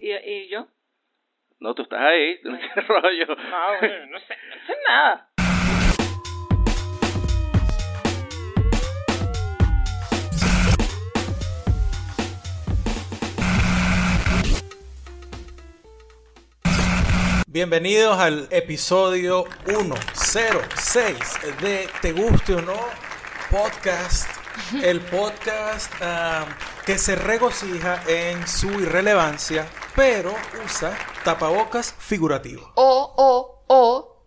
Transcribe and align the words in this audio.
¿Y, 0.00 0.12
y 0.12 0.48
yo? 0.48 0.66
No, 1.60 1.74
tú 1.74 1.82
estás 1.82 2.00
ahí, 2.00 2.40
tú 2.42 2.50
no 2.52 2.58
qué 2.58 2.80
rollo. 2.80 3.26
No, 3.26 3.78
bueno, 3.80 4.06
no 4.06 4.18
sé, 4.20 4.34
no 4.48 4.66
sé 4.66 4.74
nada. 4.88 5.26
Bienvenidos 17.46 18.18
al 18.18 18.46
episodio 18.50 19.44
106 19.66 21.60
de 21.60 21.88
Te 22.00 22.12
Guste 22.12 22.54
o 22.54 22.62
No 22.62 22.78
Podcast. 23.50 24.30
El 24.82 25.00
podcast 25.00 25.92
ah, 26.00 26.46
que 26.86 26.98
se 26.98 27.14
regocija 27.16 28.02
en 28.08 28.46
su 28.48 28.68
irrelevancia, 28.80 29.66
pero 29.94 30.34
usa 30.64 30.96
tapabocas 31.24 31.94
figurativo. 31.98 32.72
O, 32.74 33.14
o, 33.16 33.64
o, 33.68 34.24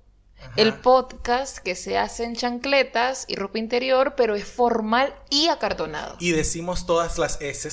el 0.56 0.74
podcast 0.76 1.58
que 1.60 1.76
se 1.76 1.98
hace 1.98 2.26
en 2.26 2.36
chancletas 2.36 3.26
y 3.28 3.36
ropa 3.36 3.60
interior, 3.60 4.14
pero 4.16 4.36
es 4.36 4.46
formal 4.46 5.14
y 5.30 5.48
acartonado. 5.48 6.16
Y 6.20 6.32
decimos 6.32 6.86
todas 6.86 7.18
las 7.18 7.42
S 7.42 7.70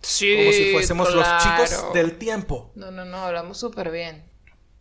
Sí, 0.00 0.36
como 0.36 0.52
si 0.52 0.72
fuésemos 0.72 1.14
los 1.14 1.26
chicos 1.42 1.92
del 1.94 2.18
tiempo. 2.18 2.70
No, 2.74 2.90
no, 2.90 3.04
no, 3.06 3.18
hablamos 3.18 3.58
súper 3.58 3.90
bien. 3.90 4.30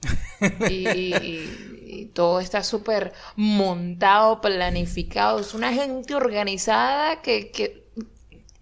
Y, 0.70 0.88
y- 0.90 1.16
y- 1.16 1.70
y 1.96 2.06
todo 2.08 2.40
está 2.42 2.64
súper 2.64 3.14
montado, 3.38 4.42
planificado. 4.42 5.40
Es 5.40 5.54
una 5.54 5.72
gente 5.72 6.16
organizada 6.16 7.22
que, 7.22 7.52
que 7.52 7.83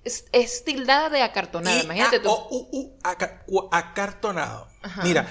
es, 0.04 0.26
es 0.32 0.64
tildada 0.64 1.10
de 1.10 1.22
acartonada. 1.22 1.78
Y 1.78 1.82
Imagínate 1.86 2.20
tú. 2.20 2.30
o- 2.30 2.48
u- 2.50 2.70
u- 2.72 2.98
aca- 3.04 3.44
acartonado. 3.72 4.68
Ajá. 4.82 5.04
Mira, 5.04 5.28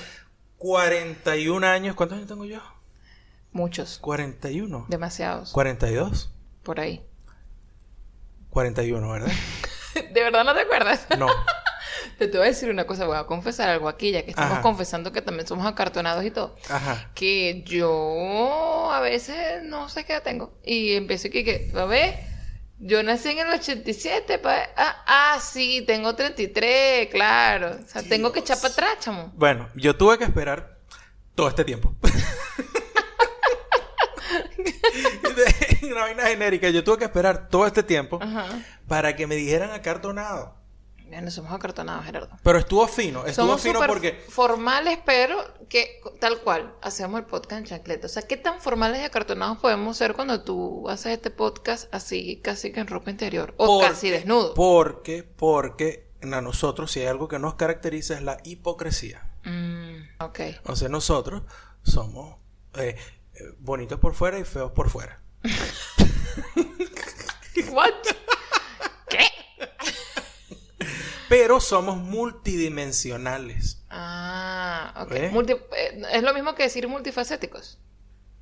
41 0.59 1.67
años. 1.67 1.95
¿Cuántos 1.97 2.17
años 2.19 2.29
tengo 2.29 2.45
yo? 2.45 2.61
Muchos, 3.53 3.99
41. 3.99 4.87
demasiados, 4.89 5.51
42. 5.53 6.31
por 6.63 6.79
ahí. 6.81 7.05
41, 8.51 9.11
¿verdad? 9.11 9.33
¿De 9.95 10.23
verdad 10.23 10.45
no 10.45 10.55
te 10.55 10.61
acuerdas? 10.61 11.07
No. 11.19 11.29
Te, 12.19 12.29
te 12.29 12.37
voy 12.37 12.47
a 12.47 12.51
decir 12.51 12.69
una 12.71 12.87
cosa, 12.87 13.07
voy 13.07 13.17
a 13.17 13.25
confesar 13.25 13.69
algo 13.71 13.89
aquí, 13.89 14.13
ya 14.13 14.23
que 14.25 14.31
estamos 14.31 14.53
Ajá. 14.53 14.63
confesando 14.63 15.11
que 15.11 15.23
también 15.23 15.47
somos 15.47 15.67
acartonados 15.67 16.23
y 16.25 16.31
todo. 16.31 16.55
Ajá. 16.69 17.11
Que 17.15 17.63
yo 17.67 18.91
a 18.93 19.01
veces 19.01 19.63
no 19.65 19.89
sé 19.89 20.05
qué 20.05 20.13
edad 20.13 20.23
tengo. 20.23 20.53
Y 20.63 20.93
empiezo 20.97 21.31
que, 21.31 21.45
que, 21.45 21.73
a 21.75 21.85
ver, 21.87 22.19
yo 22.81 23.03
nací 23.03 23.29
en 23.29 23.41
el 23.41 23.51
87, 23.51 24.39
pa, 24.39 24.71
ah, 24.75 25.05
ah, 25.07 25.41
sí, 25.41 25.85
tengo 25.87 26.15
33, 26.15 27.09
claro. 27.11 27.77
O 27.85 27.89
sea, 27.89 28.03
tengo 28.03 28.33
que 28.33 28.41
echar 28.41 28.59
para 28.59 28.73
atrás, 28.73 28.91
chamo. 29.01 29.33
Bueno, 29.37 29.69
yo 29.75 29.97
tuve 29.97 30.17
que 30.17 30.25
esperar 30.25 30.79
todo 31.35 31.49
este 31.49 31.65
tiempo. 31.65 31.95
Una 35.83 36.03
vaina 36.03 36.25
genérica. 36.25 36.71
Yo 36.71 36.83
tuve 36.83 36.99
que 36.99 37.05
esperar 37.05 37.49
todo 37.49 37.67
este 37.67 37.83
tiempo 37.83 38.19
Ajá. 38.23 38.47
para 38.89 39.15
que 39.17 39.27
me 39.27 39.35
dijeran 39.35 39.71
acartonado. 39.73 40.57
Ya 41.11 41.21
no 41.21 41.31
somos 41.31 41.53
acartonados, 41.53 42.05
Gerardo. 42.05 42.37
Pero 42.43 42.59
estuvo 42.59 42.87
fino. 42.87 43.27
Estuvo 43.27 43.47
Somos 43.47 43.63
fino 43.63 43.81
porque. 43.87 44.25
formales, 44.29 44.99
pero 45.05 45.37
que 45.69 46.01
tal 46.21 46.41
cual 46.41 46.75
hacemos 46.83 47.19
el 47.21 47.27
podcast 47.27 47.61
en 47.61 47.65
chancleta. 47.67 48.07
O 48.07 48.09
sea, 48.11 48.23
¿qué 48.23 48.37
tan 48.37 48.61
formales 48.61 49.01
y 49.01 49.05
acartonados 49.05 49.59
podemos 49.59 49.97
ser 49.97 50.15
cuando 50.15 50.43
tú 50.45 50.89
haces 50.89 51.13
este 51.15 51.31
podcast 51.31 51.93
así, 51.93 52.41
casi 52.45 52.71
que 52.73 52.81
en 52.81 52.87
ropa 52.87 53.11
interior? 53.11 53.55
O 53.57 53.67
porque- 53.67 53.89
casi 53.89 54.11
desnudo. 54.11 54.55
Porque, 54.55 55.25
porque 55.25 56.09
a 56.23 56.41
nosotros, 56.41 56.93
si 56.93 57.01
hay 57.01 57.07
algo 57.07 57.27
que 57.29 57.39
nos 57.41 57.55
caracteriza, 57.55 58.15
es 58.15 58.23
la 58.23 58.39
hipocresía. 58.45 59.27
Mm, 59.45 60.23
ok. 60.23 60.39
Entonces, 60.41 60.91
nosotros 60.91 61.43
somos 61.83 62.37
eh, 62.75 62.97
eh, 63.35 63.43
bonitos 63.59 63.99
por 63.99 64.15
fuera 64.15 64.39
y 64.39 64.45
feos 64.45 64.71
por 64.73 64.91
fuera. 64.91 65.21
What? 67.73 67.95
¿Qué? 69.09 69.27
Pero 71.31 71.61
somos 71.61 71.97
multidimensionales. 71.97 73.79
Ah, 73.89 74.93
ok. 75.07 75.13
¿Eh? 75.13 75.31
Multi- 75.33 75.53
eh, 75.77 76.03
es 76.13 76.23
lo 76.23 76.35
mismo 76.35 76.55
que 76.55 76.65
decir 76.65 76.87
multifacéticos. 76.89 77.79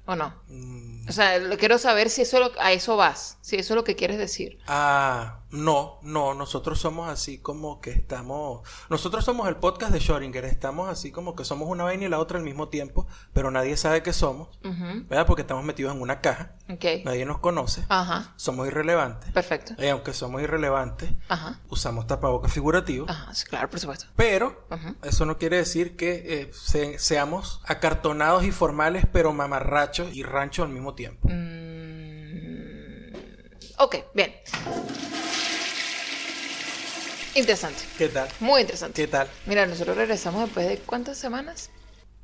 ¿O 0.07 0.17
no? 0.17 0.35
Mm, 0.49 1.07
O 1.07 1.13
sea, 1.13 1.39
quiero 1.59 1.77
saber 1.79 2.09
si 2.09 2.23
eso 2.23 2.41
lo- 2.41 2.53
a 2.59 2.73
eso 2.73 2.97
vas. 2.97 3.37
Si 3.43 3.57
eso 3.57 3.75
es 3.75 3.77
lo 3.77 3.85
que 3.85 3.95
quieres 3.95 4.17
decir. 4.19 4.59
Ah, 4.67 5.41
no, 5.51 5.99
no, 6.03 6.35
nosotros 6.35 6.79
somos 6.79 7.09
así 7.09 7.39
como 7.39 7.81
que 7.81 7.91
estamos, 7.91 8.69
nosotros 8.91 9.25
somos 9.25 9.49
el 9.49 9.57
podcast 9.57 9.93
de 9.93 9.99
Schrödinger, 9.99 10.45
estamos 10.45 10.91
así 10.91 11.11
como 11.11 11.35
que 11.35 11.45
somos 11.45 11.69
una 11.69 11.85
vaina 11.85 12.05
y 12.05 12.09
la 12.09 12.19
otra 12.19 12.37
al 12.39 12.45
mismo 12.45 12.69
tiempo, 12.69 13.07
pero 13.33 13.51
nadie 13.51 13.77
sabe 13.79 14.03
qué 14.03 14.13
somos. 14.13 14.59
¿verdad? 14.63 15.27
Porque 15.27 15.41
estamos 15.43 15.65
metidos 15.65 15.95
en 15.95 16.03
una 16.03 16.21
caja, 16.21 16.53
Ok. 16.71 16.85
nadie 17.07 17.25
nos 17.25 17.39
conoce, 17.39 17.83
Ajá. 17.89 18.35
somos 18.37 18.67
irrelevantes, 18.67 19.33
Perfecto. 19.33 19.75
y 19.83 19.87
aunque 19.89 20.13
somos 20.13 20.43
irrelevantes, 20.43 21.13
Ajá. 21.29 21.61
usamos 21.71 22.07
tapabocas 22.07 22.53
figurativos, 22.53 23.09
Ajá. 23.09 23.33
sí, 23.35 23.47
Claro, 23.47 23.71
por 23.71 23.81
supuesto. 23.81 24.05
pero 24.17 24.67
eso 25.03 25.25
no 25.25 25.39
quiere 25.39 25.57
decir 25.57 25.97
que 25.97 26.43
eh, 26.43 26.51
se- 26.53 26.99
seamos 26.99 27.63
acartonados 27.65 28.45
y 28.45 28.51
formales, 28.53 29.07
pero 29.11 29.33
mamarrachos 29.33 30.15
y 30.15 30.23
ranchos 30.25 30.67
al 30.67 30.73
mismo 30.73 30.95
tiempo. 30.95 31.27
Mm, 31.31 33.13
ok, 33.79 33.97
bien. 34.15 34.35
Interesante. 37.39 37.85
¿Qué 37.97 38.09
tal? 38.09 38.29
Muy 38.41 38.63
interesante. 38.63 39.01
¿Qué 39.01 39.07
tal? 39.07 39.29
Mira, 39.47 39.65
nosotros 39.65 39.97
regresamos 39.97 40.43
después 40.43 40.69
de 40.69 40.79
cuántas 40.79 41.19
semanas? 41.19 41.71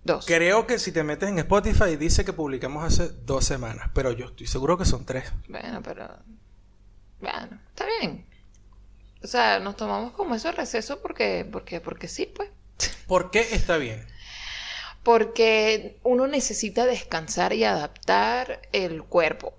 Dos. 0.02 0.26
Creo 0.26 0.66
que 0.66 0.78
si 0.80 0.90
te 0.90 1.04
metes 1.04 1.28
en 1.28 1.38
Spotify 1.38 1.96
dice 1.96 2.24
que 2.24 2.32
publicamos 2.32 2.84
hace 2.84 3.08
dos 3.24 3.44
semanas, 3.44 3.90
pero 3.94 4.10
yo 4.10 4.26
estoy 4.26 4.48
seguro 4.48 4.76
que 4.76 4.84
son 4.84 5.06
tres. 5.06 5.32
Bueno, 5.48 5.80
pero. 5.82 6.18
Bueno, 7.20 7.60
está 7.68 7.86
bien. 8.00 8.26
O 9.22 9.26
sea, 9.28 9.60
nos 9.60 9.76
tomamos 9.76 10.12
como 10.12 10.34
eso 10.34 10.50
receso 10.50 11.00
porque, 11.00 11.48
porque, 11.50 11.80
porque 11.80 12.08
sí, 12.08 12.26
pues. 12.26 12.50
¿Por 13.06 13.30
qué 13.30 13.54
está 13.54 13.76
bien? 13.76 14.04
Porque 15.04 16.00
uno 16.02 16.26
necesita 16.26 16.86
descansar 16.86 17.52
y 17.52 17.62
adaptar 17.64 18.62
el 18.72 19.04
cuerpo 19.04 19.54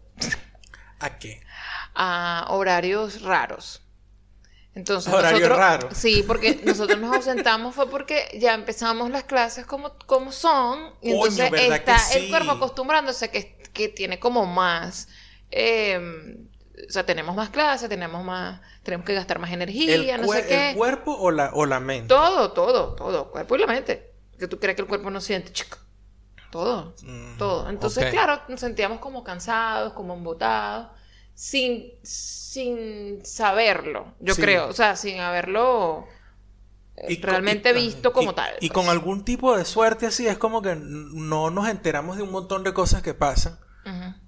¿A 0.99 1.17
qué? 1.17 1.41
a 1.93 2.47
horarios 2.49 3.21
raros. 3.21 3.84
Entonces, 4.75 5.11
Horario 5.13 5.39
nosotros, 5.39 5.57
raro. 5.57 5.89
Sí, 5.93 6.23
porque 6.27 6.59
nosotros 6.65 6.99
nos 6.99 7.15
ausentamos 7.15 7.73
fue 7.73 7.89
porque 7.89 8.37
ya 8.39 8.53
empezamos 8.53 9.09
las 9.09 9.23
clases 9.23 9.65
como, 9.65 9.97
como 10.05 10.31
son. 10.33 10.93
Y 11.01 11.11
Coño, 11.11 11.27
entonces 11.27 11.49
¿verdad 11.51 11.77
está 11.77 12.13
el 12.13 12.29
cuerpo 12.29 12.51
acostumbrándose 12.51 13.29
que, 13.31 13.57
que 13.73 13.87
tiene 13.89 14.19
como 14.19 14.45
más. 14.45 15.07
eh, 15.51 16.37
o 16.87 16.91
sea, 16.91 17.05
tenemos 17.05 17.33
más 17.37 17.49
clases, 17.51 17.87
tenemos 17.87 18.21
más. 18.25 18.59
Tenemos 18.83 19.05
que 19.05 19.13
gastar 19.13 19.39
más 19.39 19.49
energía, 19.51 19.95
¿El, 19.95 20.21
no 20.21 20.27
sé 20.27 20.45
qué. 20.45 20.71
el 20.71 20.75
cuerpo 20.75 21.15
o 21.17 21.31
la, 21.31 21.51
o 21.53 21.65
la 21.65 21.79
mente? 21.79 22.09
Todo, 22.09 22.51
todo, 22.51 22.95
todo. 22.95 23.31
Cuerpo 23.31 23.55
y 23.55 23.59
la 23.59 23.67
mente. 23.67 24.11
Que 24.37 24.47
tú 24.49 24.59
crees 24.59 24.75
que 24.75 24.81
el 24.81 24.87
cuerpo 24.89 25.09
no 25.09 25.21
siente, 25.21 25.53
chico. 25.53 25.77
Todo, 26.51 26.93
Mm, 27.01 27.37
todo. 27.37 27.69
Entonces, 27.69 28.11
claro, 28.11 28.41
nos 28.49 28.59
sentíamos 28.59 28.99
como 28.99 29.23
cansados, 29.23 29.93
como 29.93 30.13
embotados, 30.15 30.87
sin, 31.35 31.91
sin 32.01 33.23
saberlo, 33.25 34.15
yo 34.19 34.33
Sí. 34.33 34.41
creo. 34.41 34.69
O 34.69 34.73
sea, 34.73 34.95
sin 34.95 35.19
haberlo 35.19 36.07
eh, 36.97 37.13
Y 37.13 37.21
realmente 37.21 37.73
visto 37.73 38.13
como 38.13 38.31
y- 38.31 38.35
tal. 38.35 38.53
Y 38.61 38.69
pues. 38.69 38.71
con 38.71 38.87
algún 38.89 39.25
tipo 39.25 39.55
de 39.57 39.65
suerte 39.65 40.05
así, 40.05 40.27
es 40.27 40.37
como 40.37 40.61
que 40.61 40.75
no 40.77 41.51
nos 41.51 41.67
enteramos 41.67 42.15
de 42.17 42.23
un 42.23 42.31
montón 42.31 42.63
de 42.63 42.73
cosas 42.73 43.01
que 43.03 43.13
pasan. 43.13 43.59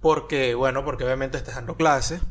Porque, 0.01 0.53
bueno, 0.53 0.85
porque 0.85 1.03
obviamente 1.03 1.38
estás 1.38 1.56
dando 1.56 1.75
clases, 1.78 2.22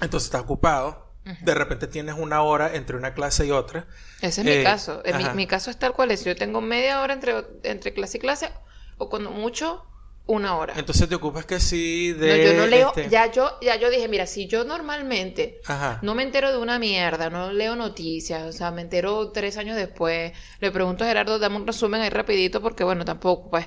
entonces 0.00 0.26
estás 0.26 0.42
ocupado. 0.42 1.10
De 1.42 1.54
repente 1.54 1.86
tienes 1.86 2.14
una 2.18 2.42
hora 2.42 2.74
entre 2.74 2.96
una 2.96 3.14
clase 3.14 3.46
y 3.46 3.50
otra. 3.50 3.86
Ese 4.20 4.40
es 4.42 4.46
Eh, 4.46 4.58
mi 4.58 4.64
caso. 4.64 5.02
En 5.04 5.16
mi, 5.18 5.24
mi 5.34 5.46
caso 5.46 5.70
es 5.70 5.78
tal 5.78 5.92
cual 5.92 6.10
es. 6.10 6.24
Yo 6.24 6.36
tengo 6.36 6.60
media 6.60 7.00
hora 7.02 7.14
entre, 7.14 7.44
entre 7.62 7.92
clase 7.94 8.18
y 8.18 8.20
clase, 8.20 8.50
o 8.98 9.08
cuando 9.08 9.30
mucho, 9.30 9.84
una 10.30 10.56
hora. 10.56 10.74
Entonces 10.76 11.08
te 11.08 11.14
ocupas 11.14 11.44
que 11.46 11.60
sí 11.60 12.12
No, 12.16 12.20
de... 12.26 12.44
yo 12.44 12.52
no 12.54 12.66
leo, 12.66 12.88
este- 12.88 13.08
ya 13.10 13.30
yo, 13.30 13.58
ya 13.60 13.76
yo 13.76 13.90
dije, 13.90 14.08
mira, 14.08 14.26
si 14.26 14.46
yo 14.46 14.64
normalmente 14.64 15.60
Ajá. 15.66 15.98
no 16.02 16.14
me 16.14 16.22
entero 16.22 16.50
de 16.52 16.58
una 16.58 16.78
mierda, 16.78 17.30
no 17.30 17.52
leo 17.52 17.76
noticias, 17.76 18.42
o 18.46 18.52
sea, 18.52 18.70
me 18.70 18.82
entero 18.82 19.30
tres 19.32 19.56
años 19.56 19.76
después, 19.76 20.32
le 20.60 20.70
pregunto 20.70 21.04
a 21.04 21.08
Gerardo, 21.08 21.38
dame 21.38 21.56
un 21.56 21.66
resumen 21.66 22.00
ahí 22.00 22.10
rapidito, 22.10 22.60
porque 22.62 22.84
bueno, 22.84 23.04
tampoco, 23.04 23.50
pues, 23.50 23.66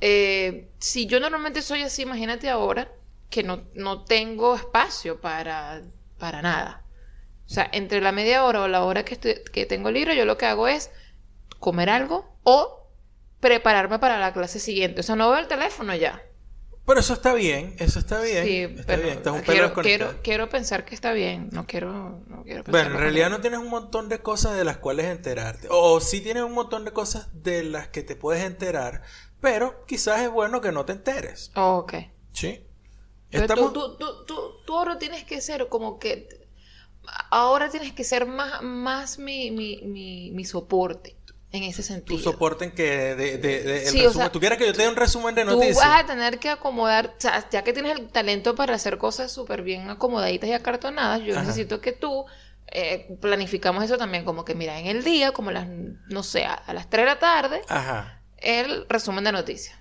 eh, 0.00 0.68
si 0.78 1.06
yo 1.06 1.20
normalmente 1.20 1.62
soy 1.62 1.82
así, 1.82 2.02
imagínate 2.02 2.48
ahora 2.48 2.88
que 3.30 3.42
no, 3.42 3.64
no 3.74 4.04
tengo 4.04 4.54
espacio 4.54 5.20
para, 5.20 5.82
para 6.18 6.40
nada. 6.42 6.84
O 7.46 7.50
sea, 7.50 7.68
entre 7.72 8.00
la 8.00 8.12
media 8.12 8.44
hora 8.44 8.62
o 8.62 8.68
la 8.68 8.84
hora 8.84 9.04
que, 9.04 9.14
estoy- 9.14 9.42
que 9.52 9.66
tengo 9.66 9.90
libre, 9.90 10.16
yo 10.16 10.24
lo 10.24 10.36
que 10.38 10.46
hago 10.46 10.68
es 10.68 10.90
comer 11.58 11.90
algo 11.90 12.36
o 12.44 12.77
prepararme 13.40 13.98
para 13.98 14.18
la 14.18 14.32
clase 14.32 14.58
siguiente. 14.58 15.00
O 15.00 15.02
sea, 15.02 15.16
no 15.16 15.30
veo 15.30 15.38
el 15.38 15.48
teléfono 15.48 15.94
ya. 15.94 16.22
Pero 16.88 17.00
eso 17.00 17.12
está 17.12 17.34
bien, 17.34 17.76
eso 17.78 17.98
está 17.98 18.18
bien. 18.22 18.44
Sí, 18.46 18.60
está 18.62 18.84
pero 18.86 19.02
bien, 19.02 19.18
estás 19.18 19.34
un 19.34 19.42
quiero, 19.42 19.74
quiero, 19.74 20.14
quiero 20.22 20.48
pensar 20.48 20.86
que 20.86 20.94
está 20.94 21.12
bien. 21.12 21.50
No 21.52 21.66
quiero, 21.66 22.22
no 22.28 22.44
quiero 22.44 22.64
pensar 22.64 22.84
Bueno, 22.84 22.94
en 22.94 23.00
realidad 23.02 23.28
no 23.28 23.42
tienes 23.42 23.60
un 23.60 23.68
montón 23.68 24.08
de 24.08 24.20
cosas 24.20 24.56
de 24.56 24.64
las 24.64 24.78
cuales 24.78 25.04
enterarte. 25.04 25.68
O 25.70 26.00
sí 26.00 26.22
tienes 26.22 26.44
un 26.44 26.52
montón 26.52 26.86
de 26.86 26.92
cosas 26.92 27.28
de 27.42 27.62
las 27.62 27.88
que 27.88 28.02
te 28.02 28.16
puedes 28.16 28.42
enterar, 28.42 29.02
pero 29.42 29.84
quizás 29.84 30.22
es 30.22 30.30
bueno 30.30 30.62
que 30.62 30.72
no 30.72 30.86
te 30.86 30.92
enteres. 30.92 31.52
Oh, 31.56 31.76
ok. 31.76 31.92
¿Sí? 32.32 32.64
Estamos... 33.30 33.74
tú, 33.74 33.98
tú, 33.98 33.98
tú, 33.98 34.24
tú, 34.24 34.50
tú 34.64 34.78
ahora 34.78 34.98
tienes 34.98 35.24
que 35.24 35.42
ser 35.42 35.68
como 35.68 35.98
que... 35.98 36.48
Ahora 37.30 37.68
tienes 37.68 37.92
que 37.92 38.02
ser 38.02 38.24
más, 38.24 38.62
más 38.62 39.18
mi, 39.18 39.50
mi, 39.50 39.82
mi, 39.82 40.30
mi 40.30 40.44
soporte 40.46 41.17
en 41.52 41.62
ese 41.64 41.82
Tu 42.04 42.18
sentido. 42.18 42.18
soporte 42.18 42.64
en 42.66 42.72
que 42.72 42.82
de, 43.14 43.38
de- 43.38 43.62
de- 43.62 43.88
el 43.88 43.92
Sí, 43.92 44.04
o 44.04 44.04
resumen. 44.04 44.12
sea, 44.12 44.32
¿Tú 44.32 44.40
quieres 44.40 44.58
que 44.58 44.66
yo 44.66 44.72
te 44.72 44.82
dé 44.82 44.88
un 44.88 44.96
resumen 44.96 45.34
de 45.34 45.44
Tú 45.44 45.50
noticias? 45.50 45.76
vas 45.76 46.04
a 46.04 46.06
tener 46.06 46.38
que 46.38 46.50
acomodar, 46.50 47.06
o 47.16 47.20
sea, 47.20 47.48
ya 47.50 47.62
que 47.64 47.72
tienes 47.72 47.98
el 47.98 48.08
talento 48.10 48.54
para 48.54 48.74
hacer 48.74 48.98
cosas 48.98 49.32
súper 49.32 49.62
bien 49.62 49.88
acomodaditas 49.90 50.48
y 50.48 50.52
acartonadas, 50.52 51.22
yo 51.22 51.34
Ajá. 51.34 51.42
necesito 51.42 51.80
que 51.80 51.92
tú 51.92 52.26
eh, 52.70 53.16
planificamos 53.20 53.82
eso 53.84 53.96
también, 53.96 54.24
como 54.24 54.44
que 54.44 54.54
mira, 54.54 54.78
en 54.78 54.86
el 54.86 55.02
día, 55.04 55.32
como 55.32 55.50
las, 55.50 55.66
no 55.68 56.22
sé, 56.22 56.44
a, 56.44 56.52
a 56.54 56.74
las 56.74 56.90
3 56.90 57.04
de 57.04 57.06
la 57.12 57.18
tarde, 57.18 57.62
Ajá. 57.68 58.22
el 58.36 58.86
resumen 58.88 59.24
de 59.24 59.32
noticias. 59.32 59.76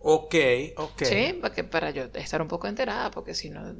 Ok, 0.00 0.34
ok. 0.76 1.02
Sí, 1.02 1.38
para, 1.42 1.52
que, 1.54 1.64
para 1.64 1.90
yo 1.90 2.04
estar 2.14 2.40
un 2.40 2.46
poco 2.46 2.68
enterada, 2.68 3.10
porque 3.10 3.34
si 3.34 3.50
no, 3.50 3.74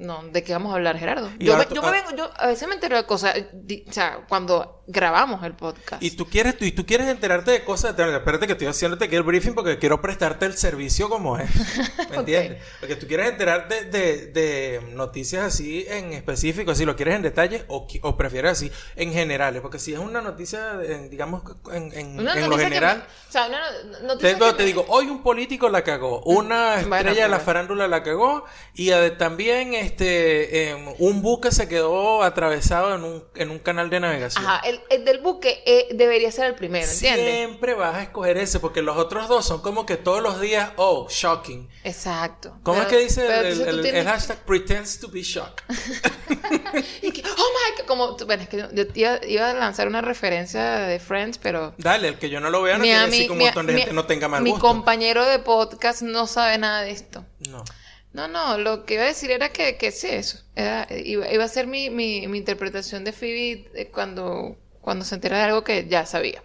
no, 0.00 0.22
¿de 0.24 0.42
qué 0.42 0.52
vamos 0.54 0.72
a 0.72 0.76
hablar, 0.76 0.98
Gerardo? 0.98 1.30
Yo, 1.38 1.52
ahora 1.52 1.64
me, 1.64 1.68
tú- 1.68 1.74
yo 1.76 1.82
me 1.82 1.88
ah. 1.88 1.92
vengo, 1.92 2.16
yo 2.16 2.30
a 2.36 2.46
veces 2.46 2.66
me 2.66 2.74
entero 2.74 2.96
de 2.96 3.04
cosas, 3.04 3.34
di- 3.52 3.84
o 3.88 3.92
sea, 3.92 4.24
cuando 4.28 4.82
grabamos 4.86 5.44
el 5.44 5.52
podcast. 5.54 6.02
Y 6.02 6.12
tú 6.12 6.26
quieres, 6.26 6.56
tú, 6.58 6.64
y 6.64 6.72
tú 6.72 6.84
quieres 6.86 7.06
enterarte 7.06 7.50
de 7.52 7.62
cosas, 7.64 7.94
te- 7.94 8.16
espérate 8.16 8.46
que 8.46 8.52
estoy 8.54 8.66
haciéndote 8.66 9.04
aquí 9.04 9.14
el 9.16 9.22
briefing 9.22 9.52
porque 9.54 9.78
quiero 9.78 10.00
prestarte 10.00 10.46
el 10.46 10.54
servicio 10.56 11.08
como 11.08 11.38
es. 11.38 11.48
¿Me 12.10 12.16
entiendes? 12.16 12.62
Porque 12.80 12.96
tú 12.96 13.06
quieres 13.06 13.28
enterarte 13.28 13.84
de, 13.84 14.26
de 14.28 14.80
noticias 14.94 15.44
así 15.44 15.84
en 15.88 16.12
específico, 16.14 16.74
si 16.74 16.84
lo 16.86 16.96
quieres 16.96 17.14
en 17.16 17.22
detalle 17.22 17.64
o, 17.68 17.86
o 18.02 18.16
prefieres 18.16 18.52
así 18.52 18.72
en 18.96 19.12
generales. 19.12 19.60
Porque 19.62 19.78
si 19.78 19.92
es 19.92 19.98
una 19.98 20.20
noticia, 20.22 20.80
en, 20.82 21.10
digamos, 21.10 21.42
en, 21.72 21.92
en, 21.92 22.18
Una 22.18 22.32
en 22.34 22.40
lo 22.40 22.46
noticia 22.48 22.64
general. 22.68 22.96
me- 22.98 23.02
o 23.04 23.32
sea, 23.32 23.46
una 23.46 23.60
no- 23.60 23.98
noticia 24.14 24.32
Te, 24.34 24.38
no, 24.40 24.46
que 24.46 24.52
te 24.54 24.58
me- 24.62 24.66
digo, 24.66 24.86
hoy 24.88 25.06
un 25.06 25.22
político 25.22 25.68
la 25.68 25.84
cagó, 25.84 26.22
una 26.24 26.76
Bueno, 26.76 26.96
estrella 26.96 27.22
de 27.24 27.28
la 27.28 27.36
pero- 27.36 27.44
farándula 27.46 27.86
la 27.86 28.02
cagó 28.02 28.44
y 28.74 28.90
también 29.18 29.74
este 29.90 30.70
em, 30.70 30.86
un 30.98 31.22
buque 31.22 31.50
se 31.52 31.68
quedó 31.68 32.22
atravesado 32.22 32.94
en 32.94 33.04
un, 33.04 33.24
en 33.34 33.50
un 33.50 33.58
canal 33.58 33.90
de 33.90 34.00
navegación. 34.00 34.44
Ajá, 34.46 34.60
el, 34.66 34.80
el 34.90 35.04
del 35.04 35.18
buque 35.20 35.62
eh, 35.66 35.88
debería 35.92 36.30
ser 36.32 36.46
el 36.46 36.54
primero, 36.54 36.86
¿entiendes? 36.90 37.34
Siempre 37.34 37.74
vas 37.74 37.96
a 37.96 38.02
escoger 38.02 38.38
ese 38.38 38.60
porque 38.60 38.82
los 38.82 38.96
otros 38.96 39.28
dos 39.28 39.44
son 39.46 39.60
como 39.62 39.84
que 39.86 39.96
todos 39.96 40.22
los 40.22 40.40
días, 40.40 40.70
oh, 40.76 41.06
shocking. 41.10 41.68
Exacto. 41.84 42.56
¿Cómo 42.62 42.78
Pero- 42.78 42.82
es 42.82 42.96
que 42.96 42.98
dice 43.04 43.48
el, 43.68 43.82
tienes- 43.82 44.04
hashtag 44.06 44.38
pretends 44.44 44.98
to 45.00 45.08
be 45.08 45.22
shocked? 45.22 45.62
y 47.02 47.10
que, 47.12 47.22
oh 47.22 47.26
my 47.26 47.76
God, 47.78 47.86
como, 47.86 48.16
bueno, 48.26 48.42
es 48.42 48.48
que 48.48 48.56
yo, 48.58 48.66
iba, 48.94 49.18
iba 49.26 49.50
a 49.50 49.54
lanzar 49.54 49.88
una 49.88 50.00
referencia 50.00 50.78
de 50.80 50.98
Friends, 51.00 51.38
pero... 51.38 51.74
Dale, 51.78 52.08
el 52.08 52.18
que 52.18 52.30
yo 52.30 52.40
no 52.40 52.50
lo 52.50 52.62
vea 52.62 52.76
no 52.78 52.82
mi 52.84 52.88
quiere 52.90 53.06
decir 53.06 53.26
que 53.26 53.32
un 53.32 53.38
mi- 53.38 53.44
montón 53.44 53.66
de 53.66 53.72
mi- 53.74 53.78
gente 53.80 53.94
no 53.94 54.04
tenga 54.06 54.28
mal 54.28 54.42
Mi 54.42 54.50
gusto. 54.50 54.66
compañero 54.66 55.24
de 55.26 55.38
podcast 55.40 56.02
no 56.02 56.26
sabe 56.26 56.58
nada 56.58 56.82
de 56.82 56.90
esto. 56.92 57.24
No. 57.48 57.64
No, 58.12 58.26
no, 58.28 58.58
lo 58.58 58.84
que 58.84 58.94
iba 58.94 59.04
a 59.04 59.06
decir 59.06 59.30
era 59.30 59.50
que, 59.50 59.76
que 59.76 59.92
sí, 59.92 60.08
eso. 60.08 60.38
Era- 60.56 60.86
iba, 60.90 61.30
iba 61.32 61.44
a 61.44 61.48
ser 61.48 61.66
mi, 61.66 61.90
mi, 61.90 62.26
mi 62.26 62.38
interpretación 62.38 63.04
de 63.04 63.12
Phoebe 63.12 63.70
eh, 63.74 63.90
cuando, 63.92 64.56
cuando 64.80 65.04
se 65.04 65.14
entera 65.14 65.38
de 65.38 65.44
algo 65.44 65.62
que 65.62 65.86
ya 65.86 66.06
sabía. 66.06 66.42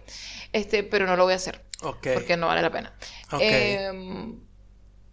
Este, 0.52 0.84
pero 0.84 1.06
no 1.06 1.16
lo 1.16 1.24
voy 1.24 1.32
a 1.32 1.36
hacer. 1.36 1.62
Ok. 1.82 2.08
Porque 2.14 2.36
no 2.36 2.46
vale 2.46 2.62
la 2.62 2.70
pena. 2.70 2.94
Ok. 3.32 3.40
Em, 3.42 4.40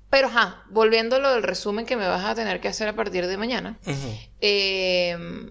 pero, 0.09 0.27
ajá, 0.27 0.63
volviendo 0.69 1.15
a 1.15 1.19
lo 1.19 1.31
del 1.33 1.41
resumen 1.43 1.85
que 1.87 1.97
me 1.97 2.07
vas 2.07 2.23
a 2.23 2.35
tener 2.35 2.61
que 2.61 2.67
hacer 2.67 2.87
a 2.87 2.95
partir 2.95 3.25
de 3.25 3.35
mañana. 3.37 3.79
Em, 4.39 5.49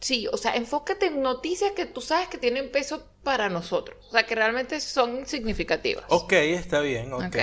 sí, 0.00 0.26
o 0.30 0.36
sea, 0.36 0.56
enfócate 0.56 1.06
en 1.06 1.22
noticias 1.22 1.72
que 1.72 1.86
tú 1.86 2.00
sabes 2.00 2.28
que 2.28 2.38
tienen 2.38 2.70
peso 2.70 3.08
para 3.22 3.48
nosotros. 3.48 3.96
O 4.08 4.10
sea, 4.12 4.24
que 4.26 4.34
realmente 4.34 4.80
son 4.80 5.26
significativas. 5.26 6.04
Ok, 6.08 6.32
está 6.34 6.80
bien, 6.80 7.12
ok. 7.12 7.24
¿Ok? 7.24 7.36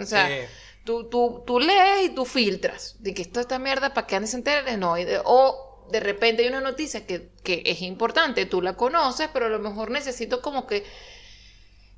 O 0.00 0.04
sea, 0.04 0.28
Eh, 0.30 0.48
tú, 0.84 1.08
tú, 1.08 1.42
tú 1.46 1.60
lees 1.60 2.06
y 2.06 2.14
tú 2.14 2.24
filtras. 2.24 2.96
De 3.00 3.14
que 3.14 3.22
esto 3.22 3.40
esta 3.40 3.58
mierda, 3.58 3.94
¿para 3.94 4.06
que 4.06 4.16
nadie 4.16 4.28
se 4.28 4.36
entere? 4.36 4.76
No. 4.76 4.96
y 4.98 5.04
de- 5.04 5.20
o 5.24 5.88
de 5.90 6.00
repente 6.00 6.42
hay 6.42 6.48
una 6.48 6.60
noticia 6.62 7.06
que, 7.06 7.30
que 7.42 7.62
es 7.66 7.82
importante, 7.82 8.46
tú 8.46 8.62
la 8.62 8.74
conoces, 8.76 9.28
pero 9.32 9.46
a 9.46 9.48
lo 9.50 9.58
mejor 9.58 9.90
necesito 9.90 10.40
como 10.40 10.66
que 10.66 10.84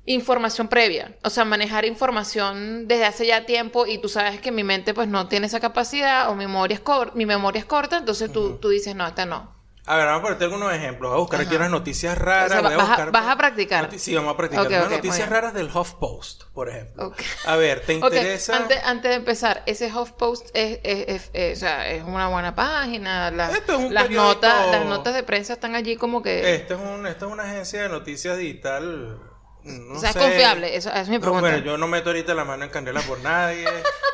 información 0.05 0.67
previa. 0.69 1.17
O 1.23 1.29
sea, 1.29 1.45
manejar 1.45 1.85
información 1.85 2.87
desde 2.87 3.05
hace 3.05 3.27
ya 3.27 3.45
tiempo 3.45 3.85
y 3.85 3.97
tú 3.99 4.09
sabes 4.09 4.39
que 4.41 4.51
mi 4.51 4.63
mente 4.63 4.93
pues 4.93 5.07
no 5.07 5.27
tiene 5.27 5.47
esa 5.47 5.59
capacidad 5.59 6.29
o 6.29 6.35
mi 6.35 6.45
memoria 6.45 6.75
es, 6.75 6.81
cor- 6.81 7.13
mi 7.15 7.25
memoria 7.25 7.59
es 7.59 7.65
corta, 7.65 7.97
entonces 7.97 8.31
tú, 8.31 8.57
tú 8.57 8.69
dices, 8.69 8.95
no, 8.95 9.05
esta 9.07 9.25
no. 9.25 9.56
A 9.89 9.95
ver, 9.95 10.05
vamos 10.05 10.19
a 10.19 10.21
ponerte 10.23 10.43
algunos 10.43 10.73
ejemplos. 10.73 11.09
Voy 11.11 11.17
a 11.17 11.21
buscar 11.21 11.39
aquí 11.39 11.49
Ajá. 11.51 11.57
unas 11.59 11.71
noticias 11.71 12.17
raras. 12.17 12.47
O 12.51 12.53
sea, 12.53 12.61
voy 12.61 12.73
a 12.73 12.77
vas 12.77 12.85
a- 12.85 12.89
buscar- 12.89 13.11
vas 13.11 13.27
a 13.27 13.37
practicar. 13.37 13.89
Sí, 13.97 14.13
vamos 14.13 14.33
a 14.33 14.37
practicar. 14.37 14.65
Ok, 14.65 14.71
Unas 14.73 14.89
noticias 14.91 15.29
raras 15.29 15.53
del 15.53 15.69
HuffPost, 15.73 16.43
por 16.53 16.67
ejemplo. 16.69 17.13
A 17.45 17.55
ver, 17.55 17.79
¿te 17.85 17.93
interesa? 17.93 18.57
Antes, 18.57 18.79
antes 18.83 19.09
de 19.11 19.15
empezar, 19.15 19.63
ese 19.65 19.89
HuffPost 19.91 20.49
es, 20.53 20.79
es, 20.83 21.05
es- 21.07 21.29
es- 21.33 21.57
o 21.57 21.59
sea, 21.61 21.89
es 21.89 22.03
una 22.03 22.27
buena 22.27 22.53
página. 22.53 23.31
la- 23.31 23.49
Esto 23.49 23.73
es 23.73 23.79
un 23.79 23.93
las, 23.93 24.03
periódico- 24.07 24.23
notas, 24.35 24.71
las 24.71 24.85
notas 24.85 25.13
de 25.13 25.23
prensa 25.23 25.53
están 25.53 25.73
allí 25.75 25.95
como 25.95 26.21
que... 26.21 26.53
Esta 26.55 26.73
es, 26.73 26.79
un, 26.81 27.07
esta 27.07 27.25
es 27.25 27.31
una 27.31 27.43
agencia 27.43 27.81
de 27.83 27.89
noticias 27.89 28.37
digital. 28.37 29.19
No 29.63 29.95
o 29.95 29.99
sea, 29.99 30.11
sé. 30.13 30.19
es 30.19 30.25
confiable. 30.25 30.75
Eso, 30.75 30.89
esa 30.89 31.01
es 31.01 31.09
mi 31.09 31.15
No, 31.15 31.21
pregunta. 31.21 31.41
bueno, 31.49 31.57
yo 31.65 31.77
no 31.77 31.87
meto 31.87 32.09
ahorita 32.09 32.33
la 32.33 32.45
mano 32.45 32.65
en 32.65 32.69
candela 32.69 33.01
por 33.01 33.19
nadie. 33.19 33.65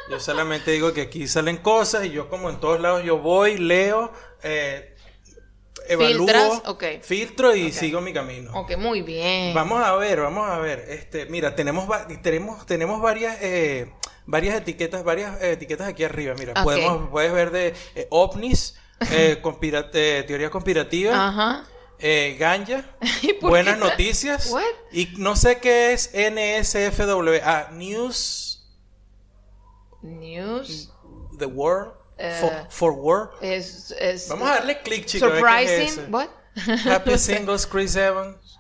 yo 0.10 0.20
solamente 0.20 0.72
digo 0.72 0.94
que 0.94 1.02
aquí 1.02 1.28
salen 1.28 1.58
cosas 1.58 2.06
y 2.06 2.12
yo 2.12 2.28
como 2.30 2.50
en 2.50 2.60
todos 2.60 2.80
lados 2.82 3.04
yo 3.04 3.18
voy, 3.20 3.58
leo, 3.58 4.12
eh, 4.44 4.93
evalúo, 5.88 6.28
Filtras, 6.28 6.62
filtro 7.02 7.56
y 7.56 7.72
sigo 7.72 8.02
mi 8.02 8.14
camino. 8.14 8.52
Ok, 8.54 8.78
muy 8.78 9.02
bien. 9.02 9.54
Vamos 9.54 9.84
a 9.84 9.96
ver, 9.96 10.22
vamos 10.22 10.50
a 10.50 10.58
ver. 10.60 10.86
Este, 10.90 11.26
mira, 11.28 11.56
tenemos 11.56 11.88
tenemos 12.22 12.66
tenemos 12.66 13.02
varias 13.02 13.38
eh, 13.42 13.92
varias 14.26 14.56
etiquetas, 14.56 15.04
varias 15.04 15.42
eh, 15.42 15.52
etiquetas 15.54 15.88
aquí 15.88 16.04
arriba. 16.04 16.34
Mira, 16.38 16.64
podemos 16.64 17.10
puedes 17.10 17.32
ver 17.34 17.52
de 17.52 17.74
eh, 17.96 18.08
ovnis, 18.10 18.76
conspira- 19.42 19.90
teoría 19.92 20.50
conspirativa, 20.50 21.28
Ajá. 21.28 21.66
eh, 22.00 22.36
ganja, 22.40 22.86
¿Y 23.22 23.34
por 23.34 23.50
buenas 23.50 23.78
noticias 23.78 24.50
What? 24.52 24.64
y 24.92 25.08
no 25.18 25.36
sé 25.36 25.60
qué 25.60 25.94
es 25.94 26.12
NSFW, 26.14 27.40
ah, 27.44 27.70
News 27.74 28.66
News. 30.02 30.92
the 31.38 31.46
World 31.46 31.94
Eh, 32.18 32.38
for, 32.40 32.68
for 32.70 32.92
World. 32.94 33.30
Es, 33.42 33.92
es 34.00 34.28
Vamos 34.30 34.48
a 34.50 34.56
darle 34.56 34.82
clic, 34.82 35.06
chicos. 35.06 35.30
es 35.30 35.36
Surprising. 35.36 35.82
eso. 35.88 36.02
What? 36.10 36.28
Happy 36.88 37.18
Singles 37.18 37.66
Chris 37.68 37.96
Evans. 37.96 38.60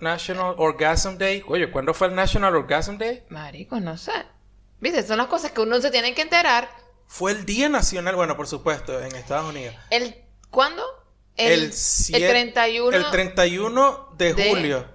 National 0.00 0.54
Orgasm 0.58 1.16
Day. 1.16 1.44
Oye, 1.46 1.70
¿cuándo 1.70 1.94
fue 1.94 2.08
el 2.08 2.14
National 2.14 2.56
Orgasm 2.56 2.96
Day? 2.98 3.24
Marico, 3.28 3.78
no 3.78 3.96
sé. 3.96 4.12
Viste, 4.80 5.02
son 5.06 5.18
las 5.18 5.28
cosas 5.28 5.52
que 5.52 5.60
uno 5.60 5.80
se 5.80 5.90
tiene 5.90 6.12
que 6.14 6.22
enterar. 6.22 6.68
Fue 7.06 7.30
el 7.30 7.44
Día 7.44 7.68
Nacional, 7.68 8.16
bueno, 8.16 8.36
por 8.36 8.48
supuesto, 8.48 9.00
en 9.00 9.14
Estados 9.14 9.48
Unidos. 9.50 9.76
El, 9.90 10.16
¿Cuándo? 10.50 10.82
El, 11.36 11.72
siete- 11.72 12.24
el 12.26 12.30
31 12.52 12.96
el 12.96 13.10
31 13.10 14.08
de, 14.16 14.34
de- 14.34 14.48
julio 14.50 14.86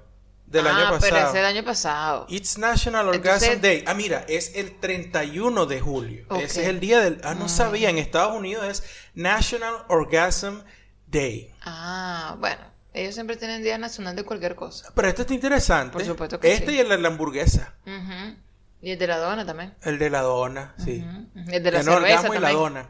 del 0.47 0.65
ah, 0.65 0.71
año 0.75 0.97
pero 0.99 1.15
pasado. 1.15 1.29
es 1.29 1.35
el 1.35 1.45
año 1.45 1.63
pasado. 1.63 2.25
It's 2.29 2.57
National 2.57 3.07
Orgasm 3.09 3.43
Entonces- 3.43 3.61
Day. 3.61 3.83
Ah, 3.85 3.93
mira, 3.93 4.25
es 4.27 4.55
el 4.55 4.79
31 4.79 5.65
de 5.65 5.79
julio. 5.81 6.25
Ese 6.37 6.63
es 6.63 6.67
el 6.69 6.79
día 6.79 7.01
del... 7.01 7.21
Ah, 7.23 7.35
no 7.35 7.47
sabía. 7.49 7.89
En 7.89 7.97
Estados 7.97 8.35
Unidos 8.35 8.65
es 8.65 8.83
National 9.13 9.75
Orgasm 9.89 10.59
Day. 11.07 11.53
Ah, 11.61 12.35
bueno. 12.39 12.61
Ellos 12.93 13.13
siempre 13.13 13.35
tienen 13.37 13.61
Día 13.61 13.77
Nacional 13.77 14.15
de 14.15 14.23
cualquier 14.23 14.55
cosa. 14.55 14.91
Pero 14.95 15.07
este 15.07 15.21
está 15.21 15.33
interesante. 15.33 15.93
Por 15.93 16.03
supuesto 16.03 16.39
que 16.39 16.51
Este 16.51 16.71
sí. 16.71 16.75
y 16.77 16.79
el 16.79 16.89
de 16.89 16.97
la 16.97 17.09
hamburguesa. 17.09 17.75
Ujú. 17.85 18.35
Y 18.81 18.91
el 18.91 18.97
de 18.97 19.07
la 19.07 19.17
dona 19.17 19.45
también. 19.45 19.75
El 19.83 19.99
de 19.99 20.09
la 20.09 20.21
dona, 20.21 20.73
sí. 20.83 21.05
Ujú. 21.05 21.51
El 21.51 21.61
de 21.63 21.71
la 21.71 21.79
El 21.79 21.85
cerveza 21.85 21.95
orgasmo 21.97 22.33
y 22.33 22.39
la 22.39 22.51
dona. 22.51 22.89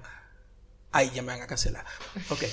Ay, 0.91 1.11
ya 1.13 1.21
me 1.23 1.33
van 1.33 1.41
a 1.41 1.47
cancelar. 1.47 1.85
Ok. 2.29 2.43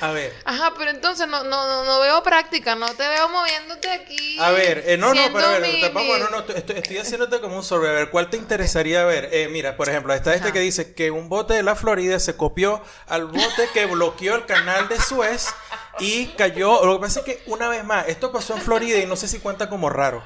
A 0.00 0.12
ver. 0.12 0.32
Ajá, 0.44 0.74
pero 0.78 0.90
entonces 0.90 1.26
no, 1.26 1.42
no, 1.42 1.66
no, 1.66 1.84
no 1.84 1.98
veo 2.00 2.22
práctica, 2.22 2.76
no 2.76 2.86
te 2.94 3.08
veo 3.08 3.28
moviéndote 3.30 3.90
aquí. 3.90 4.38
A 4.38 4.50
ver, 4.52 4.84
eh, 4.86 4.96
no, 4.96 5.12
no, 5.12 5.20
pero 5.32 5.46
a 5.46 5.50
ver, 5.58 5.62
mi- 5.62 5.80
te- 5.80 5.88
vamos, 5.88 6.14
mi- 6.16 6.22
no, 6.22 6.30
no, 6.30 6.38
estoy, 6.40 6.76
estoy 6.76 6.98
haciéndote 6.98 7.40
como 7.40 7.56
un 7.56 7.64
survey. 7.64 7.90
A 7.90 7.94
ver, 7.94 8.10
¿cuál 8.10 8.30
te 8.30 8.36
interesaría 8.36 9.04
ver? 9.04 9.28
Eh, 9.32 9.48
mira, 9.48 9.76
por 9.76 9.88
ejemplo, 9.88 10.14
está 10.14 10.34
este 10.34 10.48
Ajá. 10.48 10.52
que 10.52 10.60
dice 10.60 10.94
que 10.94 11.10
un 11.10 11.28
bote 11.28 11.54
de 11.54 11.62
la 11.64 11.74
Florida 11.74 12.20
se 12.20 12.36
copió 12.36 12.80
al 13.08 13.26
bote 13.26 13.68
que 13.74 13.86
bloqueó 13.86 14.36
el 14.36 14.46
canal 14.46 14.88
de 14.88 15.00
Suez 15.00 15.48
y 15.98 16.26
cayó. 16.36 16.84
Lo 16.84 16.96
que 16.98 17.00
pasa 17.06 17.20
es 17.20 17.24
que, 17.26 17.42
una 17.46 17.68
vez 17.68 17.82
más, 17.82 18.06
esto 18.06 18.30
pasó 18.30 18.54
en 18.54 18.62
Florida 18.62 18.98
y 18.98 19.06
no 19.06 19.16
sé 19.16 19.26
si 19.26 19.40
cuenta 19.40 19.68
como 19.68 19.90
raro. 19.90 20.22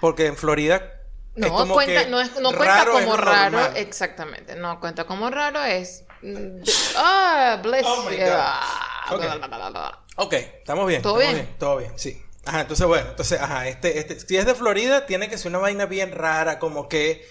Porque 0.00 0.26
en 0.26 0.36
Florida. 0.36 0.90
No, 1.36 1.66
cuenta, 1.72 2.04
no, 2.08 2.20
es, 2.20 2.36
no 2.36 2.50
cuenta 2.52 2.76
raro 2.84 2.92
como 2.92 3.16
raro, 3.16 3.58
normal. 3.58 3.76
exactamente. 3.76 4.54
No 4.56 4.78
cuenta 4.78 5.04
como 5.04 5.30
raro, 5.30 5.64
es. 5.64 6.04
Mm, 6.24 6.62
Ah, 6.96 7.60
bless 7.62 7.84
Oh 7.86 8.08
my. 8.08 8.16
God. 8.16 8.28
Ah, 8.30 9.06
Ok. 9.12 9.20
bla, 9.20 9.34
bla, 9.36 9.46
bla, 9.46 9.70
bla. 9.70 10.00
Ok, 10.16 10.32
estamos 10.34 10.86
bien. 10.86 11.02
¿Todo 11.02 11.20
estamos 11.20 11.42
bien? 11.44 11.56
Todo 11.58 11.76
bien, 11.78 11.92
sí. 11.98 12.20
Ajá, 12.46 12.60
entonces 12.62 12.86
bueno, 12.86 13.08
entonces, 13.10 13.40
ajá, 13.40 13.68
este, 13.68 13.98
este, 13.98 14.20
si 14.20 14.36
es 14.36 14.44
de 14.46 14.54
Florida, 14.54 15.06
tiene 15.06 15.28
que 15.30 15.38
ser 15.38 15.50
una 15.50 15.58
vaina 15.58 15.86
bien 15.86 16.12
rara, 16.12 16.58
como 16.58 16.88
que, 16.88 17.26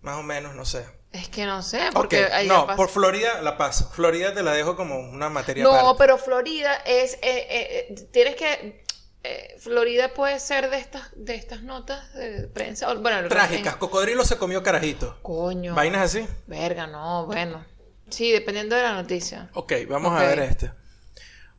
más 0.00 0.16
o 0.16 0.22
menos, 0.22 0.54
no 0.54 0.64
sé. 0.64 0.86
Es 1.12 1.28
que 1.28 1.46
no 1.46 1.62
sé, 1.62 1.80
porque 1.94 2.24
ahí 2.26 2.46
no, 2.48 2.66
pasa- 2.66 2.76
por 2.76 2.88
Florida 2.90 3.40
la 3.42 3.56
paso. 3.56 3.90
Florida 3.90 4.32
te 4.34 4.42
la 4.42 4.52
dejo 4.52 4.76
como 4.76 4.98
una 4.98 5.28
materia 5.30 5.62
No, 5.64 5.74
aparte. 5.74 5.94
pero 5.98 6.18
Florida 6.18 6.74
es, 6.84 7.14
eh, 7.14 7.18
eh, 7.22 7.86
eh, 7.90 8.08
tienes 8.12 8.36
que, 8.36 8.84
eh, 9.24 9.56
Florida 9.58 10.12
puede 10.14 10.38
ser 10.40 10.68
de 10.70 10.78
estas, 10.78 11.08
de 11.16 11.34
estas 11.34 11.62
notas 11.62 12.12
de 12.14 12.48
prensa, 12.48 12.92
bueno, 12.94 13.26
Trágicas, 13.28 13.76
cocodrilo 13.76 14.24
se 14.24 14.36
comió 14.38 14.62
carajito. 14.62 15.18
coño, 15.22 15.74
Vainas 15.74 16.02
así. 16.14 16.26
verga, 16.46 16.86
no, 16.86 17.24
bueno, 17.26 17.64
sí, 18.10 18.30
dependiendo 18.32 18.76
de 18.76 18.82
la 18.82 18.94
noticia. 18.94 19.50
Ok, 19.54 19.72
vamos 19.88 20.12
a 20.12 20.24
ver 20.24 20.38
este. 20.40 20.70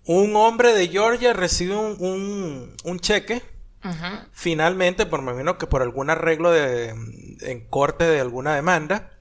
Un 0.06 0.36
hombre 0.36 0.74
de 0.74 0.88
Georgia 0.88 1.34
recibe 1.34 1.76
un, 1.76 1.96
un, 2.00 2.76
un 2.84 3.00
cheque, 3.00 3.44
finalmente, 4.32 5.06
por 5.06 5.22
me 5.22 5.32
imagino 5.32 5.58
que 5.58 5.68
por 5.68 5.82
algún 5.82 6.10
arreglo 6.10 6.52
de, 6.52 6.90
en 7.42 7.68
corte 7.70 8.06
de 8.06 8.20
alguna 8.20 8.56
demanda, 8.56 9.12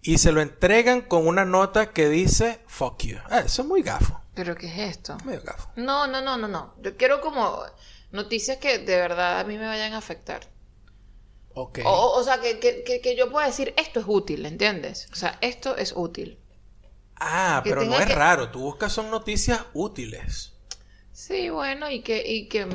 y 0.00 0.18
se 0.18 0.32
lo 0.32 0.40
entregan 0.40 1.02
con 1.02 1.26
una 1.26 1.44
nota 1.44 1.92
que 1.92 2.08
dice 2.08 2.60
fuck 2.66 3.02
you. 3.04 3.18
Ah, 3.30 3.40
eso 3.40 3.62
es 3.62 3.68
muy 3.68 3.82
gafo, 3.82 4.20
Pero 4.34 4.54
¿qué 4.56 4.66
es 4.68 4.96
esto? 4.96 5.18
medio 5.24 5.42
gafo. 5.42 5.70
No, 5.76 6.06
no, 6.06 6.20
no, 6.22 6.36
no, 6.36 6.48
no. 6.48 6.74
Yo 6.80 6.96
quiero 6.96 7.20
como 7.20 7.60
noticias 8.12 8.58
que 8.58 8.78
de 8.78 8.96
verdad 8.96 9.40
a 9.40 9.44
mí 9.44 9.58
me 9.58 9.66
vayan 9.66 9.92
a 9.92 9.98
afectar. 9.98 10.48
Ok. 11.54 11.80
O, 11.84 12.12
o- 12.16 12.22
sea, 12.22 12.40
que, 12.40 12.60
que, 12.60 13.00
que 13.02 13.16
yo 13.16 13.30
pueda 13.30 13.46
decir, 13.48 13.74
esto 13.76 13.98
es 14.00 14.06
útil, 14.08 14.46
¿entiendes? 14.46 15.08
O 15.12 15.16
sea, 15.16 15.36
esto 15.40 15.76
es 15.76 15.92
útil. 15.94 16.38
Ah, 17.20 17.60
pero 17.64 17.84
no 17.84 17.98
es 17.98 18.06
que- 18.06 18.14
raro, 18.14 18.50
tú 18.50 18.60
buscas 18.60 18.92
son 18.92 19.10
noticias 19.10 19.60
útiles. 19.74 20.54
Sí, 21.12 21.50
bueno, 21.50 21.90
y 21.90 22.02
que, 22.02 22.22
y 22.26 22.48
que, 22.48 22.66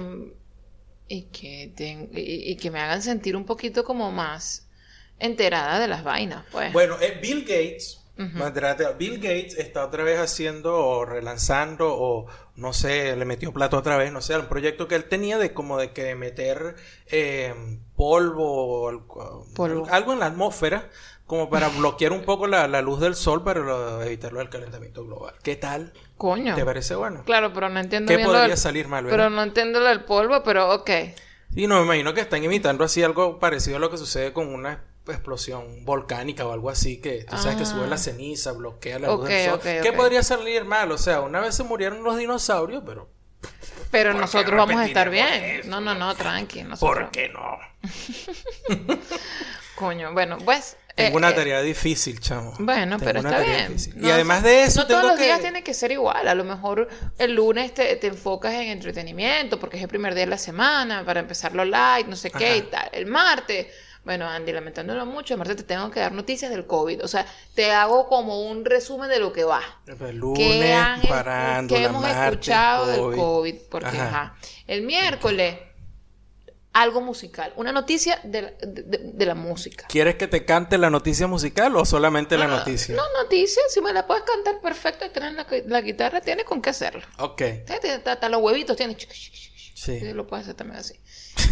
y 1.08 1.24
que, 1.24 1.74
ten- 1.76 2.10
y, 2.14 2.52
y 2.52 2.56
que 2.58 2.72
me 2.72 2.80
hagan 2.80 3.02
sentir 3.02 3.36
un 3.36 3.46
poquito 3.46 3.84
como 3.84 4.12
más 4.12 4.68
enterada 5.20 5.80
de 5.80 5.88
las 5.88 6.04
vainas, 6.04 6.46
pues. 6.52 6.74
Bueno, 6.74 6.98
eh, 7.02 7.20
Bill 7.22 7.42
Gates, 7.42 8.00
Bill 8.98 9.18
Gates 9.18 9.58
está 9.58 9.86
otra 9.86 10.04
vez 10.04 10.20
haciendo 10.20 10.76
o 10.78 11.06
relanzando 11.06 11.88
o 11.96 12.28
no 12.56 12.72
sé, 12.74 13.16
le 13.16 13.26
metió 13.26 13.52
plata 13.54 13.78
otra 13.78 13.98
vez, 13.98 14.12
no 14.12 14.22
sé, 14.22 14.38
un 14.38 14.48
proyecto 14.48 14.88
que 14.88 14.96
él 14.96 15.06
tenía 15.06 15.38
de 15.40 15.54
como 15.54 15.78
de 15.80 15.92
que 15.94 16.14
meter 16.16 16.76
eh, 17.08 17.54
polvo, 17.96 18.92
Polvo. 19.56 19.88
algo 19.90 20.14
en 20.14 20.20
la 20.20 20.28
atmósfera 20.28 20.90
como 21.34 21.50
para 21.50 21.68
bloquear 21.70 22.12
un 22.12 22.22
poco 22.24 22.46
la, 22.46 22.68
la 22.68 22.84
luz 22.84 23.00
del 23.00 23.16
sol 23.16 23.44
para 23.44 23.60
lo- 23.60 24.04
evitar 24.04 24.32
lo 24.32 24.38
del 24.38 24.50
calentamiento 24.50 25.04
global. 25.04 25.34
¿Qué 25.42 25.56
tal? 25.56 25.92
Coño. 26.16 26.54
¿Te 26.54 26.64
parece 26.64 26.94
bueno? 26.94 27.24
Claro, 27.26 27.52
pero 27.54 27.70
no 27.70 27.80
entiendo 27.80 28.08
¿Qué 28.08 28.18
bien 28.18 28.28
lo 28.28 28.34
podría 28.34 28.50
del- 28.50 28.58
salir 28.58 28.88
mal, 28.88 29.08
Pero 29.10 29.32
no 29.32 29.42
entiendo 29.42 29.80
lo 29.80 29.88
del 29.90 30.04
polvo, 30.04 30.44
pero 30.44 30.72
ok. 30.76 30.90
Y 31.56 31.66
no 31.66 31.78
me 31.80 31.86
imagino 31.86 32.14
que 32.14 32.22
están 32.22 32.44
imitando 32.44 32.84
así 32.84 33.02
algo 33.02 33.40
parecido 33.40 33.78
a 33.78 33.80
lo 33.80 33.90
que 33.90 33.98
sucede 33.98 34.32
con 34.32 34.54
una 34.54 34.84
explosión 35.08 35.84
volcánica 35.86 36.46
o 36.46 36.54
algo 36.54 36.70
así 36.70 37.02
que 37.02 37.24
tú 37.24 37.36
sabes 37.38 37.58
que 37.58 37.64
Ah. 37.64 37.66
sube 37.66 37.88
la 37.88 37.98
ceniza, 37.98 38.52
bloquea 38.52 39.00
la 39.00 39.08
luz 39.08 39.28
del 39.28 39.50
sol. 39.50 39.60
¿Qué 39.64 39.92
podría 39.92 40.22
salir 40.22 40.66
mal? 40.66 40.92
O 40.92 41.00
sea, 41.00 41.22
una 41.22 41.40
vez 41.40 41.56
se 41.56 41.64
murieron 41.64 42.04
los 42.04 42.16
dinosaurios, 42.16 42.84
pero 42.86 43.10
Pero 43.90 44.12
¿Por 44.12 44.18
qué 44.18 44.22
nosotros 44.22 44.56
vamos 44.58 44.76
a 44.78 44.86
estar 44.86 45.10
bien. 45.10 45.28
eso? 45.28 45.68
No, 45.70 45.82
no, 45.82 45.96
no, 45.96 46.14
tranqui. 46.14 46.62
Nosotros... 46.64 47.06
¿por 47.06 47.12
qué 47.12 47.30
no? 47.30 47.58
Coño, 49.76 50.14
bueno, 50.14 50.38
pues... 50.46 50.78
Tengo 50.96 51.16
eh, 51.16 51.18
una 51.18 51.30
eh, 51.32 51.34
tarea 51.34 51.62
difícil, 51.62 52.20
chamo. 52.20 52.54
Bueno, 52.60 52.98
Tengo 52.98 53.06
pero 53.10 53.20
una 53.22 53.30
está 53.30 53.42
tarea 53.42 53.56
bien. 53.58 53.68
difícil. 53.70 53.94
No, 54.00 54.08
y 54.08 54.12
además 54.12 54.44
de 54.44 54.64
eso, 54.64 54.82
no 54.82 54.88
tengo 54.88 55.00
todos 55.02 55.12
los 55.14 55.20
que... 55.20 55.26
días 55.26 55.40
tiene 55.42 55.64
que 55.64 55.74
ser 55.74 55.92
igual. 55.92 56.28
A 56.28 56.36
lo 56.36 56.44
mejor 56.44 56.88
el 57.18 57.34
lunes 57.34 57.74
te, 57.74 57.96
te 57.96 58.08
enfocas 58.08 58.54
en 58.54 58.70
entretenimiento 58.70 59.60
porque 59.60 59.78
es 59.78 59.84
el 59.84 59.90
primer 59.90 60.14
día 60.14 60.26
de 60.26 60.30
la 60.30 60.38
semana 60.38 61.04
para 61.04 61.20
empezarlo 61.20 61.66
light, 61.66 62.08
no 62.08 62.16
sé 62.16 62.30
qué 62.30 62.58
y 62.58 62.62
tal. 62.64 62.90
El 62.92 63.08
martes, 63.08 63.68
bueno, 64.04 64.30
Andy, 64.30 64.52
lamentándolo 64.52 65.06
mucho, 65.08 65.34
el 65.34 65.40
martes 65.40 65.56
te 65.58 65.64
tengo 65.64 65.90
que 65.90 66.00
dar 66.00 66.12
noticias 66.12 66.52
del 66.52 66.68
COVID. 66.68 67.04
O 67.04 67.08
sea, 67.08 67.26
te 67.56 67.72
hago 67.72 68.08
como 68.08 68.44
un 68.50 68.64
resumen 68.64 69.10
de 69.10 69.18
lo 69.20 69.34
que 69.34 69.46
va. 69.46 69.62
El 69.88 69.98
¿Qué, 69.98 70.12
lunes, 70.14 70.76
han- 70.76 71.02
parando, 71.02 71.74
qué 71.74 71.86
hemos 71.86 72.06
escuchado 72.08 72.86
del 72.86 73.18
COVID? 73.18 73.56
Porque, 73.72 73.88
Ajá. 73.98 74.08
ajá. 74.10 74.36
El 74.68 74.84
miércoles, 74.84 75.56
algo 76.74 77.02
musical. 77.02 77.54
Una 77.56 77.72
noticia 77.72 78.20
de 78.24 78.42
la, 78.42 78.52
de- 78.62 78.84
de- 79.14 79.26
la 79.26 79.36
música. 79.36 79.86
¿Quieres 79.88 80.16
que 80.16 80.28
te 80.28 80.44
cante 80.44 80.78
la 80.78 80.90
noticia 80.90 81.28
musical 81.28 81.76
o 81.76 81.86
solamente 81.86 82.38
la 82.38 82.46
No, 82.46 82.52
no, 82.52 82.58
noticia? 82.60 82.96
No, 82.96 83.04
noticia, 83.22 83.62
si 83.70 83.80
me 83.82 83.94
la 83.94 84.06
puedes 84.08 84.24
cantar 84.24 84.60
perfecto 84.62 85.06
y 85.06 85.10
tienes 85.10 85.34
la, 85.34 85.46
la 85.68 85.82
guitarra, 85.82 86.20
tienes 86.22 86.46
con 86.46 86.62
qué 86.62 86.72
hacerlo. 86.72 87.02
Ok, 87.20 87.42
Hasta, 88.06 88.30
los 88.30 88.42
huevitos 88.42 88.76
tienes. 88.76 88.98
sí. 89.76 90.00
Sí, 90.00 90.14
lo 90.14 90.26
puedes 90.28 90.46
hacer 90.46 90.56
también 90.56 90.80
así. 90.80 90.96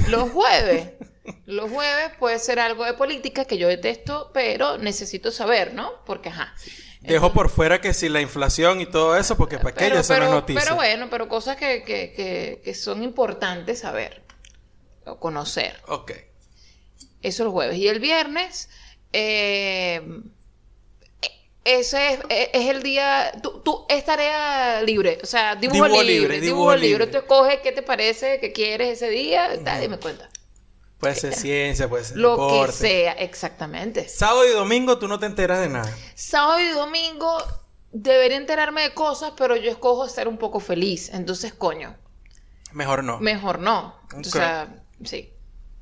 Los 0.08 0.32
jueves, 0.32 0.92
los 1.46 1.70
jueves 1.70 2.12
puede 2.18 2.40
ser 2.40 2.60
algo 2.60 2.86
de 2.86 2.94
política 2.94 3.46
que 3.46 3.58
yo 3.58 3.68
detesto, 3.68 4.32
pero 4.34 4.78
necesito 4.78 5.32
saber, 5.32 5.74
¿no? 5.74 5.92
Porque, 6.06 6.30
ajá. 6.30 6.54
Dejo 7.02 7.34
por 7.34 7.50
fuera 7.50 7.82
que 7.82 7.94
si 7.94 8.10
la 8.10 8.22
inflación 8.22 8.80
y 8.80 8.86
todo 8.86 9.18
eso, 9.18 9.36
porque 9.36 9.58
para 9.58 9.76
ya 9.90 10.02
son 10.04 10.20
las 10.20 10.30
noticias. 10.30 10.64
pero 10.64 10.76
bueno, 10.76 11.08
pero 11.10 11.28
cosas 11.28 11.58
que, 11.58 11.84
que, 11.84 12.14
que, 12.14 12.62
que 12.64 12.74
son 12.76 13.04
importantes 13.04 13.80
saber 13.80 14.22
o 15.06 15.20
conocer. 15.20 15.80
Ok. 15.88 16.12
Eso 17.22 17.44
el 17.44 17.50
jueves. 17.50 17.78
Y 17.78 17.88
el 17.88 18.00
viernes, 18.00 18.70
eh, 19.14 20.02
ese 21.64 22.14
es, 22.14 22.20
es- 22.30 22.50
es 22.54 22.70
el 22.70 22.82
día. 22.82 23.32
Tú, 23.44 23.62
tú- 23.64 23.86
es 23.88 24.04
tarea 24.04 24.82
libre. 24.82 25.20
O 25.22 25.26
sea, 25.28 25.56
dibujo, 25.56 25.84
Dibujo 25.86 26.02
libre. 26.04 26.20
libre, 26.20 26.40
dibujo, 26.42 26.76
libre. 26.76 26.88
libre. 26.90 27.08
Tú 27.08 27.18
escoges 27.20 27.60
qué 27.62 27.72
te 27.72 27.84
parece, 27.84 28.40
qué 28.40 28.52
quieres 28.52 28.90
ese 29.02 29.10
día. 29.12 29.64
tal, 29.64 29.84
y 29.84 29.88
me 29.88 29.98
cuenta. 30.00 30.30
Puede 31.00 31.16
ser 31.16 31.34
ciencia, 31.34 31.88
puede 31.90 32.04
ser 32.04 32.18
Lo 32.18 32.32
deporte. 32.32 32.72
que 32.74 32.78
sea, 32.78 33.12
exactamente. 33.14 34.08
Sábado 34.08 34.46
y 34.46 34.52
domingo 34.52 34.98
tú 35.00 35.08
no 35.08 35.20
te 35.20 35.26
enteras 35.26 35.60
de 35.60 35.70
nada. 35.70 35.96
Sábado 36.16 36.60
y 36.60 36.68
domingo 36.70 37.38
debería 37.92 38.38
enterarme 38.38 38.82
de 38.84 38.94
cosas, 38.94 39.34
pero 39.36 39.56
yo 39.56 39.70
escojo 39.72 40.06
estar 40.06 40.28
un 40.28 40.38
poco 40.38 40.60
feliz. 40.60 41.10
Entonces, 41.14 41.54
coño, 41.54 41.96
Mejor 42.72 43.04
no. 43.04 43.20
mejor 43.20 43.60
no. 43.60 43.96
O 44.16 44.24
sea, 44.24 44.81
sí. 45.06 45.34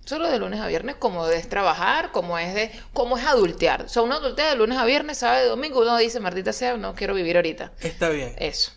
Solo 0.06 0.30
de 0.32 0.40
lunes 0.40 0.60
a 0.60 0.66
viernes, 0.68 0.96
como 0.96 1.28
es 1.28 1.48
trabajar, 1.50 2.12
como 2.12 2.40
es 2.40 2.54
de, 2.56 2.72
como 2.94 3.18
es 3.18 3.26
adultear. 3.26 3.84
O 3.84 3.90
sea, 3.90 4.02
uno 4.02 4.16
adultea 4.16 4.50
de 4.50 4.56
lunes 4.56 4.78
a 4.80 4.86
viernes, 4.86 5.20
sábado 5.20 5.46
y 5.46 5.50
domingo, 5.50 5.82
uno 5.82 5.96
dice, 5.98 6.20
Martita 6.20 6.52
sea, 6.52 6.78
no 6.78 6.96
quiero 6.96 7.14
vivir 7.14 7.36
ahorita. 7.36 7.74
Está 7.82 8.10
bien. 8.10 8.34
Eso. 8.40 8.72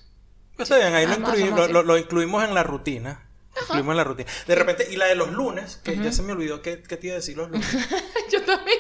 Está 0.59 0.77
bien, 0.77 0.95
ahí 0.95 1.07
lo, 1.07 1.15
incluí- 1.15 1.83
lo 1.85 1.97
incluimos 1.99 2.45
en 2.45 2.55
la 2.55 2.63
rutina. 2.63 3.27
Incluimos 3.63 3.93
en 3.93 3.97
la 3.97 4.05
rutina. 4.05 4.31
De 4.47 4.55
repente, 4.55 4.89
y 4.91 4.97
la 4.97 5.07
de 5.07 5.15
los 5.15 5.31
lunes, 5.31 5.77
que 5.83 5.97
ya 5.97 6.13
se 6.13 6.23
me 6.23 6.33
olvidó 6.33 6.61
qué, 6.61 6.83
qué 6.83 6.97
te 6.99 7.07
iba 7.07 7.15
a 7.15 7.17
decir 7.21 7.37
los 7.37 7.51
lunes. 7.51 7.67
Yo 8.31 8.43
también. 8.43 8.79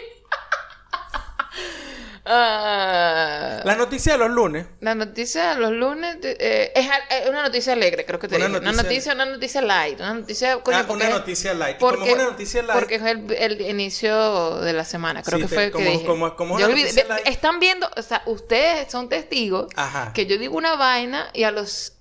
Ah, 2.24 3.60
La 3.64 3.74
noticia 3.74 4.12
de 4.12 4.18
los 4.18 4.30
lunes. 4.30 4.66
la 4.80 4.94
noticia 4.94 5.54
de 5.54 5.60
los 5.60 5.72
lunes 5.72 6.16
eh, 6.22 6.72
es, 6.74 7.28
una 7.28 7.42
noticia 7.42 7.72
alegre, 7.72 8.04
creo 8.06 8.18
que 8.20 8.28
te 8.28 8.36
Una 8.36 8.46
dije. 8.46 8.58
Una 8.60 8.72
noticia- 8.72 8.82
noticia, 8.82 9.14
una 9.14 9.24
noticia 9.26 9.62
light, 9.62 10.00
una 10.00 10.14
noticia 10.14 10.56
coño, 10.62 10.76
Ah, 10.78 10.86
una 10.88 11.08
noticia 11.10 11.54
light. 11.54 11.78
Como 11.78 11.92
Porque, 11.92 12.08
es 12.10 12.14
una 12.14 12.24
noticia 12.24 12.62
light. 12.62 12.78
porque 12.78 12.94
es 12.96 13.02
el, 13.02 13.32
el 13.32 13.60
inicio 13.62 14.56
de 14.60 14.72
la 14.72 14.84
semana, 14.84 15.22
creo 15.22 15.38
Sí, 15.38 15.42
que 15.44 15.48
te- 15.48 15.54
fue 15.54 15.70
como- 15.70 15.84
que 15.84 15.90
dije. 15.90 16.06
como- 16.06 16.36
como 16.36 16.58
Yo 16.58 16.66
olvidé- 16.66 16.82
noticia 16.82 17.04
light. 17.08 17.26
Están 17.28 17.58
viendo, 17.60 17.90
o 17.96 18.02
sea, 18.02 18.22
ustedes 18.26 18.90
son 18.90 19.08
testigos 19.08 19.66
Ajá. 19.76 20.12
que 20.14 20.26
yo 20.26 20.38
digo 20.38 20.56
una 20.56 20.76
vaina 20.76 21.28
y 21.32 21.42
a 21.44 21.50
los 21.50 21.94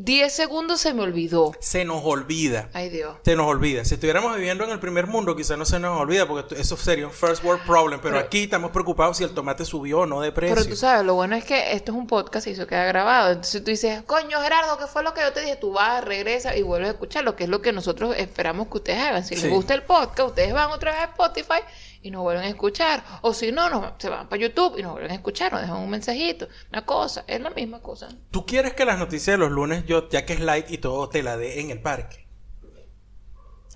10 0.00 0.32
segundos 0.32 0.80
se 0.80 0.94
me 0.94 1.02
olvidó. 1.02 1.52
Se 1.58 1.84
nos 1.84 2.02
olvida. 2.04 2.68
Ay, 2.72 2.88
Dios. 2.88 3.16
Se 3.24 3.34
nos 3.34 3.46
olvida. 3.48 3.84
Si 3.84 3.94
estuviéramos 3.94 4.36
viviendo 4.36 4.62
en 4.62 4.70
el 4.70 4.78
primer 4.78 5.08
mundo, 5.08 5.34
quizás 5.34 5.58
no 5.58 5.64
se 5.64 5.80
nos 5.80 6.00
olvida, 6.00 6.28
porque 6.28 6.54
eso 6.54 6.76
sería 6.76 7.04
un 7.06 7.12
first 7.12 7.42
world 7.42 7.64
problem. 7.66 7.98
Pero, 8.00 8.14
Pero- 8.14 8.26
aquí 8.26 8.44
estamos 8.44 8.70
preocupados 8.70 9.16
si 9.16 9.24
el 9.24 9.30
tomate 9.34 9.64
subió 9.64 10.00
o 10.00 10.06
no 10.06 10.20
de 10.20 10.30
precio. 10.30 10.54
Pero 10.54 10.68
tú 10.68 10.76
sabes, 10.76 11.04
lo 11.04 11.14
bueno 11.14 11.34
es 11.34 11.44
que 11.44 11.72
esto 11.72 11.90
es 11.90 11.98
un 11.98 12.06
podcast 12.06 12.46
y 12.46 12.50
eso 12.50 12.64
queda 12.68 12.84
grabado. 12.84 13.30
Entonces 13.30 13.64
tú 13.64 13.70
dices, 13.72 14.02
coño, 14.06 14.40
Gerardo, 14.40 14.78
¿qué 14.78 14.86
fue 14.86 15.02
lo 15.02 15.14
que 15.14 15.20
yo 15.22 15.32
te 15.32 15.40
dije? 15.40 15.56
Tú 15.56 15.72
vas, 15.72 16.04
regresas 16.04 16.56
y 16.56 16.62
vuelves 16.62 16.90
a 16.90 16.92
escucharlo, 16.92 17.34
que 17.34 17.42
es 17.44 17.50
lo 17.50 17.60
que 17.60 17.72
nosotros 17.72 18.14
esperamos 18.16 18.68
que 18.68 18.76
ustedes 18.76 19.00
hagan. 19.00 19.24
Si 19.24 19.34
Sí. 19.34 19.42
les 19.42 19.50
gusta 19.52 19.74
el 19.74 19.82
podcast, 19.82 20.28
ustedes 20.28 20.52
van 20.54 20.70
otra 20.70 20.92
vez 20.92 21.00
a 21.00 21.04
Spotify 21.06 21.60
y 22.02 22.10
nos 22.10 22.22
vuelven 22.22 22.44
a 22.44 22.48
escuchar. 22.48 23.02
O 23.22 23.32
si 23.34 23.52
no, 23.52 23.68
nos, 23.70 23.92
se 23.98 24.08
van 24.08 24.28
para 24.28 24.40
YouTube 24.42 24.78
y 24.78 24.82
nos 24.82 24.92
vuelven 24.92 25.10
a 25.10 25.14
escuchar, 25.14 25.52
nos 25.52 25.60
dejan 25.62 25.76
un 25.78 25.90
mensajito, 25.90 26.48
una 26.70 26.84
cosa. 26.84 27.24
Es 27.26 27.40
la 27.40 27.50
misma 27.50 27.80
cosa. 27.80 28.08
¿Tú 28.30 28.46
quieres 28.46 28.74
que 28.74 28.84
las 28.84 28.98
noticias 28.98 29.34
de 29.34 29.38
los 29.38 29.50
lunes, 29.50 29.84
yo, 29.86 30.08
ya 30.08 30.24
que 30.24 30.34
es 30.34 30.40
light 30.40 30.70
y 30.70 30.78
todo, 30.78 31.08
te 31.08 31.22
la 31.22 31.36
dé 31.36 31.60
en 31.60 31.70
el 31.70 31.80
parque? 31.80 32.26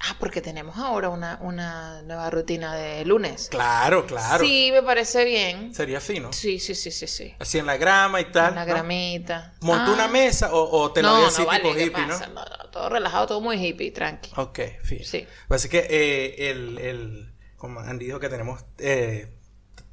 Ah, 0.05 0.17
porque 0.19 0.41
tenemos 0.41 0.77
ahora 0.79 1.11
una, 1.11 1.39
una 1.43 2.03
nueva 2.03 2.29
rutina 2.29 2.75
de 2.75 3.05
lunes. 3.05 3.47
Claro, 3.49 4.05
claro. 4.05 4.45
Sí, 4.45 4.71
me 4.73 4.83
parece 4.83 5.25
bien. 5.25 5.73
Sería 5.73 6.01
fino. 6.01 6.33
Sí, 6.33 6.59
sí, 6.59 6.75
sí, 6.75 6.91
sí, 6.91 7.07
sí. 7.07 7.33
Así 7.39 7.59
en 7.59 7.67
la 7.67 7.77
grama 7.77 8.21
y 8.21 8.25
tal. 8.33 8.51
Una 8.51 8.65
¿no? 8.65 8.73
gramita. 8.73 9.55
¿Montó 9.61 9.93
Ah. 9.93 9.95
una 9.95 10.09
mesa 10.09 10.53
o, 10.53 10.81
o 10.83 10.91
te 10.93 11.03
la 11.03 11.09
no, 11.09 11.15
doy 11.15 11.23
no, 11.23 11.29
así 11.29 11.45
vale, 11.45 11.61
tipo 11.63 11.75
¿qué 11.77 11.85
hippie, 11.85 12.05
pasa? 12.09 12.27
no? 12.27 12.35
No, 12.35 12.41
no, 12.45 12.71
todo 12.71 12.89
relajado, 12.89 13.27
todo 13.29 13.41
muy 13.41 13.65
hippie, 13.65 13.93
tranqui. 13.93 14.33
Ok, 14.37 14.59
fino. 14.83 15.05
Sí. 15.05 15.25
Así 15.49 15.69
que 15.69 15.87
eh, 15.89 16.51
el, 16.51 16.79
el, 16.79 17.32
como 17.63 17.79
han 17.79 17.97
dicho 17.97 18.19
que 18.19 18.29
tenemos, 18.29 18.65
eh, 18.79 19.29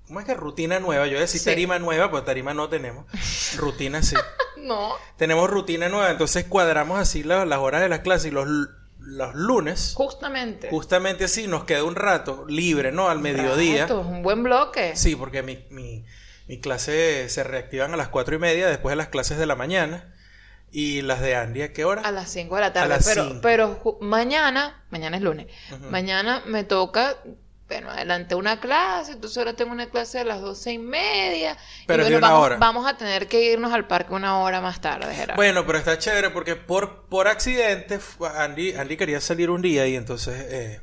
¿cómo 0.07 0.19
es 0.19 0.25
que 0.25 0.33
rutina 0.33 0.79
nueva? 0.79 1.05
Yo 1.05 1.11
iba 1.11 1.19
a 1.19 1.21
decir 1.21 1.39
Sí. 1.39 1.45
tarima 1.45 1.77
nueva, 1.77 2.09
pues 2.09 2.25
tarima 2.25 2.55
no 2.55 2.67
tenemos. 2.67 3.05
Rutina 3.57 4.01
sí. 4.01 4.15
No. 4.57 4.93
Tenemos 5.17 5.47
rutina 5.49 5.87
nueva, 5.87 6.09
entonces 6.09 6.45
cuadramos 6.45 6.99
así 6.99 7.21
la- 7.21 7.45
las 7.45 7.59
horas 7.59 7.81
de 7.81 7.89
las 7.89 7.99
clases 7.99 8.27
y 8.27 8.31
los, 8.31 8.47
los 8.97 9.35
lunes, 9.35 9.93
Justamente. 9.95 10.69
justamente 10.71 11.25
así, 11.25 11.47
nos 11.47 11.63
queda 11.65 11.83
un 11.83 11.95
rato 11.95 12.45
libre, 12.47 12.91
¿no? 12.91 13.07
Al 13.09 13.19
mediodía. 13.19 13.83
Rato, 13.83 14.01
un 14.01 14.23
buen 14.23 14.41
bloque. 14.41 14.95
Sí, 14.95 15.15
porque 15.15 15.43
mi, 15.43 15.63
mi, 15.69 16.05
mi 16.47 16.59
clase 16.59 17.29
se 17.29 17.43
reactivan 17.43 17.93
a 17.93 17.97
las 17.97 18.07
cuatro 18.09 18.35
y 18.35 18.39
media 18.39 18.67
después 18.67 18.91
de 18.93 18.95
las 18.97 19.09
clases 19.09 19.37
de 19.37 19.45
la 19.45 19.55
mañana. 19.55 20.15
Y 20.71 21.01
las 21.03 21.21
de 21.21 21.35
Andy, 21.35 21.61
¿a 21.63 21.73
qué 21.73 21.83
hora? 21.85 22.01
A 22.03 22.11
las 22.11 22.29
5 22.31 22.53
de 22.55 22.61
la 22.61 22.73
tarde. 22.73 22.89
las 22.89 23.07
pero, 23.07 23.23
cinco. 23.27 23.39
pero 23.41 23.97
mañana, 24.01 24.83
mañana 24.91 25.17
es 25.17 25.23
lunes. 25.23 25.47
Mañana 25.89 26.43
me 26.45 26.63
toca, 26.63 27.15
bueno, 27.69 27.91
adelante 27.91 28.33
una 28.33 28.59
clase, 28.59 29.11
entonces 29.11 29.37
ahora 29.37 29.53
tengo 29.53 29.71
una 29.71 29.89
clase 29.91 30.19
a 30.19 30.23
las 30.23 30.41
doce 30.41 30.73
y 30.73 30.79
media. 30.79 31.55
Pero 31.85 32.01
y 32.01 32.05
bueno, 32.05 32.17
una 32.17 32.29
vamos, 32.29 32.45
hora. 32.45 32.57
vamos 32.57 32.87
a 32.87 32.97
tener 32.97 33.27
que 33.27 33.53
irnos 33.53 33.71
al 33.71 33.85
parque 33.85 34.13
una 34.13 34.39
hora 34.39 34.59
más 34.59 34.81
tarde, 34.81 35.13
Gerardo. 35.13 35.35
Bueno, 35.35 35.65
pero 35.67 35.77
está 35.77 35.99
chévere 35.99 36.31
porque 36.31 36.55
por, 36.55 37.05
por 37.05 37.27
accidente 37.27 37.99
Andy, 38.37 38.73
Andy 38.73 38.97
quería 38.97 39.21
salir 39.21 39.51
un 39.51 39.61
día 39.61 39.85
y 39.85 39.95
entonces 39.95 40.35
eh, 40.49 40.81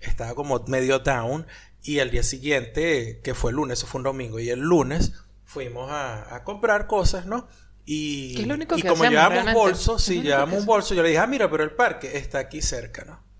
estaba 0.00 0.34
como 0.34 0.62
medio 0.66 0.98
down. 0.98 1.46
Y 1.82 1.98
al 1.98 2.10
día 2.10 2.22
siguiente, 2.22 3.20
que 3.24 3.34
fue 3.34 3.50
el 3.50 3.56
lunes, 3.56 3.78
eso 3.78 3.88
fue 3.88 3.98
un 3.98 4.04
domingo, 4.04 4.38
y 4.38 4.50
el 4.50 4.60
lunes 4.60 5.14
fuimos 5.44 5.90
a, 5.90 6.32
a 6.32 6.44
comprar 6.44 6.86
cosas, 6.86 7.26
¿no? 7.26 7.48
Y, 7.84 8.40
es 8.40 8.46
lo 8.46 8.54
único 8.54 8.76
y 8.76 8.82
que 8.82 8.88
como 8.88 9.02
hacemos, 9.02 9.10
llevamos 9.10 9.32
realmente. 9.32 9.60
bolsos, 9.60 10.02
sí, 10.02 10.22
que 10.22 10.32
un 10.32 10.64
bolso, 10.64 10.94
yo 10.94 11.02
le 11.02 11.08
dije, 11.08 11.20
ah, 11.20 11.26
mira, 11.26 11.50
pero 11.50 11.64
el 11.64 11.72
parque 11.72 12.16
está 12.18 12.38
aquí 12.38 12.62
cerca, 12.62 13.04
¿no? 13.04 13.31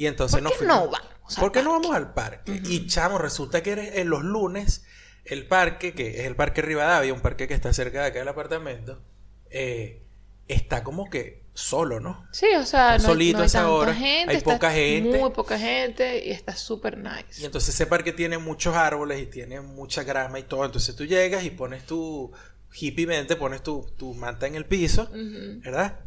Y 0.00 0.06
entonces 0.06 0.40
¿Por 0.40 0.56
qué 0.58 0.64
no 0.64 0.88
vamos 0.88 1.36
¿Por 1.38 1.52
qué 1.52 1.62
no 1.62 1.72
vamos 1.72 1.94
al 1.94 2.14
parque? 2.14 2.62
Y 2.64 2.86
chamo, 2.86 3.18
resulta 3.18 3.62
que 3.62 3.72
eres- 3.72 3.96
en 3.98 4.08
los 4.08 4.24
lunes, 4.24 4.82
el 5.26 5.46
parque, 5.46 5.92
que 5.92 6.20
es 6.20 6.26
el 6.26 6.36
Parque 6.36 6.62
Rivadavia, 6.62 7.12
un 7.12 7.20
parque 7.20 7.46
que 7.46 7.52
está 7.52 7.70
cerca 7.74 8.00
de 8.00 8.06
acá 8.08 8.18
del 8.20 8.28
apartamento, 8.28 9.02
eh, 9.50 10.02
está 10.48 10.82
como 10.82 11.10
que 11.10 11.42
solo, 11.52 12.00
¿no? 12.00 12.26
sí, 12.32 12.46
o 12.56 12.64
sea, 12.64 12.96
no, 12.96 13.04
solito 13.04 13.36
no 13.36 13.42
hay 13.42 13.46
esa 13.48 13.70
hora, 13.70 13.94
gente. 13.94 14.36
hay 14.36 14.40
poca 14.40 14.70
gente. 14.72 15.18
Muy 15.18 15.30
poca 15.32 15.58
gente 15.58 16.24
y 16.26 16.30
está 16.30 16.56
súper 16.56 16.94
Y 16.94 17.02
nice. 17.02 17.44
entonces 17.44 17.74
ese 17.74 17.86
parque 17.86 18.12
tiene 18.12 18.38
muchos 18.38 18.74
árboles 18.74 19.20
y 19.20 19.26
tiene 19.26 19.60
mucha 19.60 20.02
grama 20.02 20.38
y 20.38 20.44
todo. 20.44 20.64
Entonces 20.64 20.96
tú 20.96 21.04
llegas 21.04 21.44
y 21.44 21.50
pones 21.50 21.84
tu 21.84 22.32
hippiemente, 22.72 23.36
pones 23.36 23.62
tu, 23.62 23.86
tu 23.98 24.14
manta 24.14 24.46
en 24.46 24.54
el 24.54 24.64
piso. 24.64 25.10
¿verdad? 25.12 26.00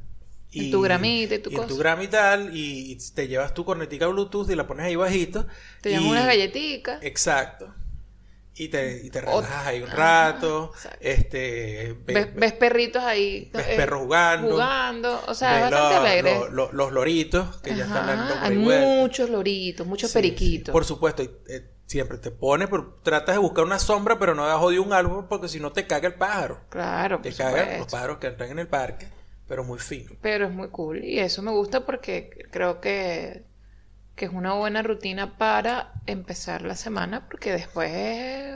En 0.59 0.71
tu 0.71 0.81
gramita 0.81 1.35
y 1.35 1.39
tu 1.39 1.49
en 1.49 1.55
tu 1.55 1.61
cosa. 1.63 1.75
grama 1.79 2.03
y 2.03 2.07
tal, 2.07 2.51
y 2.55 2.97
te 3.15 3.27
llevas 3.27 3.53
tu 3.53 3.65
cornetica 3.65 4.07
Bluetooth 4.07 4.49
y 4.49 4.55
la 4.55 4.67
pones 4.67 4.85
ahí 4.85 4.95
bajito. 4.95 5.47
Te 5.81 5.89
y- 5.89 5.93
llaman 5.93 6.09
unas 6.09 6.25
galletitas. 6.27 6.99
Exacto. 7.03 7.73
Y 8.55 8.67
te, 8.67 9.01
y 9.03 9.09
te 9.09 9.19
relajas 9.19 9.65
ahí 9.65 9.81
un 9.81 9.89
rato. 9.89 10.73
Este, 10.99 11.97
ve- 12.05 12.13
ves, 12.13 12.35
ves 12.35 12.53
perritos 12.53 13.01
ahí. 13.03 13.49
ves 13.51 13.65
eh, 13.67 13.73
perros 13.77 14.01
jugando. 14.03 14.51
Jugando. 14.51 15.21
O 15.27 15.33
sea, 15.33 15.65
es 15.65 15.71
bastante 15.71 15.95
alegre. 15.95 16.33
lo- 16.35 16.49
lo- 16.49 16.71
los 16.71 16.91
loritos 16.91 17.57
que 17.61 17.75
ya 17.75 17.85
están 17.85 18.05
dando 18.07 18.35
Hay 18.41 18.55
muchos 18.57 19.29
loritos, 19.31 19.87
muchos 19.87 20.11
Sí, 20.11 20.13
periquitos. 20.15 20.67
sí, 20.67 20.71
Por 20.71 20.85
supuesto, 20.85 21.23
y, 21.23 21.31
eh, 21.49 21.69
siempre 21.87 22.17
te 22.19 22.29
pones, 22.31 22.67
pero 22.69 22.99
tratas 23.03 23.35
de 23.35 23.39
buscar 23.39 23.65
una 23.65 23.79
sombra, 23.79 24.19
pero 24.19 24.35
no 24.35 24.45
debajo 24.45 24.69
de 24.69 24.79
un 24.79 24.93
árbol 24.93 25.25
porque 25.27 25.47
si 25.47 25.59
no 25.59 25.71
te 25.71 25.87
caga 25.87 26.07
el 26.07 26.13
pájaro. 26.15 26.61
Claro, 26.69 27.21
Te 27.21 27.33
cagan 27.33 27.79
los 27.79 27.87
pájaros 27.91 28.19
que 28.19 28.27
entran 28.27 28.51
en 28.51 28.59
el 28.59 28.67
parque, 28.67 29.07
pero 29.53 29.63
muy 29.63 29.77
fino. 29.77 30.09
Pero 30.19 30.47
es 30.47 30.51
muy 30.51 30.69
cool. 30.69 31.03
Y 31.03 31.19
eso 31.19 31.43
me 31.43 31.51
gusta 31.51 31.85
porque 31.85 32.47
creo 32.49 32.81
que, 32.81 33.43
que 34.15 34.25
es 34.25 34.31
una 34.33 34.53
buena 34.53 34.81
rutina 34.81 35.37
para 35.37 35.93
empezar 36.07 36.63
la 36.63 36.75
semana. 36.75 37.27
Porque 37.29 37.51
después, 37.51 37.91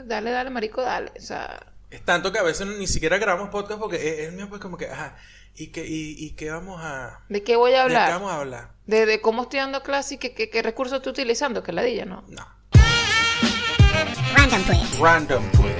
dale, 0.08 0.32
dale, 0.32 0.50
marico, 0.50 0.82
dale. 0.82 1.12
O 1.16 1.20
sea, 1.20 1.60
Es 1.90 2.04
tanto 2.04 2.32
que 2.32 2.40
a 2.40 2.42
veces 2.42 2.66
ni 2.66 2.88
siquiera 2.88 3.16
grabamos 3.18 3.50
podcast 3.50 3.78
porque 3.78 3.96
es, 3.96 4.26
es 4.26 4.32
mío 4.32 4.48
pues 4.48 4.60
como 4.60 4.76
que, 4.76 4.86
ajá, 4.90 5.14
¿y 5.54 5.68
qué, 5.68 5.86
y, 5.86 6.16
y 6.18 6.30
qué 6.32 6.50
vamos 6.50 6.80
a... 6.82 7.20
¿de 7.28 7.44
qué 7.44 7.54
voy 7.54 7.74
a 7.74 7.84
¿De 7.84 7.90
qué 7.90 7.96
hablar? 7.96 8.10
vamos 8.10 8.32
a 8.32 8.40
hablar? 8.40 8.70
De, 8.86 9.06
de 9.06 9.20
cómo 9.20 9.42
estoy 9.44 9.60
dando 9.60 9.84
clase 9.84 10.14
y 10.16 10.18
qué, 10.18 10.34
qué, 10.34 10.50
qué 10.50 10.62
recursos 10.62 10.96
estoy 10.96 11.12
utilizando, 11.12 11.62
que 11.62 11.72
ladilla, 11.72 12.06
¿no? 12.06 12.24
No. 12.26 12.44
Random 14.36 14.62
Twist. 14.64 14.98
Random 15.00 15.44
Twist. 15.52 15.78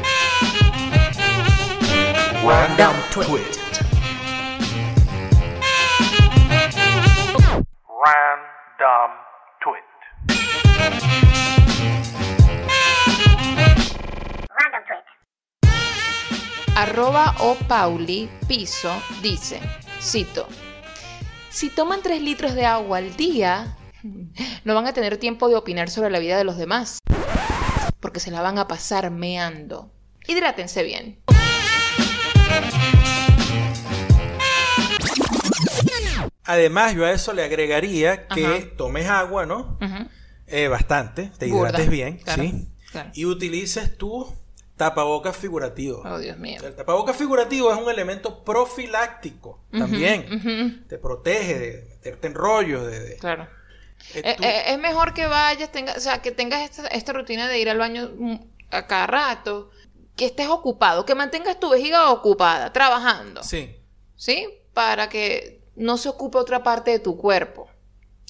Random 2.45 2.97
Twist. 3.13 3.68
Random 8.09 9.11
Twist. 9.61 10.01
Random 14.49 14.83
Twist. 14.89 15.09
Arroba 16.75 17.35
o 17.41 17.55
Pauli 17.69 18.31
Piso 18.49 18.91
dice, 19.21 19.61
cito, 20.01 20.49
si 21.51 21.69
toman 21.69 22.01
3 22.01 22.23
litros 22.23 22.55
de 22.55 22.65
agua 22.65 22.97
al 22.97 23.15
día, 23.15 23.77
no 24.65 24.75
van 24.75 24.87
a 24.87 24.95
tener 24.95 25.19
tiempo 25.19 25.51
de 25.51 25.57
opinar 25.57 25.91
sobre 25.91 26.09
la 26.09 26.19
vida 26.19 26.39
de 26.39 26.45
los 26.45 26.57
demás, 26.57 27.01
porque 28.01 28.21
se 28.21 28.31
la 28.31 28.41
van 28.41 28.57
a 28.57 28.67
pasar 28.69 29.11
meando. 29.11 29.93
Hidrátense 30.27 30.83
bien. 30.83 31.23
Además, 36.49 36.95
yo 36.95 37.05
a 37.05 37.13
eso 37.13 37.33
le 37.35 37.45
agregaría 37.45 38.27
que 38.29 38.47
Ajá. 38.47 38.59
tomes 38.77 39.07
agua, 39.09 39.45
¿no? 39.47 39.79
Ujú. 39.81 40.09
Eh, 40.47 40.67
bastante, 40.69 41.31
te 41.39 41.47
Burda, 41.49 41.69
hidrates 41.69 41.91
bien, 41.91 42.17
claro, 42.19 42.43
¿sí? 42.43 42.69
claro. 42.91 43.11
Y 43.13 43.27
utilices 43.27 43.99
tu 43.99 44.35
tapabocas 44.79 45.37
figurativo. 45.37 46.03
Oh, 46.07 46.19
Dios 46.19 46.39
mío. 46.39 46.59
El 46.65 46.75
tapabocas 46.75 47.17
figurativo 47.17 47.71
es 47.71 47.79
un 47.79 47.91
elemento 47.91 48.43
profiláctico 48.45 49.61
también. 49.71 50.87
Te 50.89 50.97
protege 50.99 51.59
de 51.59 51.85
meterte 51.91 52.27
en 52.29 52.35
rollos, 52.35 52.87
de... 52.87 52.99
de- 53.01 53.17
Claro. 53.19 53.47
eh, 54.15 54.23
Eh, 54.25 54.35
tú- 54.39 54.43
eh, 54.45 54.63
es 54.73 54.79
mejor 54.79 55.13
que 55.13 55.27
vayas, 55.27 55.71
tengas, 55.71 55.97
o 55.99 56.01
sea, 56.01 56.23
que 56.23 56.31
tengas 56.33 56.63
esta, 56.63 56.87
esta 56.89 57.13
rutina 57.13 57.47
de 57.47 57.59
ir 57.59 57.69
al 57.69 57.77
baño 57.79 58.11
mm, 58.17 58.37
a 58.71 58.87
cada 58.87 59.07
rato, 59.07 59.71
que 60.17 60.25
estés 60.25 60.49
ocupado, 60.49 61.05
que 61.05 61.15
mantengas 61.15 61.61
tu 61.61 61.69
vejiga 61.69 62.11
ocupada, 62.11 62.73
trabajando, 62.73 63.43
Sí, 63.43 63.77
¿sí? 64.17 64.49
Para 64.73 65.09
que 65.11 65.58
no 65.79 65.97
se 65.97 66.09
ocupe 66.09 66.39
otra 66.39 66.63
parte 66.63 66.91
de 66.91 66.99
tu 66.99 67.17
cuerpo. 67.17 67.69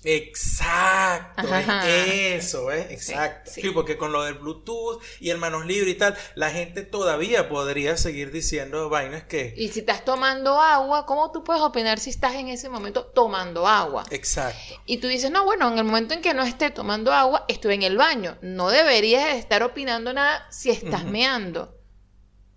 exacto, 0.05 1.49
Ajá. 1.53 1.89
es 1.89 2.45
eso, 2.45 2.71
¿eh? 2.71 2.87
Exacto. 2.91 3.51
sí. 3.53 3.63
Sí, 3.63 3.71
porque 3.71 3.97
con 3.99 4.13
lo 4.13 4.23
del 4.23 4.35
Bluetooth 4.35 5.03
y 5.19 5.31
el 5.31 5.39
manos 5.39 5.67
libres 5.67 5.95
y 5.95 5.99
tal, 5.99 6.17
la 6.37 6.51
gente 6.51 6.83
todavía 6.83 7.49
podría 7.49 7.97
seguir 7.97 8.31
diciendo 8.31 8.89
vainas 8.89 9.25
que... 9.25 9.55
Y 9.57 9.69
si 9.69 9.81
estás 9.81 10.05
tomando 10.05 10.61
agua, 10.61 11.05
¿cómo 11.05 11.33
tú 11.33 11.43
puedes 11.43 11.63
opinar 11.63 11.99
si 11.99 12.11
estás 12.11 12.35
en 12.35 12.49
ese 12.49 12.69
momento 12.69 13.07
tomando 13.07 13.67
agua? 13.67 14.05
Exacto. 14.11 14.81
Y 14.87 14.99
tú 14.99 15.09
dices, 15.09 15.31
no, 15.33 15.45
bueno, 15.45 15.69
en 15.69 15.79
el 15.79 15.85
momento 15.85 16.15
en 16.15 16.23
que 16.23 16.33
no 16.33 16.45
esté 16.45 16.71
tomando 16.71 17.13
agua, 17.13 17.45
estoy 17.49 17.75
en 17.75 17.83
el 17.83 17.97
baño. 17.97 18.39
No 18.41 18.71
deberías 18.71 19.37
estar 19.37 19.63
opinando 19.65 20.13
nada 20.13 20.47
si 20.51 20.71
estás 20.71 21.05
meando. 21.05 21.78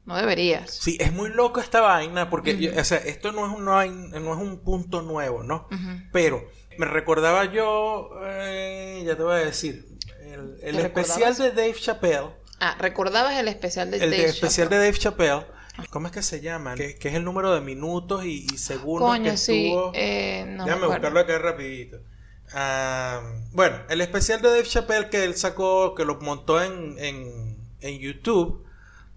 No 0.06 0.18
deberías. 0.18 0.72
Sí, 0.72 0.98
es 1.00 1.14
muy 1.14 1.30
loco 1.30 1.60
esta 1.60 1.80
vaina 1.82 2.30
porque, 2.30 2.58
yo- 2.58 2.72
o 2.80 2.84
sea, 2.84 2.98
esto 2.98 3.32
no 3.32 3.46
es, 3.46 3.54
un, 3.56 3.66
no, 3.66 3.82
es 3.82 4.40
un 4.42 4.60
punto 4.64 5.02
nuevo, 5.04 5.44
¿no? 5.44 5.68
Pero 6.12 6.44
me 6.78 6.86
recordaba 6.86 7.46
yo, 7.46 8.10
eh, 8.24 9.04
ya 9.06 9.16
te 9.16 9.24
voy 9.24 9.34
a 9.36 9.46
decir, 9.46 9.86
el, 10.22 10.58
el 10.64 10.76
¿Te 10.78 10.82
especial 10.84 11.32
recordabas? 11.34 11.38
de 11.38 11.52
Dave 11.52 11.74
Chappelle, 11.80 12.30
Ah, 12.60 12.76
¿recordabas 12.80 13.36
el 13.40 13.48
especial 13.48 13.90
de 13.92 13.98
el 13.98 14.12
Dave 14.12 14.26
especial 14.26 14.70
de? 14.70 14.78
Dave 14.78 14.94
Chappelle, 14.98 15.46
¿cómo 15.90 16.08
es 16.08 16.14
que 16.14 16.22
se 16.24 16.42
llama? 16.42 16.76
Que, 16.76 16.96
que 16.96 17.10
es 17.10 17.16
el 17.16 17.24
número 17.24 17.54
de 17.54 17.62
minutos 17.62 18.24
y, 18.26 18.46
y 18.52 18.58
segundos 18.58 19.10
Coño, 19.10 19.32
que 19.32 19.38
sí. 19.38 19.68
estuvo. 19.68 19.92
eh, 19.96 20.46
no 20.48 20.66
Déjame 20.66 20.88
buscarlo 20.88 21.20
acá 21.20 21.38
rapidito. 21.40 21.98
Ah, 22.54 23.22
bueno, 23.54 23.78
el 23.90 24.02
especial 24.02 24.42
de 24.42 24.50
Dave 24.50 24.64
Chappelle 24.64 25.10
que 25.10 25.24
él 25.24 25.36
sacó, 25.36 25.96
que 25.96 26.06
lo 26.06 26.20
montó 26.20 26.62
en, 26.62 26.98
en, 27.00 27.58
en 27.80 28.00
YouTube, 28.00 28.64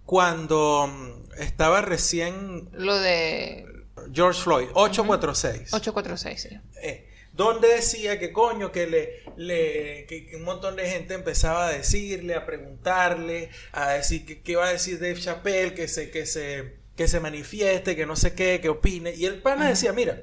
cuando 0.05 0.87
mm, 0.87 1.41
estaba 1.41 1.81
recién 1.83 2.69
Lo 2.73 2.99
de 2.99 3.67
George 4.13 4.41
Floyd, 4.43 4.69
846. 4.75 5.73
846, 5.75 6.41
sí. 6.43 6.61
Eh, 6.83 7.09
donde 7.33 7.67
decía 7.69 8.19
que 8.19 8.33
coño, 8.33 8.71
que 8.71 8.87
le, 8.87 9.23
le 9.37 10.07
que, 10.07 10.31
un 10.37 10.45
montón 10.45 10.77
de 10.77 10.89
gente 10.89 11.15
empezaba 11.15 11.67
a 11.67 11.71
decirle, 11.73 12.35
a 12.35 12.47
preguntarle, 12.47 13.51
a 13.73 13.91
decir 13.91 14.25
que 14.25 14.41
qué 14.43 14.53
iba 14.53 14.67
a 14.67 14.73
decir 14.73 15.01
Dave 15.01 15.19
Chappelle, 15.21 15.75
que 15.75 15.89
se, 15.89 16.11
que 16.11 16.27
se, 16.27 16.77
que 16.97 17.09
se 17.09 17.19
manifieste, 17.21 17.97
que 17.97 18.07
no 18.07 18.15
sé 18.15 18.35
qué, 18.35 18.61
que 18.61 18.69
opine. 18.69 19.13
Y 19.15 19.27
el 19.27 19.43
pana 19.43 19.69
decía, 19.69 19.93
mira, 19.93 20.23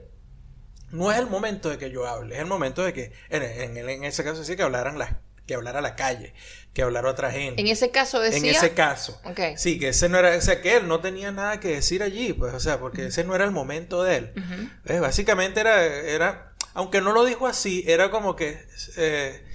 no 0.91 1.11
es 1.11 1.17
el 1.19 1.27
momento 1.27 1.69
de 1.69 1.77
que 1.77 1.91
yo 1.91 2.07
hable, 2.07 2.35
es 2.35 2.41
el 2.41 2.47
momento 2.47 2.81
de 2.83 2.93
que, 2.93 3.11
en, 3.29 3.43
en- 3.43 3.89
en 3.89 4.03
ese 4.05 4.23
caso 4.23 4.39
decía 4.39 4.55
que 4.55 4.63
hablaran 4.63 4.97
las, 4.97 5.15
que 5.51 5.55
hablara 5.55 5.81
la 5.81 5.97
calle, 5.97 6.33
que 6.73 6.81
hablara 6.81 7.09
otra 7.09 7.29
gente. 7.29 7.59
En 7.61 7.67
ese 7.67 7.91
caso 7.91 8.21
decía... 8.21 8.39
En 8.39 8.45
ese 8.45 8.71
caso. 8.73 9.19
Sí, 9.57 9.77
que 9.77 9.89
ese 9.89 10.07
no 10.07 10.17
era, 10.17 10.37
o 10.37 10.39
sea, 10.39 10.61
que 10.61 10.77
él 10.77 10.87
no 10.87 11.01
tenía 11.01 11.33
nada 11.33 11.59
que 11.59 11.67
decir 11.67 12.03
allí, 12.03 12.31
pues, 12.31 12.53
o 12.53 12.59
sea, 12.61 12.79
porque 12.79 13.07
ese 13.07 13.25
no 13.25 13.35
era 13.35 13.43
el 13.43 13.51
momento 13.51 14.01
de 14.01 14.15
él. 14.15 14.33
Eh, 14.85 14.99
Básicamente 14.99 15.59
era, 15.59 15.83
era, 15.83 16.53
aunque 16.73 17.01
no 17.01 17.11
lo 17.11 17.25
dijo 17.25 17.47
así, 17.47 17.83
era 17.85 18.11
como 18.11 18.37
que, 18.37 18.65
eh, 18.95 19.45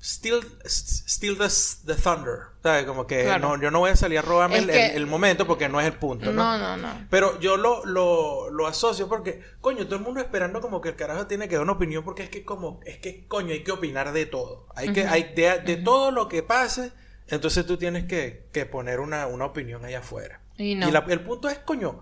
Still, 0.00 0.44
still 0.66 1.36
the, 1.36 1.48
the 1.86 2.00
thunder. 2.00 2.53
¿Sabes? 2.64 2.86
Como 2.86 3.06
que 3.06 3.24
Claro. 3.24 3.46
no, 3.56 3.62
yo 3.62 3.70
no 3.70 3.80
voy 3.80 3.90
a 3.90 3.96
salir 3.96 4.18
a 4.18 4.22
robarme 4.22 4.56
el, 4.56 4.66
que- 4.68 4.86
el- 4.86 4.96
el 4.96 5.06
momento 5.06 5.46
porque 5.46 5.68
no 5.68 5.82
es 5.82 5.86
el 5.86 5.92
punto, 5.98 6.32
¿no? 6.32 6.56
No, 6.56 6.58
no, 6.58 6.76
no. 6.78 7.06
Pero 7.10 7.38
yo 7.38 7.58
lo, 7.58 7.84
lo, 7.84 8.48
lo 8.48 8.66
asocio 8.66 9.06
porque, 9.06 9.42
coño, 9.60 9.84
todo 9.84 9.96
el 9.96 10.00
mundo 10.02 10.18
esperando 10.20 10.62
como 10.62 10.80
que 10.80 10.88
el 10.88 10.96
carajo 10.96 11.26
tiene 11.26 11.46
que 11.46 11.56
dar 11.56 11.62
una 11.64 11.72
opinión 11.72 12.02
porque 12.04 12.22
es 12.22 12.30
que 12.30 12.42
como, 12.42 12.80
es 12.86 12.96
que, 12.96 13.26
coño, 13.28 13.52
hay 13.52 13.62
que 13.64 13.70
opinar 13.72 14.12
de 14.14 14.24
todo. 14.24 14.66
Hay 14.74 14.94
que, 14.94 15.06
hay 15.06 15.34
de, 15.36 15.58
de 15.60 15.76
todo 15.76 16.10
lo 16.10 16.26
que 16.28 16.42
pase, 16.42 16.92
entonces 17.28 17.66
tú 17.66 17.76
tienes 17.76 18.04
que, 18.06 18.46
que 18.50 18.64
poner 18.64 19.00
una, 19.00 19.26
una 19.26 19.44
opinión 19.44 19.84
allá 19.84 19.98
afuera. 19.98 20.40
Y 20.56 20.74
no. 20.74 20.90
la- 20.90 21.04
el 21.10 21.20
punto 21.20 21.50
es, 21.50 21.58
coño, 21.58 22.00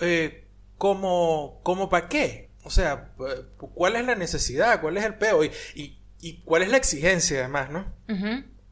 eh, 0.00 0.46
como, 0.78 1.58
como 1.64 1.88
para 1.88 2.08
qué? 2.08 2.50
O 2.62 2.70
sea, 2.70 3.10
¿cuál 3.74 3.96
es 3.96 4.06
la 4.06 4.14
necesidad? 4.14 4.80
¿Cuál 4.80 4.98
es 4.98 5.04
el 5.04 5.14
peo? 5.16 5.42
Y, 5.42 5.50
y, 5.74 5.98
y 6.20 6.42
cuál 6.44 6.62
es 6.62 6.68
la 6.70 6.76
exigencia 6.76 7.40
además, 7.40 7.70
¿no? 7.70 7.84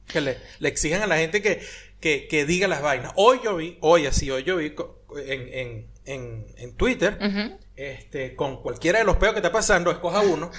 Que 0.07 0.21
le, 0.21 0.39
le 0.59 0.69
exigen 0.69 1.03
a 1.03 1.07
la 1.07 1.17
gente 1.17 1.43
que, 1.43 1.65
que, 2.01 2.27
que 2.29 2.45
diga 2.45 2.69
las 2.69 2.83
vainas. 2.83 3.13
Hoy 3.17 3.41
yo 3.45 3.57
vi, 3.57 3.79
hoy 3.81 4.07
así, 4.07 4.31
hoy 4.31 4.43
yo 4.45 4.57
vi 4.57 4.75
en, 5.27 5.49
en, 5.53 5.91
en, 6.05 6.47
en 6.57 6.77
Twitter, 6.77 7.19
este, 7.77 8.37
con 8.37 8.63
cualquiera 8.63 8.99
de 9.01 9.05
los 9.05 9.17
peos 9.17 9.33
que 9.33 9.39
está 9.41 9.51
pasando, 9.51 9.91
escoja 9.91 10.21
uno, 10.21 10.51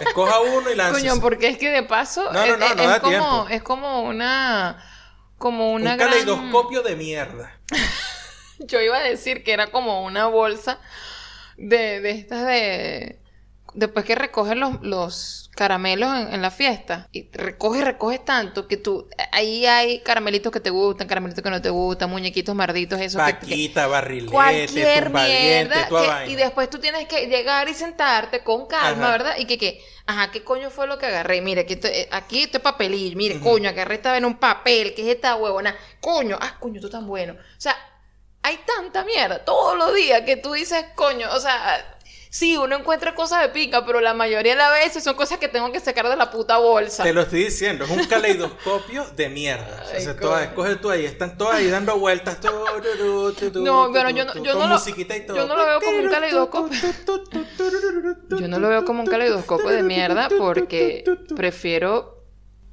escoja 0.00 0.40
uno 0.40 0.70
y 0.70 0.74
láncese. 0.74 1.08
Coño, 1.08 1.20
porque 1.20 1.48
es 1.48 1.58
que 1.58 1.70
de 1.70 1.82
paso 1.84 2.24
No, 2.32 2.32
no, 2.32 2.54
es, 2.54 2.58
no, 2.58 2.66
es- 2.66 2.76
no 2.76 2.82
es 2.82 2.88
da 2.88 3.00
como 3.00 3.48
es 3.48 3.62
como 3.62 4.02
una 4.02 4.84
como 5.38 5.72
una 5.72 5.92
Un 5.92 5.96
gran 5.98 6.10
caleidoscopio 6.10 6.82
de 6.82 6.96
mierda. 6.96 7.60
yo 8.58 8.80
iba 8.80 8.98
a 8.98 9.02
decir 9.02 9.44
que 9.44 9.52
era 9.52 9.68
como 9.70 10.04
una 10.04 10.26
bolsa 10.26 10.80
de, 11.56 12.00
de 12.00 12.10
estas 12.10 12.44
de 12.46 13.20
después 13.78 14.04
que 14.04 14.14
recoges 14.16 14.56
los, 14.56 14.82
los 14.82 15.50
caramelos 15.54 16.12
en, 16.16 16.34
en 16.34 16.42
la 16.42 16.50
fiesta 16.50 17.08
y 17.12 17.30
recoges 17.32 17.84
recoges 17.84 18.24
tanto 18.24 18.66
que 18.66 18.76
tú 18.76 19.08
ahí 19.32 19.66
hay 19.66 20.00
caramelitos 20.00 20.52
que 20.52 20.60
te 20.60 20.70
gustan 20.70 21.06
caramelitos 21.06 21.42
que 21.44 21.50
no 21.50 21.62
te 21.62 21.70
gustan 21.70 22.10
muñequitos 22.10 22.54
marditos 22.54 22.98
que- 22.98 23.08
que, 23.08 23.16
Paquita, 23.16 23.86
barrilete, 23.86 24.32
cualquier 24.32 25.10
mierda 25.10 25.88
que- 26.24 26.30
y 26.30 26.34
después 26.34 26.68
tú 26.70 26.78
tienes 26.78 27.06
que 27.06 27.26
llegar 27.28 27.68
y 27.68 27.74
sentarte 27.74 28.42
con 28.42 28.66
calma, 28.66 29.04
Ajá. 29.06 29.12
¿verdad? 29.12 29.34
Y 29.38 29.44
que, 29.46 29.58
que, 29.58 29.80
ajá, 30.06 30.30
¿qué 30.32 30.42
coño 30.42 30.70
fue 30.70 30.86
lo 30.88 30.98
que 30.98 31.06
agarré? 31.06 31.40
Mire, 31.40 31.60
aquí, 31.62 31.76
te- 31.76 32.02
eh, 32.02 32.08
aquí 32.10 32.42
este 32.42 32.58
papelillo, 32.60 33.16
mire, 33.16 33.38
coño, 33.40 33.68
agarré 33.68 33.94
esta 33.96 34.16
en 34.16 34.24
un 34.24 34.38
papel, 34.38 34.92
¿qué 34.94 35.02
es 35.08 35.14
esta 35.16 35.36
huevona? 35.36 35.76
Coño, 36.00 36.36
ah, 36.40 36.56
coño, 36.58 36.76
esto 36.76 36.90
tan 36.90 37.06
bueno. 37.06 37.34
O 37.34 37.60
sea, 37.60 37.76
hay 38.42 38.58
tanta 38.64 39.04
mierda 39.04 39.44
todos 39.44 39.76
los 39.76 39.94
días 39.94 40.22
que 40.22 40.36
tú 40.36 40.52
dices, 40.52 40.84
coño, 40.94 41.28
o 41.32 41.40
sea, 41.40 41.97
sí, 42.30 42.56
uno 42.56 42.76
encuentra 42.76 43.14
cosas 43.14 43.42
de 43.42 43.48
pica, 43.50 43.84
pero 43.86 44.00
la 44.00 44.14
mayoría 44.14 44.52
de 44.52 44.58
las 44.58 44.72
veces 44.72 45.04
son 45.04 45.14
cosas 45.14 45.38
que 45.38 45.48
tengo 45.48 45.70
que 45.72 45.80
sacar 45.80 46.08
de 46.08 46.16
la 46.16 46.30
puta 46.30 46.58
bolsa. 46.58 47.02
Te 47.02 47.12
lo 47.12 47.22
estoy 47.22 47.44
diciendo, 47.44 47.84
es 47.84 47.90
un 47.90 48.04
caleidoscopio 48.06 49.04
de 49.16 49.28
mierda. 49.28 49.82
O 49.84 49.86
sea, 50.00 50.10
Ay, 50.12 50.16
todas, 50.20 50.42
escoge 50.44 50.76
tú 50.76 50.90
ahí, 50.90 51.04
están 51.04 51.36
todas 51.38 51.56
ahí 51.56 51.68
dando 51.68 51.98
vueltas. 51.98 52.40
tu, 52.40 52.48
tu, 52.48 52.98
tu, 52.98 53.32
tu, 53.34 53.50
tu, 53.52 53.64
No, 53.64 53.90
pero 53.92 54.10
yo 54.10 54.24
no- 54.24 54.34
yo 54.34 54.54
no 54.54 54.66
lo- 54.68 54.78
yo 55.34 55.46
no 55.46 55.56
lo 55.56 55.66
veo 55.66 55.80
como 55.80 55.98
un 55.98 56.08
caleidoscopio. 56.10 56.78
Yo 58.38 58.48
no 58.48 58.58
lo 58.58 58.68
veo 58.68 58.84
como 58.84 59.00
un 59.02 59.06
caleidoscopio 59.08 59.68
de 59.70 59.82
mierda 59.82 60.28
porque 60.38 61.04
prefiero 61.36 62.17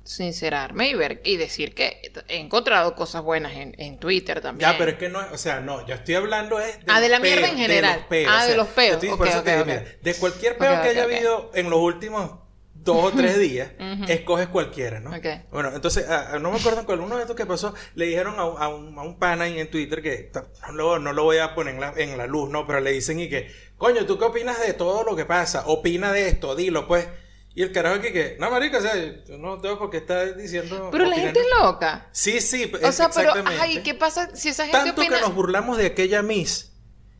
sincerarme 0.05 0.89
y 0.89 0.93
ver 0.93 1.21
y 1.25 1.37
decir 1.37 1.73
que 1.73 2.11
he 2.27 2.37
encontrado 2.37 2.95
cosas 2.95 3.23
buenas 3.23 3.53
en, 3.53 3.75
en 3.79 3.97
Twitter 3.99 4.39
también. 4.39 4.71
Ya, 4.71 4.77
pero 4.77 4.91
es 4.91 4.97
que 4.97 5.09
no, 5.09 5.19
o 5.31 5.37
sea, 5.37 5.59
no, 5.59 5.85
yo 5.85 5.95
estoy 5.95 6.15
hablando 6.15 6.59
es 6.59 6.77
Ah, 6.87 7.01
de 7.01 7.09
la 7.09 7.19
mierda 7.19 7.49
en 7.49 7.57
general. 7.57 7.97
los 7.99 8.07
peos, 8.07 8.31
Ah, 8.33 8.43
o 8.45 8.47
de 8.49 8.55
los 8.55 8.67
peos. 8.67 8.89
yo 8.91 8.93
estoy- 8.95 9.09
Ok, 9.09 9.17
por 9.17 9.27
eso 9.27 9.39
ok, 9.39 9.43
te 9.45 9.51
digo, 9.51 9.61
ok. 9.63 9.67
mira, 9.67 9.83
de 10.01 10.13
cualquier 10.15 10.57
peo 10.57 10.81
que 10.81 10.87
haya 10.89 11.03
habido 11.03 11.51
en 11.55 11.69
los 11.69 11.79
últimos 11.79 12.31
dos 12.75 13.05
o 13.13 13.17
tres 13.17 13.39
días, 13.39 13.71
escoges 14.07 14.47
cualquiera, 14.47 14.99
¿no? 14.99 15.09
Ok. 15.09 15.25
Bueno, 15.51 15.71
entonces, 15.73 16.05
ah, 16.07 16.37
no 16.39 16.51
me 16.51 16.59
acuerdo 16.59 16.85
con 16.85 16.99
uno 16.99 17.15
de 17.15 17.21
estos 17.23 17.35
que 17.35 17.47
pasó, 17.47 17.73
le 17.95 18.05
dijeron 18.05 18.39
a, 18.39 18.45
un- 18.45 18.61
a 18.61 18.67
un, 18.67 18.99
a 18.99 19.01
un 19.01 19.17
pana 19.17 19.47
en 19.47 19.71
Twitter 19.71 20.03
que, 20.03 20.31
no, 20.67 20.71
lo- 20.73 20.99
no 20.99 21.13
lo 21.13 21.23
voy 21.23 21.39
a 21.39 21.55
poner 21.55 21.73
en 21.73 21.81
la, 21.81 21.93
en 21.97 22.15
la 22.15 22.27
luz, 22.27 22.47
¿no? 22.51 22.67
Pero 22.67 22.79
le 22.79 22.91
dicen 22.91 23.19
y 23.19 23.27
que, 23.27 23.51
coño, 23.77 24.05
¿tú 24.05 24.19
qué 24.19 24.25
opinas 24.25 24.59
de 24.61 24.73
todo 24.73 25.03
lo 25.03 25.15
que 25.15 25.25
pasa? 25.25 25.63
Opina 25.65 26.11
de 26.11 26.27
esto, 26.27 26.55
dilo, 26.55 26.87
pues. 26.87 27.07
Y 27.55 27.63
el 27.63 27.71
carajo 27.71 28.01
que, 28.01 28.11
que 28.11 28.35
no, 28.37 28.51
marica, 28.51 28.79
o 28.79 28.81
sea, 28.81 28.93
yo 28.95 29.37
no 29.37 29.59
tengo 29.61 29.79
por 29.79 29.89
qué 29.89 29.97
estar 29.97 30.35
diciendo... 30.35 30.89
Pero 30.91 31.05
la 31.05 31.15
gente 31.15 31.39
es 31.39 31.45
loca. 31.57 32.09
Sí, 32.11 32.41
sí, 32.41 32.69
O 32.83 32.91
sea, 32.91 33.09
pero, 33.09 33.31
ay, 33.59 33.81
¿qué 33.81 33.93
pasa 33.93 34.35
si 34.35 34.49
esa 34.49 34.65
gente 34.65 34.77
Tanto 34.77 35.01
opina? 35.01 35.15
que 35.15 35.21
nos 35.21 35.33
burlamos 35.33 35.77
de 35.77 35.85
aquella 35.85 36.21
Miss. 36.21 36.73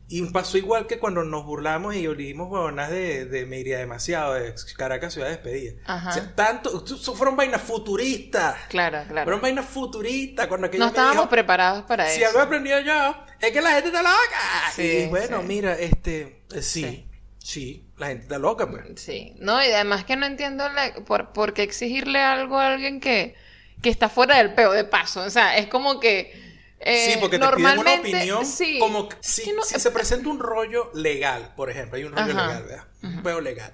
Y 0.08 0.22
pasó 0.30 0.56
igual 0.56 0.86
que 0.86 1.00
cuando 1.00 1.24
nos 1.24 1.44
burlamos 1.44 1.96
y 1.96 2.06
olimos 2.06 2.48
huevonas 2.48 2.90
de, 2.90 3.24
de 3.24 3.44
Me 3.44 3.58
iría 3.58 3.78
demasiado, 3.78 4.34
de 4.34 4.54
Caracas 4.76 5.14
Ciudad 5.14 5.28
Despedida. 5.28 5.80
Ajá. 5.84 6.10
O 6.10 6.12
sea, 6.12 6.34
tanto, 6.36 6.84
fueron 7.16 7.34
vainas 7.34 7.60
futuristas. 7.62 8.56
Claro, 8.68 9.02
claro. 9.08 9.24
Fueron 9.24 9.40
vainas 9.40 9.66
futuristas. 9.66 10.46
Cuando 10.46 10.68
No 10.68 10.86
estábamos 10.86 11.16
dijo, 11.16 11.28
preparados 11.30 11.84
para 11.86 12.08
Si 12.08 12.20
eso. 12.20 12.28
algo 12.28 12.40
he 12.40 12.42
aprendido 12.42 12.78
yo, 12.80 13.16
es 13.40 13.50
que 13.50 13.60
la 13.60 13.70
gente 13.72 13.88
está 13.88 14.02
loca. 14.02 14.70
Sí, 14.74 14.82
y 14.82 15.06
bueno, 15.08 15.40
sí. 15.40 15.46
mira, 15.48 15.72
este, 15.74 16.44
eh, 16.54 16.62
sí, 16.62 16.82
Sí. 16.84 17.05
Sí, 17.46 17.86
la 17.96 18.08
gente 18.08 18.24
está 18.24 18.38
loca, 18.38 18.68
pues. 18.68 18.82
Sí, 19.00 19.34
no, 19.38 19.62
y 19.64 19.70
además 19.70 20.04
que 20.04 20.16
no 20.16 20.26
entiendo 20.26 20.68
la- 20.68 20.94
por, 21.04 21.32
por 21.32 21.54
qué 21.54 21.62
exigirle 21.62 22.18
algo 22.18 22.58
a 22.58 22.72
alguien 22.74 22.98
que, 23.00 23.36
que 23.82 23.88
está 23.88 24.08
fuera 24.08 24.38
del 24.38 24.54
peo 24.54 24.72
de 24.72 24.82
paso. 24.84 25.22
O 25.22 25.30
sea, 25.30 25.56
es 25.56 25.68
como 25.68 26.00
que. 26.00 26.32
eh, 26.80 27.10
sí, 27.12 27.18
porque 27.20 27.38
te 27.38 27.46
piden 27.54 27.78
una 27.78 27.94
opinión. 27.94 28.44
sí, 28.44 28.78
como 28.80 29.08
si, 29.20 29.44
que 29.44 29.52
no- 29.52 29.62
si 29.62 29.78
se 29.78 29.90
presenta 29.92 30.28
un 30.28 30.40
rollo 30.40 30.90
legal, 30.94 31.52
por 31.54 31.70
ejemplo, 31.70 31.96
hay 31.96 32.04
un 32.04 32.12
rollo 32.12 32.32
Ajá. 32.32 32.46
legal, 32.48 32.62
¿verdad? 32.64 32.84
Un 33.02 33.22
peo 33.22 33.40
legal. 33.40 33.72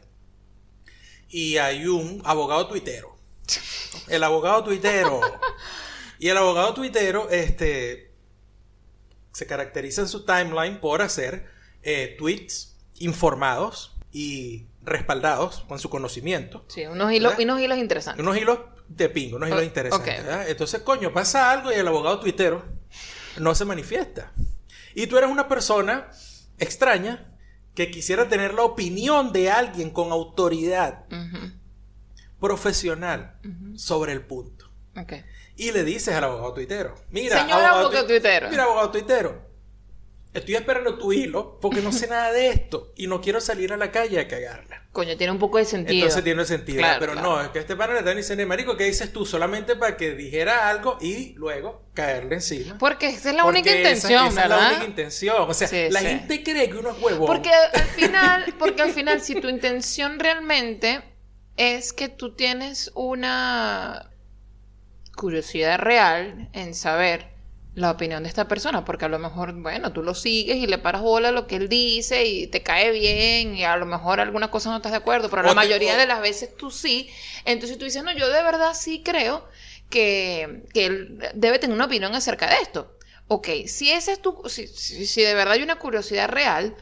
Y 1.31 1.57
hay 1.57 1.87
un 1.87 2.21
abogado 2.27 2.69
tuitero. 2.69 3.17
El 4.09 4.23
abogado 4.23 4.65
tuitero. 4.65 5.21
y 6.19 6.29
el 6.29 6.37
abogado 6.37 6.75
tuitero, 6.75 7.31
este, 7.31 8.13
se 9.33 9.47
caracteriza 9.47 10.03
en 10.03 10.09
su 10.09 10.27
timeline 10.27 10.79
por 10.79 11.01
hacer 11.01 11.49
eh, 11.83 12.17
tweets 12.19 12.72
informados 13.05 13.95
y 14.13 14.67
respaldados 14.83 15.65
con 15.69 15.79
su 15.79 15.89
conocimiento. 15.91 16.65
Sí, 16.69 16.87
unos 16.87 17.13
hilos, 17.13 17.35
unos 17.39 17.61
hilos 17.61 17.79
interesantes. 17.79 18.23
Unos 18.23 18.37
hilos 18.37 18.59
de 18.89 19.09
pingo, 19.09 19.37
unos 19.37 19.49
hilos 19.49 19.65
interesantes. 19.65 20.25
Entonces, 20.49 20.83
coño, 20.83 21.13
pasa 21.13 21.51
algo 21.51 21.71
y 21.73 21.77
el 21.77 21.87
abogado 21.89 22.21
tuitero 22.21 22.63
no 23.39 23.55
se 23.55 23.65
manifiesta. 23.65 24.33
Y 24.95 25.07
tú 25.07 25.17
eres 25.19 25.31
una 25.31 25.49
persona 25.49 26.11
extraña 26.59 27.25
que 27.75 27.91
quisiera 27.91 28.29
tener 28.29 28.53
la 28.55 28.63
opinión 28.65 29.33
de 29.33 29.51
alguien 29.51 29.89
con 29.91 30.13
autoridad 30.13 31.05
profesional 32.41 33.37
sobre 33.77 34.13
el 34.13 34.23
punto. 34.23 34.71
Y 35.57 35.71
le 35.73 35.85
dices 35.85 36.15
al 36.15 36.25
abogado 36.25 36.55
tuitero, 36.55 36.95
mira, 37.11 37.41
Señor 37.41 37.61
abogado 37.63 37.91
tui- 37.91 38.07
tuitero. 38.07 38.51
Mira, 38.51 38.65
abogado 38.65 38.91
tuitero, 38.91 39.43
estoy 40.35 40.55
esperando 40.55 40.97
tu 40.99 41.13
hilo 41.13 41.59
porque 41.61 41.81
no 41.83 41.93
sé 41.93 42.07
nada 42.07 42.33
de 42.33 42.49
esto 42.49 42.93
y 42.97 43.07
no 43.07 43.21
quiero 43.21 43.41
salir 43.41 43.73
a 43.73 43.77
la 43.77 43.91
calle 43.91 44.19
a 44.19 44.27
cagarla. 44.29 44.83
Coño, 44.93 45.17
tiene 45.17 45.31
un 45.33 45.39
poco 45.39 45.59
de 45.59 45.65
sentido. 45.65 45.95
Entonces 45.95 46.23
tiene 46.25 46.45
sentido. 46.45 46.79
Claro, 46.79 47.01
pero 47.01 47.13
claro. 47.13 47.29
no, 47.37 47.43
es 47.43 47.49
que 47.49 47.59
este 47.61 47.77
pana 47.77 47.95
le 47.95 48.01
están 48.01 48.17
diciendo, 48.17 48.47
marico, 48.47 48.77
¿qué 48.77 48.85
dices 48.85 49.13
tú? 49.13 49.25
Solamente 49.25 49.75
para 49.77 49.97
que 49.97 50.15
dijera 50.15 50.69
algo 50.69 50.99
y 51.01 51.33
luego 51.35 51.87
caerle 51.95 52.35
encima. 52.37 52.77
Porque 52.79 53.09
esa 53.09 53.31
es 53.31 53.37
la 53.37 53.43
Porque 53.45 53.61
única 53.61 53.71
esa- 53.71 53.79
intención, 53.79 54.27
esa 54.29 54.41
¿verdad? 54.43 54.59
es 54.59 54.63
la 54.65 54.69
única 54.71 54.85
intención. 54.87 55.37
O 55.49 55.55
sea, 55.55 55.69
Sí, 55.69 55.87
la 55.91 56.01
sí. 56.01 56.07
gente 56.07 56.43
cree 56.43 56.69
que 56.69 56.77
uno 56.77 56.91
es 56.91 57.03
huevón. 57.03 57.27
Porque 57.27 57.51
al 57.53 57.81
final, 57.89 58.55
porque 58.59 58.83
al 58.83 58.93
final, 58.93 59.21
si 59.23 59.41
tu 59.41 59.49
intención 59.49 60.19
realmente 60.19 61.03
es 61.57 61.93
que 61.95 62.09
tú 62.09 62.35
tienes 62.35 62.91
una 62.95 64.11
curiosidad 65.17 65.79
real 65.79 66.49
en 66.53 66.75
saber 66.75 67.32
la 67.75 67.91
opinión 67.91 68.23
de 68.23 68.29
esta 68.29 68.49
persona, 68.49 68.85
porque 68.85 69.07
a 69.07 69.09
lo 69.09 69.19
mejor, 69.19 69.53
bueno, 69.55 69.93
tú 69.93 70.03
lo 70.03 70.15
sigues 70.15 70.57
y 70.59 70.67
le 70.67 70.79
paras 70.79 71.01
bola 71.03 71.29
a 71.29 71.33
lo 71.33 71.47
que 71.47 71.57
él 71.57 71.69
dice 71.69 72.25
y 72.27 72.47
te 72.49 72.63
cae 72.63 72.91
bien 72.93 73.57
y 73.57 73.65
a 73.65 73.77
lo 73.77 73.87
mejor 73.87 74.21
algunas 74.21 74.51
cosas 74.51 74.71
no 74.73 74.77
estás 74.77 74.93
de 74.93 74.99
acuerdo, 74.99 75.31
pero 75.31 75.43
O 75.43 75.45
la 75.45 75.53
mayoría 75.55 75.95
o- 75.95 75.97
de 75.97 76.07
las 76.07 76.21
veces 76.21 76.55
tú 76.57 76.71
sí. 76.71 77.11
Entonces 77.47 77.79
tú 77.79 77.85
dices, 77.87 78.03
no, 78.05 78.13
yo 78.13 78.29
de 78.29 78.43
verdad 78.43 78.75
sí 78.75 79.03
creo 79.03 79.49
que, 79.91 80.65
que 80.75 80.87
él 80.87 81.19
debe 81.35 81.59
tener 81.59 81.75
una 81.75 81.87
opinión 81.87 82.15
acerca 82.15 82.47
de 82.49 82.57
esto. 82.63 82.97
Ok, 83.29 83.49
si 83.67 83.91
esa 83.91 84.13
es 84.13 84.21
tu, 84.21 84.43
si, 84.49 84.67
si, 84.67 85.07
si 85.07 85.23
de 85.23 85.35
verdad 85.35 85.55
hay 85.55 85.63
una 85.63 85.79
curiosidad 85.79 86.29
real, 86.29 86.77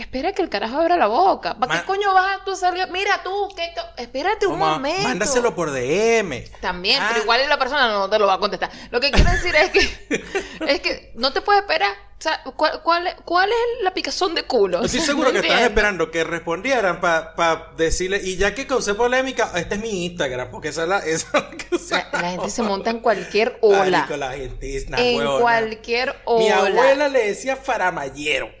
espera 0.00 0.32
que 0.32 0.42
el 0.42 0.48
carajo 0.48 0.78
abra 0.78 0.96
la 0.96 1.06
boca. 1.06 1.54
¿Para 1.54 1.80
qué 1.80 1.86
coño 1.86 2.12
vas 2.14 2.40
a 2.40 2.44
tú 2.44 2.54
salir? 2.56 2.86
Mira 2.90 3.22
tú, 3.22 3.48
que 3.54 3.72
espérate 4.02 4.46
un 4.46 4.54
Toma, 4.54 4.72
momento. 4.74 5.02
Mándaselo 5.08 5.54
por 5.54 5.70
DM. 5.70 6.44
También, 6.60 7.00
Ah. 7.02 7.08
pero 7.10 7.22
igual 7.22 7.48
la 7.48 7.58
persona 7.58 7.88
no 7.90 8.08
te 8.10 8.18
lo 8.18 8.26
va 8.26 8.34
a 8.34 8.38
contestar. 8.38 8.70
Lo 8.90 9.00
que 9.00 9.10
quiero 9.10 9.30
decir 9.30 9.54
es 9.54 9.70
que 9.70 10.24
es 10.66 10.80
que 10.80 11.12
no 11.16 11.32
te 11.32 11.40
puedes 11.40 11.62
esperar 11.62 11.92
O 12.20 12.22
sea, 12.22 12.42
¿cuál, 12.54 12.82
cuál, 12.82 13.16
cuál 13.24 13.48
es 13.48 13.82
la 13.82 13.94
picazón 13.94 14.34
de 14.34 14.42
culo? 14.42 14.82
Estoy 14.84 15.00
seguro 15.00 15.30
que 15.32 15.38
entiendo. 15.38 15.62
esperando 15.64 16.10
que 16.10 16.22
respondieran 16.22 17.00
para 17.00 17.72
decirle, 17.78 18.20
y 18.22 18.36
ya 18.36 18.54
que 18.54 18.66
causé 18.66 18.92
polémica, 18.92 19.50
este 19.56 19.76
es 19.76 19.80
mi 19.80 20.04
Instagram, 20.04 20.50
porque 20.50 20.68
esa 20.68 20.82
es 20.82 20.88
la, 20.90 20.98
esa 20.98 21.48
es 21.72 21.90
la 22.12 22.30
gente 22.32 22.50
se 22.50 22.62
monta 22.62 22.90
en 22.90 22.98
cualquier 23.00 23.56
ola. 23.62 24.00
Marico, 24.00 24.16
la 24.18 24.32
gente 24.32 24.76
es 24.76 24.86
en 24.90 25.16
huevona. 25.16 25.40
cualquier 25.40 26.14
ola. 26.26 26.44
Mi 26.44 26.50
abuela 26.50 27.08
le 27.08 27.26
decía 27.28 27.56
faramayero. 27.56 28.50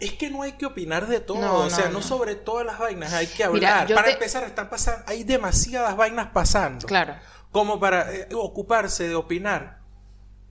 Es 0.00 0.12
que 0.14 0.30
no 0.30 0.42
hay 0.42 0.52
que 0.52 0.66
opinar 0.66 1.06
de 1.06 1.20
todo, 1.20 1.40
No, 1.40 1.54
o 1.60 1.70
sea, 1.70 1.84
no, 1.86 1.92
no, 1.92 1.98
no. 2.00 2.02
sobre 2.02 2.34
todas 2.34 2.66
las 2.66 2.78
vainas 2.78 3.12
hay 3.12 3.26
que 3.26 3.44
hablar. 3.44 3.86
para 3.88 4.04
te- 4.04 4.12
empezar, 4.12 4.44
están 4.44 4.68
pasando, 4.68 5.04
hay 5.06 5.24
demasiadas 5.24 5.96
vainas 5.96 6.28
pasando. 6.32 6.86
Claro. 6.86 7.14
Como 7.50 7.78
para 7.80 8.12
eh, 8.12 8.28
ocuparse 8.34 9.08
de 9.08 9.14
opinar 9.14 9.81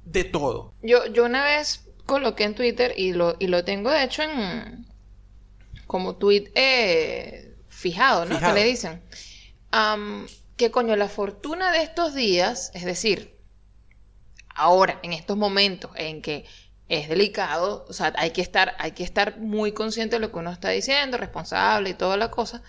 de 0.06 0.24
todo. 0.24 0.74
Yo, 0.82 1.06
yo 1.08 1.26
una 1.26 1.44
vez 1.44 1.86
coloqué 2.06 2.44
en 2.44 2.56
Twitter 2.56 2.94
y 2.98 3.14
lo, 3.14 3.36
y 3.40 3.48
lo 3.48 3.64
tengo 3.64 3.92
de 3.92 4.04
hecho 4.04 4.24
en 4.24 4.86
como 5.88 6.16
tweet 6.16 6.52
eh, 6.56 7.56
fijado, 7.68 8.26
¿no? 8.26 8.36
Fijado. 8.36 8.54
Que 8.54 8.62
le 8.62 8.68
dicen. 8.68 9.02
Am, 9.72 10.28
que 10.58 10.72
coño, 10.72 10.96
la 10.96 11.10
fortuna 11.10 11.72
de 11.72 11.82
estos 11.82 12.14
días, 12.14 12.72
es 12.74 12.86
decir, 12.86 13.36
ahora, 14.54 15.00
en 15.04 15.12
estos 15.14 15.38
momentos 15.38 15.92
en 15.96 16.22
que 16.22 16.46
es 16.88 17.10
delicado, 17.10 17.86
o 17.90 17.94
sea, 17.94 18.14
hay 18.18 18.32
que 18.32 18.42
estar, 18.42 18.76
hay 18.78 18.92
que 18.92 19.04
estar 19.04 19.40
muy 19.40 19.72
consciente 19.72 20.18
de 20.18 20.20
lo 20.20 20.32
que 20.32 20.40
uno 20.40 20.52
está 20.52 20.70
diciendo, 20.70 21.18
responsable 21.18 21.90
y 21.90 21.94
toda 21.94 22.16
la 22.18 22.30
cosa. 22.32 22.62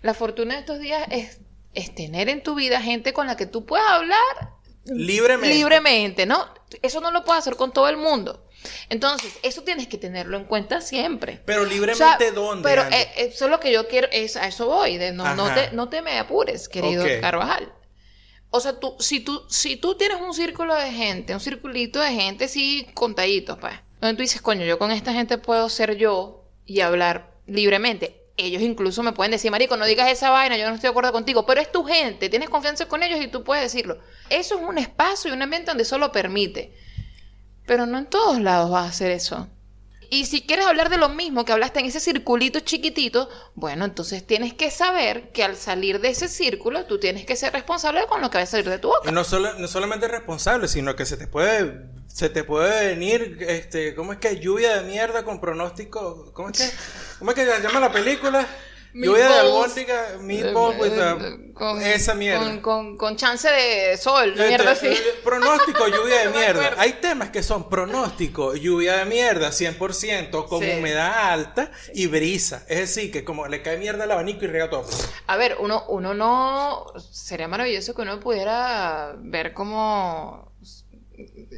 La 0.00 0.14
fortuna 0.14 0.54
de 0.54 0.60
estos 0.60 0.78
días 0.78 1.06
es, 1.10 1.40
es 1.74 1.94
tener 1.94 2.28
en 2.28 2.42
tu 2.42 2.54
vida 2.54 2.80
gente 2.80 3.12
con 3.12 3.26
la 3.26 3.36
que 3.36 3.46
tú 3.46 3.66
puedas 3.66 3.88
hablar 3.88 4.54
Libremente. 4.84 5.54
libremente, 5.54 6.26
¿no? 6.26 6.46
Eso 6.82 7.00
no 7.00 7.10
lo 7.10 7.24
puedes 7.24 7.40
hacer 7.40 7.56
con 7.56 7.72
todo 7.72 7.88
el 7.88 7.96
mundo. 7.96 8.44
Entonces, 8.88 9.38
eso 9.42 9.62
tienes 9.62 9.86
que 9.86 9.98
tenerlo 9.98 10.36
en 10.36 10.44
cuenta 10.44 10.80
siempre. 10.80 11.40
Pero 11.44 11.62
O 11.62 11.64
libremente 11.64 12.18
sea, 12.18 12.32
dónde. 12.32 12.68
Pero 12.68 12.82
eh, 12.90 13.08
eso 13.16 13.44
es 13.46 13.50
lo 13.50 13.60
que 13.60 13.72
yo 13.72 13.88
quiero, 13.88 14.08
es, 14.10 14.36
a 14.36 14.46
eso 14.46 14.66
voy, 14.66 14.98
de 14.98 15.12
no, 15.12 15.24
te, 15.54 15.70
no 15.72 15.88
te 15.88 16.02
me 16.02 16.18
apures, 16.18 16.68
querido. 16.68 17.04
Carvajal. 17.20 17.72
O 18.50 18.60
sea, 18.60 18.80
tú, 18.80 18.96
si, 18.98 19.20
tú, 19.20 19.44
si 19.48 19.76
tú 19.76 19.96
tienes 19.96 20.20
un 20.20 20.32
círculo 20.32 20.74
de 20.74 20.90
gente, 20.90 21.34
un 21.34 21.40
circulito 21.40 22.00
de 22.00 22.12
gente 22.12 22.44
así 22.46 22.86
contaditos, 22.94 23.58
pues, 23.58 23.74
donde 24.00 24.16
tú 24.16 24.22
dices, 24.22 24.40
coño, 24.40 24.64
yo 24.64 24.78
con 24.78 24.90
esta 24.90 25.12
gente 25.12 25.36
puedo 25.38 25.68
ser 25.68 25.96
yo 25.96 26.44
y 26.64 26.80
hablar 26.80 27.34
libremente. 27.46 28.17
Ellos 28.38 28.62
incluso 28.62 29.02
me 29.02 29.12
pueden 29.12 29.32
decir, 29.32 29.50
marico, 29.50 29.76
no 29.76 29.84
digas 29.84 30.08
esa 30.08 30.30
vaina, 30.30 30.56
yo 30.56 30.68
no 30.68 30.74
estoy 30.76 30.88
de 30.88 30.92
acuerdo 30.92 31.10
contigo, 31.10 31.44
pero 31.44 31.60
es 31.60 31.72
tu 31.72 31.84
gente, 31.84 32.28
tienes 32.28 32.48
confianza 32.48 32.86
con 32.86 33.02
ellos 33.02 33.20
y 33.20 33.26
tú 33.26 33.42
puedes 33.42 33.64
decirlo. 33.64 33.98
Eso 34.30 34.54
es 34.54 34.62
un 34.62 34.78
espacio 34.78 35.30
y 35.30 35.34
un 35.34 35.42
ambiente 35.42 35.72
donde 35.72 35.82
eso 35.82 35.98
lo 35.98 36.12
permite. 36.12 36.72
Pero 37.66 37.84
no 37.84 37.98
en 37.98 38.06
todos 38.06 38.40
lados 38.40 38.70
vas 38.70 38.86
a 38.86 38.88
hacer 38.90 39.10
eso. 39.10 39.48
Y 40.10 40.26
si 40.26 40.42
quieres 40.42 40.66
hablar 40.66 40.88
de 40.88 40.96
lo 40.98 41.08
mismo 41.10 41.44
que 41.44 41.52
hablaste 41.52 41.80
en 41.80 41.86
ese 41.86 42.00
circulito 42.00 42.60
chiquitito, 42.60 43.28
bueno, 43.54 43.84
entonces 43.84 44.26
tienes 44.26 44.54
que 44.54 44.70
saber 44.70 45.32
que 45.32 45.44
al 45.44 45.56
salir 45.56 46.00
de 46.00 46.10
ese 46.10 46.28
círculo, 46.28 46.86
tú 46.86 46.98
tienes 46.98 47.26
que 47.26 47.36
ser 47.36 47.52
responsable 47.52 48.06
con 48.06 48.22
lo 48.22 48.30
que 48.30 48.38
va 48.38 48.44
a 48.44 48.46
salir 48.46 48.70
de 48.70 48.78
tu 48.78 48.88
boca. 48.88 49.10
No, 49.10 49.24
solo, 49.24 49.52
no 49.58 49.68
solamente 49.68 50.08
responsable, 50.08 50.68
sino 50.68 50.96
que 50.96 51.04
se 51.04 51.16
te 51.18 51.26
puede 51.26 51.97
se 52.08 52.28
te 52.30 52.42
puede 52.44 52.88
venir 52.88 53.36
este 53.40 53.94
¿cómo 53.94 54.12
es 54.12 54.18
que 54.18 54.40
lluvia 54.40 54.80
de 54.80 54.82
mierda 54.88 55.24
con 55.24 55.40
pronóstico? 55.40 56.32
¿Cómo 56.32 56.48
es 56.50 56.58
que 56.58 56.70
cómo 57.20 57.30
es 57.30 57.34
que 57.36 57.46
se 57.46 57.60
llama 57.62 57.78
la 57.80 57.92
película? 57.92 58.46
lluvia 58.94 59.28
de 59.28 59.34
albóndiga, 59.34 60.16
meatballs 60.22 60.80
with 60.80 60.98
a- 60.98 61.12
Eh, 61.20 61.52
con, 61.54 61.80
esa 61.82 62.14
mierda. 62.14 62.40
Con, 62.40 62.60
con- 62.60 62.96
con 62.96 63.16
chance 63.16 63.48
de 63.48 63.96
sol, 63.98 64.30
Este, 64.30 64.48
mierda 64.48 64.70
así. 64.72 64.86
eh, 64.88 64.98
Pronóstico, 65.22 65.86
lluvia 65.88 66.20
de 66.26 66.28
mierda. 66.30 66.74
Hay 66.78 66.94
temas 66.94 67.30
que 67.30 67.42
son 67.42 67.68
pronóstico, 67.68 68.56
lluvia 68.56 68.96
de 68.96 69.04
mierda, 69.04 69.52
100%, 69.52 70.46
con 70.48 70.60
Sí. 70.64 70.70
humedad 70.78 71.30
alta 71.32 71.70
y 71.94 72.06
brisa. 72.06 72.64
Es 72.66 72.78
decir, 72.78 73.12
que 73.12 73.22
como 73.24 73.46
le 73.46 73.62
cae 73.62 73.76
mierda 73.76 74.04
al 74.04 74.10
abanico 74.10 74.44
y 74.46 74.48
riega 74.48 74.70
todo. 74.70 74.86
A 75.26 75.36
ver, 75.36 75.56
uno, 75.60 75.84
uno 75.88 76.14
no. 76.14 76.86
Sería 77.12 77.46
maravilloso 77.46 77.94
que 77.94 78.02
uno 78.02 78.18
pudiera 78.18 79.14
ver 79.18 79.52
cómo. 79.52 80.50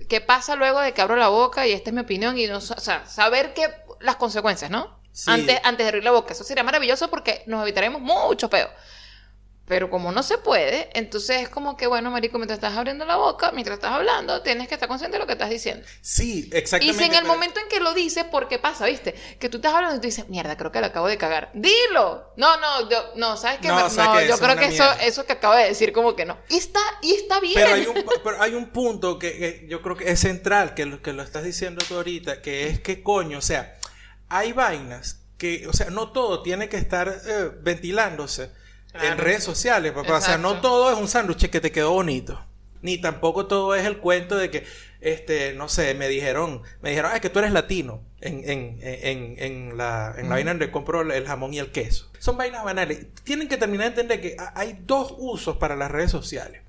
¿Qué 0.08 0.20
pasa 0.20 0.56
luego 0.56 0.80
de 0.80 0.92
que 0.92 1.02
abro 1.02 1.16
la 1.16 1.28
boca? 1.28 1.66
Y 1.66 1.72
esta 1.72 1.90
es 1.90 1.94
mi 1.94 2.00
opinión. 2.00 2.38
Y 2.38 2.46
no, 2.46 2.58
o 2.58 2.60
sea, 2.60 3.06
saber 3.06 3.54
que 3.54 3.68
las 4.00 4.16
consecuencias, 4.16 4.70
¿no? 4.70 5.00
Sí. 5.12 5.30
Antes, 5.30 5.60
antes 5.64 5.84
de 5.84 5.88
abrir 5.88 6.04
la 6.04 6.12
boca. 6.12 6.32
Eso 6.32 6.44
sería 6.44 6.62
maravilloso 6.62 7.10
porque 7.10 7.42
nos 7.46 7.62
evitaremos 7.62 8.00
mucho 8.00 8.48
peo. 8.48 8.70
Pero 9.70 9.88
como 9.88 10.10
no 10.10 10.24
se 10.24 10.36
puede, 10.36 10.90
entonces 10.98 11.42
es 11.42 11.48
como 11.48 11.76
que, 11.76 11.86
bueno, 11.86 12.10
marico, 12.10 12.38
mientras 12.38 12.56
estás 12.58 12.76
abriendo 12.76 13.04
la 13.04 13.14
boca, 13.14 13.52
mientras 13.52 13.76
estás 13.76 13.92
hablando, 13.92 14.42
tienes 14.42 14.66
que 14.66 14.74
estar 14.74 14.88
consciente 14.88 15.14
de 15.16 15.20
lo 15.20 15.28
que 15.28 15.34
estás 15.34 15.48
diciendo. 15.48 15.86
Sí, 16.00 16.50
Y 16.52 16.56
exactamente. 16.56 16.98
si 16.98 17.04
en 17.08 17.14
el 17.14 17.20
pero- 17.22 17.32
momento 17.32 17.60
en 17.60 17.68
que 17.68 17.78
lo 17.78 17.94
dices, 17.94 18.24
¿por 18.24 18.48
qué 18.48 18.58
pasa, 18.58 18.86
viste? 18.86 19.14
Que 19.38 19.48
tú 19.48 19.58
estás 19.58 19.72
hablando 19.72 19.94
y 19.98 20.00
tú 20.00 20.06
dices, 20.08 20.28
mierda, 20.28 20.56
creo 20.56 20.72
que 20.72 20.80
lo 20.80 20.86
acabo 20.86 21.06
de 21.06 21.16
cagar. 21.18 21.52
¡Dilo! 21.54 22.32
No, 22.36 22.56
no, 22.58 22.90
yo, 22.90 23.12
no, 23.14 23.36
¿sabes 23.36 23.60
qué? 23.60 23.68
No, 23.68 23.76
Me- 23.76 23.82
no, 23.82 24.12
que 24.18 24.26
yo 24.26 24.38
creo 24.38 24.56
que 24.56 24.64
eso, 24.66 24.84
eso 25.02 25.24
que 25.24 25.34
acabo 25.34 25.54
de 25.54 25.66
decir, 25.66 25.92
como 25.92 26.16
que 26.16 26.24
no. 26.26 26.36
Y 26.48 26.56
está, 26.56 26.80
y 27.00 27.14
está 27.14 27.38
bien. 27.38 27.54
Pero 27.54 27.72
hay 27.74 27.86
un, 27.86 28.04
pero 28.24 28.42
hay 28.42 28.54
un 28.56 28.70
punto 28.70 29.20
que, 29.20 29.38
que 29.38 29.66
yo 29.68 29.82
creo 29.82 29.94
que 29.96 30.10
es 30.10 30.18
central, 30.18 30.74
que 30.74 30.84
lo, 30.84 31.00
que 31.00 31.12
lo 31.12 31.22
estás 31.22 31.44
diciendo 31.44 31.80
tú 31.86 31.94
ahorita, 31.94 32.42
que 32.42 32.66
es 32.66 32.80
que 32.80 33.04
coño, 33.04 33.38
o 33.38 33.42
sea, 33.42 33.76
hay 34.28 34.52
vainas 34.52 35.20
que, 35.38 35.68
o 35.68 35.72
sea, 35.72 35.90
no 35.90 36.10
todo 36.10 36.42
tiene 36.42 36.68
que 36.68 36.76
estar 36.76 37.08
eh, 37.08 37.50
ventilándose 37.62 38.50
en 38.94 39.18
redes 39.18 39.44
sociales, 39.44 39.92
papá. 39.92 40.18
O 40.18 40.20
sea, 40.20 40.38
no 40.38 40.60
todo 40.60 40.90
es 40.92 40.98
un 40.98 41.08
sándwich 41.08 41.48
que 41.48 41.60
te 41.60 41.72
quedó 41.72 41.92
bonito. 41.92 42.40
Ni 42.82 42.96
tampoco 42.98 43.46
todo 43.46 43.74
es 43.74 43.84
el 43.84 43.98
cuento 43.98 44.36
de 44.38 44.50
que, 44.50 44.64
este, 45.02 45.52
no 45.52 45.68
sé, 45.68 45.94
me 45.94 46.08
dijeron, 46.08 46.62
me 46.80 46.90
dijeron, 46.90 47.10
ay, 47.12 47.20
que 47.20 47.28
tú 47.28 47.38
eres 47.38 47.52
latino 47.52 48.00
en, 48.22 48.38
en, 48.48 48.78
en, 48.82 49.34
en 49.38 49.76
la, 49.76 50.14
en 50.16 50.28
la 50.30 50.36
vaina 50.36 50.52
donde 50.52 50.70
compro 50.70 51.02
el 51.02 51.26
jamón 51.26 51.52
y 51.52 51.58
el 51.58 51.72
queso. 51.72 52.10
Son 52.18 52.38
vainas 52.38 52.64
banales. 52.64 53.06
Tienen 53.22 53.48
que 53.48 53.58
terminar 53.58 53.84
de 53.84 54.00
entender 54.00 54.20
que 54.22 54.36
ha- 54.38 54.58
hay 54.58 54.78
dos 54.86 55.14
usos 55.18 55.58
para 55.58 55.76
las 55.76 55.90
redes 55.90 56.10
sociales. 56.10 56.62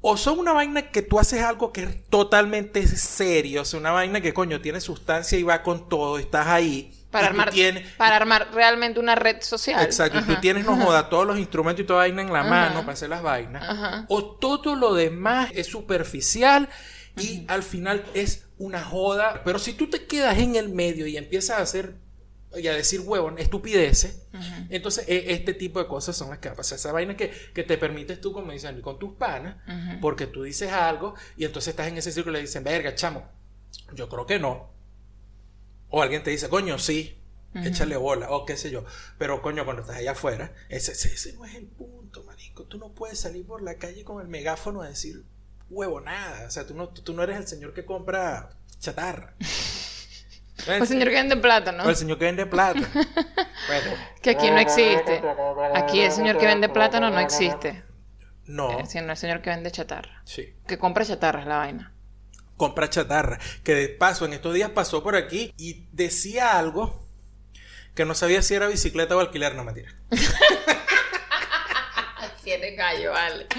O 0.00 0.16
son 0.16 0.38
una 0.38 0.52
vaina 0.52 0.90
que 0.90 1.02
tú 1.02 1.18
haces 1.18 1.42
algo 1.42 1.72
que 1.72 1.82
es 1.82 2.04
totalmente 2.08 2.86
serio, 2.86 3.62
o 3.62 3.64
sea, 3.66 3.80
una 3.80 3.90
vaina 3.90 4.20
que 4.22 4.32
coño 4.32 4.60
tiene 4.62 4.80
sustancia 4.80 5.36
y 5.38 5.42
va 5.42 5.62
con 5.62 5.88
todo, 5.90 6.18
estás 6.18 6.46
ahí. 6.46 6.96
Para, 7.10 7.26
armar, 7.28 7.50
tienes- 7.50 7.86
para 7.96 8.16
armar 8.16 8.48
realmente 8.54 9.00
una 9.00 9.14
red 9.14 9.40
social. 9.42 9.82
Exacto, 9.84 10.18
y 10.20 10.22
tú 10.22 10.36
tienes, 10.40 10.64
no 10.64 10.76
joda, 10.76 11.08
todos 11.08 11.26
los 11.26 11.38
instrumentos 11.38 11.82
y 11.82 11.86
toda 11.86 12.00
vaina 12.00 12.22
en 12.22 12.32
la 12.32 12.40
Ajá. 12.40 12.48
mano 12.50 12.80
para 12.80 12.92
hacer 12.92 13.08
las 13.08 13.22
vainas. 13.22 13.62
Ajá. 13.68 14.06
O 14.08 14.24
todo 14.36 14.74
lo 14.76 14.94
demás 14.94 15.50
es 15.54 15.66
superficial 15.66 16.68
y 17.16 17.44
al 17.48 17.62
final 17.62 18.04
es 18.14 18.46
una 18.58 18.82
joda. 18.84 19.42
Pero 19.44 19.58
si 19.58 19.72
tú 19.72 19.88
te 19.90 20.06
quedas 20.06 20.38
en 20.38 20.54
el 20.56 20.68
medio 20.68 21.06
y 21.06 21.16
empiezas 21.16 21.58
a 21.58 21.62
hacer 21.62 21.94
y 22.56 22.66
a 22.66 22.72
decir 22.74 23.00
huevón, 23.00 23.38
estupideces, 23.38 24.22
entonces 24.70 25.04
e- 25.08 25.32
este 25.32 25.54
tipo 25.54 25.78
de 25.78 25.86
cosas 25.86 26.16
son 26.16 26.30
las 26.30 26.38
que 26.38 26.50
pasan. 26.50 26.76
Esa 26.76 26.90
vaina 26.92 27.16
que, 27.16 27.30
que 27.54 27.62
te 27.62 27.78
permites 27.78 28.20
tú, 28.20 28.32
como 28.32 28.50
dicen, 28.52 28.80
con 28.80 28.98
tus 28.98 29.14
panas, 29.14 29.56
porque 30.00 30.26
tú 30.26 30.42
dices 30.42 30.72
algo 30.72 31.14
y 31.36 31.44
entonces 31.44 31.70
estás 31.72 31.86
en 31.88 31.98
ese 31.98 32.10
círculo 32.12 32.36
y 32.38 32.40
le 32.42 32.46
dicen, 32.46 32.64
verga, 32.64 32.94
chamo, 32.94 33.28
yo 33.94 34.08
creo 34.08 34.26
que 34.26 34.38
no. 34.40 34.70
O 35.90 36.02
alguien 36.02 36.22
te 36.22 36.30
dice, 36.30 36.48
coño, 36.48 36.78
sí, 36.78 37.20
échale 37.54 37.96
bola, 37.96 38.30
o 38.30 38.46
qué 38.46 38.56
sé 38.56 38.70
yo. 38.70 38.84
Pero, 39.18 39.42
coño, 39.42 39.64
cuando 39.64 39.82
estás 39.82 39.96
allá 39.96 40.12
afuera, 40.12 40.52
ese, 40.68 40.92
ese, 40.92 41.32
no 41.34 41.44
es 41.44 41.54
el 41.56 41.66
punto, 41.66 42.22
marico. 42.24 42.64
Tú 42.64 42.78
no 42.78 42.90
puedes 42.90 43.18
salir 43.18 43.44
por 43.46 43.60
la 43.62 43.74
calle 43.74 44.04
con 44.04 44.20
el 44.22 44.28
megáfono 44.28 44.82
a 44.82 44.88
decir 44.88 45.24
huevo 45.68 46.00
nada. 46.00 46.46
O 46.46 46.50
sea, 46.50 46.66
tú 46.66 46.74
no, 46.74 46.88
tú, 46.88 47.02
tú 47.02 47.12
no 47.12 47.22
eres 47.22 47.36
el 47.36 47.46
señor 47.46 47.74
que 47.74 47.84
compra 47.84 48.50
chatarra. 48.78 49.34
El 50.66 50.86
señor 50.86 51.08
que 51.08 51.14
vende 51.14 51.36
plátano. 51.38 51.84
O 51.84 51.88
el 51.88 51.96
señor 51.96 52.18
que 52.18 52.26
vende 52.26 52.44
plata. 52.44 52.80
bueno, 52.92 53.96
Que 54.20 54.30
aquí 54.30 54.50
no 54.50 54.58
existe. 54.58 55.22
Aquí 55.74 56.00
el 56.00 56.12
señor 56.12 56.36
que 56.36 56.44
vende 56.44 56.68
plátano 56.68 57.08
no 57.08 57.18
existe. 57.18 57.82
no. 58.44 58.78
Eh, 58.78 58.86
sino 58.86 59.10
el 59.10 59.16
señor 59.16 59.40
que 59.40 59.48
vende 59.48 59.70
chatarra. 59.70 60.20
Sí. 60.26 60.54
Que 60.66 60.78
compra 60.78 61.04
chatarra 61.06 61.40
es 61.40 61.46
la 61.46 61.56
vaina. 61.56 61.94
Compra 62.60 62.90
chatarra. 62.90 63.38
Que 63.64 63.74
de 63.74 63.88
paso, 63.88 64.26
en 64.26 64.34
estos 64.34 64.52
días 64.52 64.68
pasó 64.70 65.02
por 65.02 65.16
aquí 65.16 65.54
y 65.56 65.86
decía 65.92 66.58
algo 66.58 67.08
que 67.94 68.04
no 68.04 68.14
sabía 68.14 68.42
si 68.42 68.54
era 68.54 68.68
bicicleta 68.68 69.16
o 69.16 69.20
alquiler, 69.20 69.54
no 69.54 69.64
mentira. 69.64 69.96
Tiene 72.44 72.74
gallo, 72.74 73.12
vale. 73.12 73.46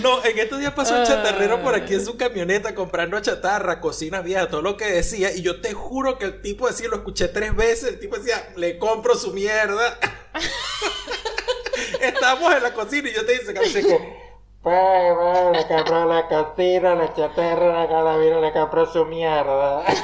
No, 0.00 0.24
en 0.24 0.38
estos 0.38 0.60
días 0.60 0.72
pasó 0.72 0.98
un 0.98 1.04
chatarrero 1.04 1.62
por 1.62 1.74
aquí 1.74 1.92
en 1.92 2.02
su 2.02 2.16
camioneta 2.16 2.74
comprando 2.74 3.20
chatarra, 3.20 3.78
cocina 3.78 4.22
vieja, 4.22 4.48
todo 4.48 4.62
lo 4.62 4.78
que 4.78 4.86
decía. 4.86 5.30
Y 5.34 5.42
yo 5.42 5.60
te 5.60 5.74
juro 5.74 6.18
que 6.18 6.24
el 6.24 6.40
tipo 6.40 6.66
decía, 6.66 6.88
lo 6.88 6.96
escuché 6.96 7.28
tres 7.28 7.54
veces, 7.54 7.90
el 7.90 8.00
tipo 8.00 8.16
decía, 8.16 8.50
le 8.56 8.78
compro 8.78 9.14
su 9.14 9.34
mierda. 9.34 9.98
Estamos 12.00 12.54
en 12.54 12.62
la 12.62 12.72
cocina 12.72 13.10
y 13.10 13.12
yo 13.12 13.26
te 13.26 13.32
dice, 13.32 13.82
como, 13.82 14.29
pues, 14.62 14.76
pues, 15.16 15.56
le 15.56 15.66
compró 15.74 16.04
la 16.04 16.28
cocina, 16.28 16.94
la 16.94 17.14
chatarra, 17.14 17.80
la 17.80 17.88
calavera, 17.88 18.40
le 18.40 18.52
compró 18.52 18.84
su 18.92 19.06
mierda. 19.06 19.84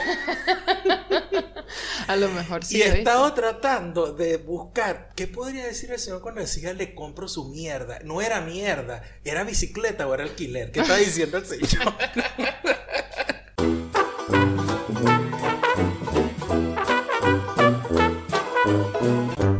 A 2.06 2.16
lo 2.16 2.28
mejor 2.30 2.64
sí. 2.64 2.78
Y 2.78 2.82
he 2.82 2.98
estado 2.98 3.34
tratando 3.34 4.14
de 4.14 4.38
buscar 4.38 5.10
qué 5.14 5.26
podría 5.26 5.66
decir 5.66 5.90
el 5.90 5.98
señor 5.98 6.22
cuando 6.22 6.40
decía 6.40 6.72
le 6.72 6.94
compro 6.94 7.28
su 7.28 7.44
mierda. 7.48 7.98
No 8.04 8.22
era 8.22 8.40
mierda, 8.40 9.02
era 9.24 9.44
bicicleta 9.44 10.06
o 10.06 10.14
era 10.14 10.24
alquiler. 10.24 10.72
¿Qué 10.72 10.80
está 10.80 10.96
diciendo 10.96 11.36
el 11.36 11.44
señor? 11.44 11.92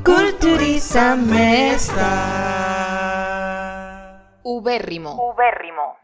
Culturízame 0.05 1.75
esta. 1.75 2.46
Ubérrimo. 4.49 5.11
Ubérrimo. 5.15 5.99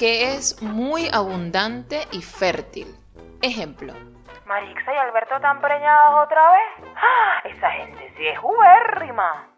Que 0.00 0.34
es 0.34 0.60
muy 0.60 1.08
abundante 1.12 2.08
y 2.10 2.22
fértil. 2.22 2.88
Ejemplo. 3.40 3.94
Marixa 4.46 4.92
y 4.92 4.96
Alberto 4.96 5.36
están 5.36 5.60
preñados 5.60 6.24
otra 6.26 6.42
vez. 6.50 6.90
¡Ah! 6.96 7.40
Esa 7.44 7.70
gente 7.70 8.12
sí 8.16 8.26
es 8.26 8.38
ubérrima. 8.42 9.48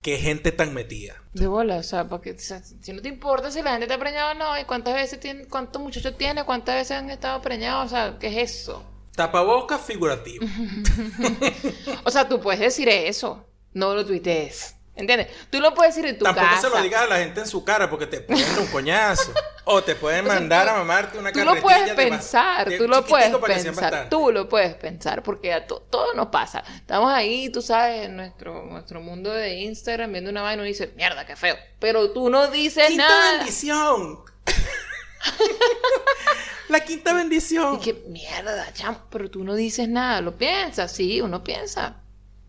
Qué 0.00 0.16
gente 0.16 0.50
tan 0.50 0.72
metida. 0.72 1.16
De 1.34 1.48
bola, 1.48 1.76
o 1.76 1.82
sea, 1.82 2.04
porque 2.06 2.30
o 2.30 2.38
sea, 2.38 2.60
si 2.62 2.94
no 2.94 3.02
te 3.02 3.10
importa 3.10 3.50
si 3.50 3.60
la 3.60 3.72
gente 3.72 3.84
está 3.84 3.98
preñada 3.98 4.30
o 4.30 4.34
no, 4.34 4.58
y 4.58 4.64
cuántas 4.64 4.94
veces 4.94 5.20
tiene, 5.20 5.46
cuántos 5.48 5.82
muchachos 5.82 6.16
tiene, 6.16 6.44
cuántas 6.44 6.76
veces 6.76 6.96
han 6.96 7.10
estado 7.10 7.42
preñados, 7.42 7.84
o 7.84 7.88
sea, 7.90 8.18
¿qué 8.18 8.28
es 8.28 8.62
eso? 8.62 8.82
Tapabocas 9.18 9.80
figurativo. 9.82 10.46
O 12.04 12.10
sea, 12.10 12.28
tú 12.28 12.40
puedes 12.40 12.60
decir 12.60 12.88
eso, 12.88 13.44
no 13.74 13.94
lo 13.94 14.06
tuitees. 14.06 14.74
¿Entiendes? 14.94 15.28
Tú 15.50 15.60
lo 15.60 15.74
puedes 15.74 15.94
decir 15.94 16.08
en 16.10 16.18
tu 16.18 16.24
Tampoco 16.24 16.44
casa. 16.48 16.62
se 16.62 16.70
lo 16.74 16.82
digas 16.82 17.02
a 17.02 17.06
la 17.06 17.18
gente 17.18 17.38
en 17.40 17.46
su 17.46 17.62
cara 17.64 17.88
porque 17.88 18.06
te 18.08 18.20
pueden 18.20 18.58
un 18.58 18.66
coñazo. 18.66 19.32
o 19.64 19.80
te 19.82 19.94
pueden 19.94 20.24
O 20.26 20.28
sea, 20.28 20.34
mandar 20.40 20.66
tú- 20.66 20.70
a 20.72 20.78
mamarte 20.78 21.18
una 21.18 21.30
Tú 21.32 21.38
lo 21.40 21.44
carretilla 21.54 21.62
puedes 21.62 21.94
pensar, 21.94 22.68
de 22.68 22.78
tú 22.78 22.88
lo 22.88 23.04
puedes 23.06 23.36
pensar, 23.36 24.08
tú 24.10 24.32
lo 24.32 24.48
puedes 24.48 24.74
pensar, 24.74 25.22
porque 25.22 25.52
a 25.52 25.66
to- 25.68 25.86
todo 25.90 26.14
nos 26.14 26.28
pasa. 26.28 26.64
Estamos 26.76 27.12
ahí, 27.12 27.48
tú 27.50 27.62
sabes, 27.62 28.06
en 28.06 28.16
nuestro, 28.16 28.64
nuestro 28.66 29.00
mundo 29.00 29.30
de 29.32 29.54
Instagram 29.60 30.10
viendo 30.12 30.30
una 30.30 30.42
vaina 30.42 30.62
y 30.62 30.64
uno 30.64 30.68
dice, 30.68 30.92
mierda, 30.96 31.24
qué 31.26 31.36
feo. 31.36 31.54
Pero 31.78 32.10
tú 32.10 32.28
no 32.30 32.48
dices 32.48 32.96
nada. 32.96 33.36
bendición. 33.36 34.20
la 36.68 36.80
quinta 36.80 37.12
bendición. 37.14 37.76
Y 37.76 37.80
que 37.80 37.94
mierda, 38.08 38.72
chamo, 38.72 39.06
pero 39.10 39.30
tú 39.30 39.44
no 39.44 39.54
dices 39.54 39.88
nada, 39.88 40.20
lo 40.20 40.36
piensas, 40.36 40.92
sí, 40.92 41.20
uno 41.20 41.42
piensa. 41.44 42.02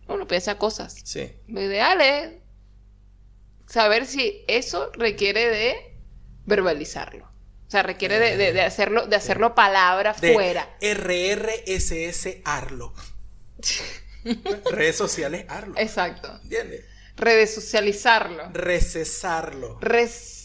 Uno 0.07 0.27
piensa 0.27 0.57
cosas. 0.57 0.95
Sí. 1.03 1.31
Lo 1.47 1.61
ideal 1.61 2.01
es 2.01 2.31
saber 3.67 4.07
si 4.07 4.43
eso 4.47 4.89
requiere 4.93 5.47
de 5.49 5.95
verbalizarlo. 6.45 7.25
O 7.67 7.71
sea, 7.71 7.83
requiere 7.83 8.17
de, 8.17 8.35
de- 8.35 8.51
de 8.51 8.61
hacerlo, 8.63 9.05
de 9.05 9.15
hacerlo 9.15 9.53
palabra 9.53 10.13
De 10.19 10.33
fuera. 10.33 10.67
RRSS 10.81 12.37
Arlo. 12.43 12.93
Redes 14.71 14.95
sociales 14.97 15.45
Arlo. 15.47 15.75
Exacto. 15.77 16.39
¿Entiendes? 16.43 16.85
Redesocializarlo. 17.15 18.49
Recesarlo. 18.51 19.77
Res- 19.81 20.38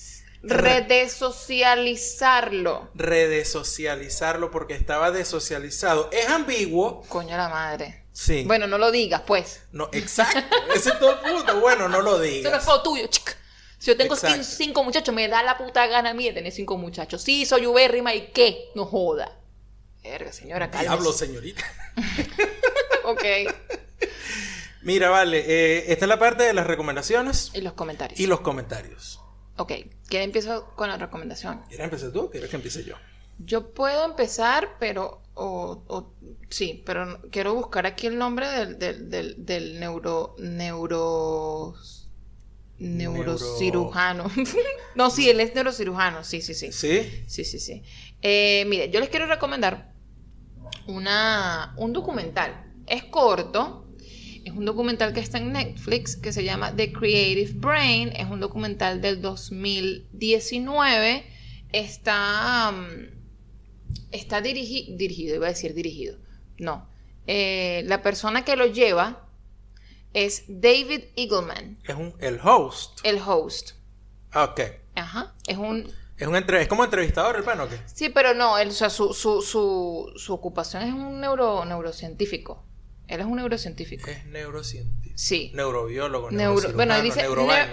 redesocializarlo. 0.46 2.90
Redesocializarlo 2.94 4.50
porque 4.50 4.74
estaba 4.74 5.10
desocializado. 5.10 6.08
Es 6.12 6.28
ambiguo. 6.28 7.02
Coño 7.08 7.36
la 7.36 7.48
madre. 7.48 8.04
Sí. 8.12 8.44
Bueno, 8.46 8.66
no 8.66 8.78
lo 8.78 8.90
digas, 8.90 9.22
pues. 9.26 9.62
No, 9.72 9.88
exacto. 9.92 10.56
Ese 10.74 10.90
es 10.90 10.98
todo 10.98 11.12
el 11.12 11.18
punto. 11.32 11.60
Bueno, 11.60 11.88
no 11.88 12.00
lo 12.00 12.12
Eso 12.12 12.18
no 12.20 12.24
es 12.24 12.32
digas. 12.44 12.64
todo 12.64 12.82
tuyo, 12.82 13.06
chica. 13.08 13.32
Si 13.78 13.90
yo 13.90 13.96
tengo 13.96 14.16
cinco 14.16 14.82
muchachos, 14.84 15.14
me 15.14 15.28
da 15.28 15.42
la 15.42 15.58
puta 15.58 15.86
gana 15.88 16.10
a 16.10 16.14
mí 16.14 16.24
de 16.26 16.32
tener 16.32 16.52
cinco 16.52 16.78
muchachos. 16.78 17.22
Sí, 17.22 17.44
soy 17.44 17.66
ubérrima 17.66 18.14
y 18.14 18.28
qué, 18.28 18.70
no 18.74 18.86
joda. 18.86 19.36
Verga, 20.02 20.32
señora, 20.32 20.70
cálmese. 20.70 20.88
Diablo, 20.90 21.12
señorita. 21.12 21.64
Ok. 23.06 23.22
Mira, 24.80 25.10
vale. 25.10 25.44
eh, 25.46 25.92
esta 25.92 26.06
es 26.06 26.08
la 26.08 26.18
parte 26.18 26.42
de 26.44 26.54
las 26.54 26.66
recomendaciones 26.66 27.50
Y 27.52 27.60
los 27.60 27.74
comentarios. 27.74 28.18
y 28.18 28.26
los 28.26 28.40
comentarios. 28.40 29.20
Ok, 29.56 29.72
¿quién 30.08 30.22
empieza 30.22 30.62
con 30.74 30.88
la 30.88 30.96
recomendación? 30.96 31.60
¿Quieres 31.68 31.84
empezar 31.84 32.10
tú 32.10 32.20
o 32.22 32.30
quieres 32.30 32.50
que 32.50 32.56
empiece 32.56 32.84
yo? 32.84 32.96
Yo 33.38 33.70
puedo 33.72 34.04
empezar, 34.04 34.76
pero. 34.78 35.20
O, 35.34 35.82
o- 35.88 36.12
sí, 36.48 36.82
pero 36.86 37.20
quiero 37.30 37.54
buscar 37.54 37.86
aquí 37.86 38.06
el 38.06 38.16
nombre 38.18 38.48
del, 38.48 38.78
del, 38.78 39.10
del, 39.10 39.44
del 39.46 39.80
neuro. 39.80 40.36
Neuro. 40.38 41.74
Neurocirujano. 42.78 44.30
no, 44.96 45.10
sí, 45.10 45.28
él 45.30 45.40
es 45.40 45.54
neurocirujano. 45.54 46.24
Sí, 46.24 46.40
sí, 46.42 46.54
sí. 46.54 46.72
¿Sí? 46.72 47.24
Sí, 47.26 47.44
sí, 47.44 47.58
sí. 47.60 47.82
Eh, 48.22 48.64
mire, 48.66 48.90
yo 48.90 49.00
les 49.00 49.08
quiero 49.08 49.26
recomendar 49.26 49.92
una, 50.86 51.74
un 51.76 51.92
documental. 51.92 52.72
Es 52.86 53.04
corto. 53.04 53.83
Es 54.44 54.52
un 54.52 54.64
documental 54.66 55.14
que 55.14 55.20
está 55.20 55.38
en 55.38 55.52
Netflix 55.52 56.16
que 56.16 56.32
se 56.32 56.44
llama 56.44 56.74
The 56.76 56.92
Creative 56.92 57.52
Brain. 57.54 58.12
Es 58.14 58.28
un 58.28 58.40
documental 58.40 59.00
del 59.00 59.22
2019. 59.22 61.24
Está, 61.72 62.70
mm, 62.70 63.06
está 64.12 64.42
dirigi- 64.42 64.96
dirigido, 64.96 65.36
iba 65.36 65.46
a 65.46 65.50
decir 65.50 65.74
dirigido. 65.74 66.18
No. 66.58 66.88
Eh, 67.26 67.82
la 67.86 68.02
persona 68.02 68.44
que 68.44 68.56
lo 68.56 68.66
lleva 68.66 69.26
es 70.12 70.44
David 70.46 71.04
Eagleman, 71.16 71.78
Es 71.84 71.96
un, 71.96 72.14
el 72.20 72.38
host. 72.42 73.00
el 73.02 73.18
host. 73.26 73.72
Ok. 74.34 74.60
Ajá. 74.94 75.34
Es 75.46 75.56
un, 75.56 75.90
Es, 76.16 76.28
un 76.28 76.36
entre, 76.36 76.62
es 76.62 76.68
como 76.68 76.84
entrevistador 76.84 77.34
el 77.36 77.42
pan 77.42 77.58
o 77.60 77.68
qué? 77.68 77.78
Sí, 77.86 78.08
pero 78.10 78.34
no, 78.34 78.56
él, 78.58 78.68
o 78.68 78.72
sea, 78.72 78.90
su, 78.90 79.12
su, 79.14 79.42
su, 79.42 80.12
su 80.16 80.32
ocupación 80.34 80.82
es 80.84 80.92
un 80.92 81.20
neuro, 81.20 81.64
neurocientífico. 81.64 82.62
Él 83.08 83.20
es 83.20 83.26
un 83.26 83.36
neurocientífico. 83.36 84.10
Es 84.10 84.24
neurocientífico. 84.26 85.14
Sí. 85.16 85.52
Neurobiólogo, 85.54 86.30
Neuro, 86.30 86.72
bueno, 86.72 86.94
ahí 86.94 87.02
dice 87.02 87.22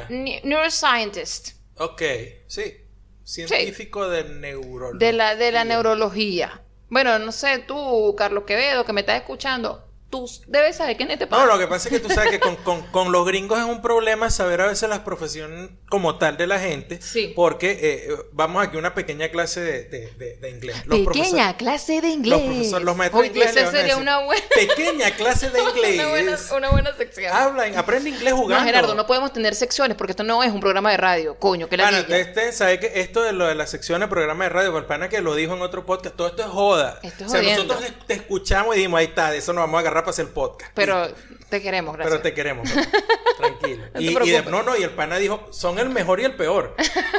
ne- 0.10 0.41
neuroscientist, 0.44 1.50
Ok, 1.78 2.02
sí. 2.48 2.78
Científico 3.24 4.10
de 4.10 4.26
neurología. 4.26 5.08
de 5.08 5.13
la, 5.13 5.36
de 5.36 5.52
la 5.52 5.63
neurología. 5.63 6.62
Bueno, 6.89 7.17
no 7.20 7.32
sé, 7.32 7.60
tú, 7.60 8.13
Carlos 8.17 8.44
Quevedo, 8.46 8.84
que 8.86 8.91
me 8.94 9.02
estás 9.02 9.15
escuchando, 9.22 9.88
tú 10.12 10.30
debes 10.47 10.76
saber 10.76 10.95
quién 10.97 11.10
es 11.10 11.13
este 11.15 11.26
No, 11.26 11.32
pana. 11.32 11.45
lo 11.45 11.58
que 11.58 11.65
pasa 11.67 11.88
es 11.89 11.93
que 11.95 12.00
tú 12.00 12.13
sabes 12.13 12.30
que 12.30 12.39
con, 12.39 12.56
con- 12.58 12.82
con 12.91 13.12
los 13.12 13.26
gringos 13.26 13.58
es 13.58 13.65
un 13.65 13.82
problema 13.82 14.30
saber 14.30 14.62
a 14.62 14.67
veces 14.67 14.88
la 14.89 15.04
profesión 15.04 15.80
como 15.89 16.17
tal 16.19 16.38
de 16.38 16.45
la 16.45 16.60
gente. 16.60 17.02
Sí. 17.02 17.34
Porque 17.36 17.80
eh, 17.82 18.15
vamos 18.34 18.63
aquí 18.63 18.76
a 18.76 18.80
una 18.80 18.93
pequeña 18.93 19.30
clase 19.30 19.62
de, 19.62 19.84
de- 19.86 20.12
de- 20.17 20.38
de 20.38 20.50
inglés. 20.50 20.76
Los 20.86 21.00
Pequeña 21.00 21.58
clase 21.58 22.02
de 22.02 22.10
inglés. 22.10 22.39
Los 22.39 22.47
profesores, 22.47 22.86
los 22.86 22.95
maestros 22.95 23.24
de 23.24 23.30
Oye, 23.30 23.39
inglés. 23.39 23.56
esa 23.56 23.65
van 23.65 23.67
a 23.67 23.71
sería 23.71 23.84
decir, 23.95 24.02
una 24.02 24.19
buena, 24.26 24.43
Pequeña 24.54 25.12
clase 25.15 25.50
de 25.50 25.62
inglés. 25.62 25.95
una 26.00 26.10
buena, 26.10 26.38
una 26.58 26.69
buena 26.69 26.95
sección. 26.95 27.34
Hablan, 27.34 27.78
aprende 27.78 28.10
inglés 28.10 28.34
jugando. 28.34 28.60
no, 28.60 28.65
Gerardo, 28.65 28.95
no 28.95 29.08
podemos 29.08 29.34
tener 29.34 29.56
secciones 29.56 29.97
porque 29.97 30.12
esto 30.12 30.24
no 30.24 30.43
es 30.43 30.52
un 30.52 30.60
programa 30.60 30.91
de 30.91 30.97
radio, 30.97 31.36
coño, 31.39 31.69
que 31.69 31.78
la 31.78 31.89
Bueno, 31.89 32.15
este, 32.15 32.52
¿sabe 32.52 32.80
que 32.80 32.91
esto 33.02 33.21
de 33.24 33.32
lo 33.34 33.47
de 33.47 33.56
la 33.56 33.65
sección 33.67 34.02
de 34.02 34.08
programa 34.08 34.43
de 34.43 34.50
radio, 34.50 34.69
para 34.71 34.80
el 34.82 34.86
pana 34.86 35.08
que 35.10 35.21
lo 35.21 35.36
dijo 35.36 35.54
en 35.56 35.62
otro 35.62 35.86
podcast, 35.86 36.15
todo 36.15 36.28
esto 36.28 36.41
es 36.43 36.50
joda. 36.50 37.00
Esto 37.02 37.24
es 37.24 37.30
o 37.30 37.32
sea, 37.32 37.41
jodiendo. 37.41 37.74
nosotros 37.76 37.93
te 38.08 38.13
escuchamos 38.15 38.76
y 38.76 38.80
dijimos, 38.80 39.00
ahí 39.00 39.06
está, 39.06 39.32
de 39.32 39.38
eso 39.38 39.54
nos 39.54 39.62
vamos 39.63 39.78
a 39.78 39.80
agarrar 39.82 40.01
para 40.02 40.12
hacer 40.12 40.26
el 40.26 40.32
podcast. 40.32 40.72
Pero 40.76 41.08
te 41.50 41.62
queremos, 41.62 41.96
gracias. 41.96 42.12
Pero 42.12 42.22
te 42.24 42.34
queremos, 42.34 42.70
tranquilo. 43.38 43.84
No 43.94 44.02
y, 44.02 44.08
y 44.08 44.32
de- 44.32 44.44
no, 44.44 44.64
no, 44.64 44.78
y 44.78 44.84
el 44.84 44.92
pana 44.92 45.18
dijo, 45.18 45.48
son 45.52 45.80
el 45.80 45.90
mejor 45.90 46.20
y 46.20 46.26
el 46.26 46.36
peor. 46.36 46.76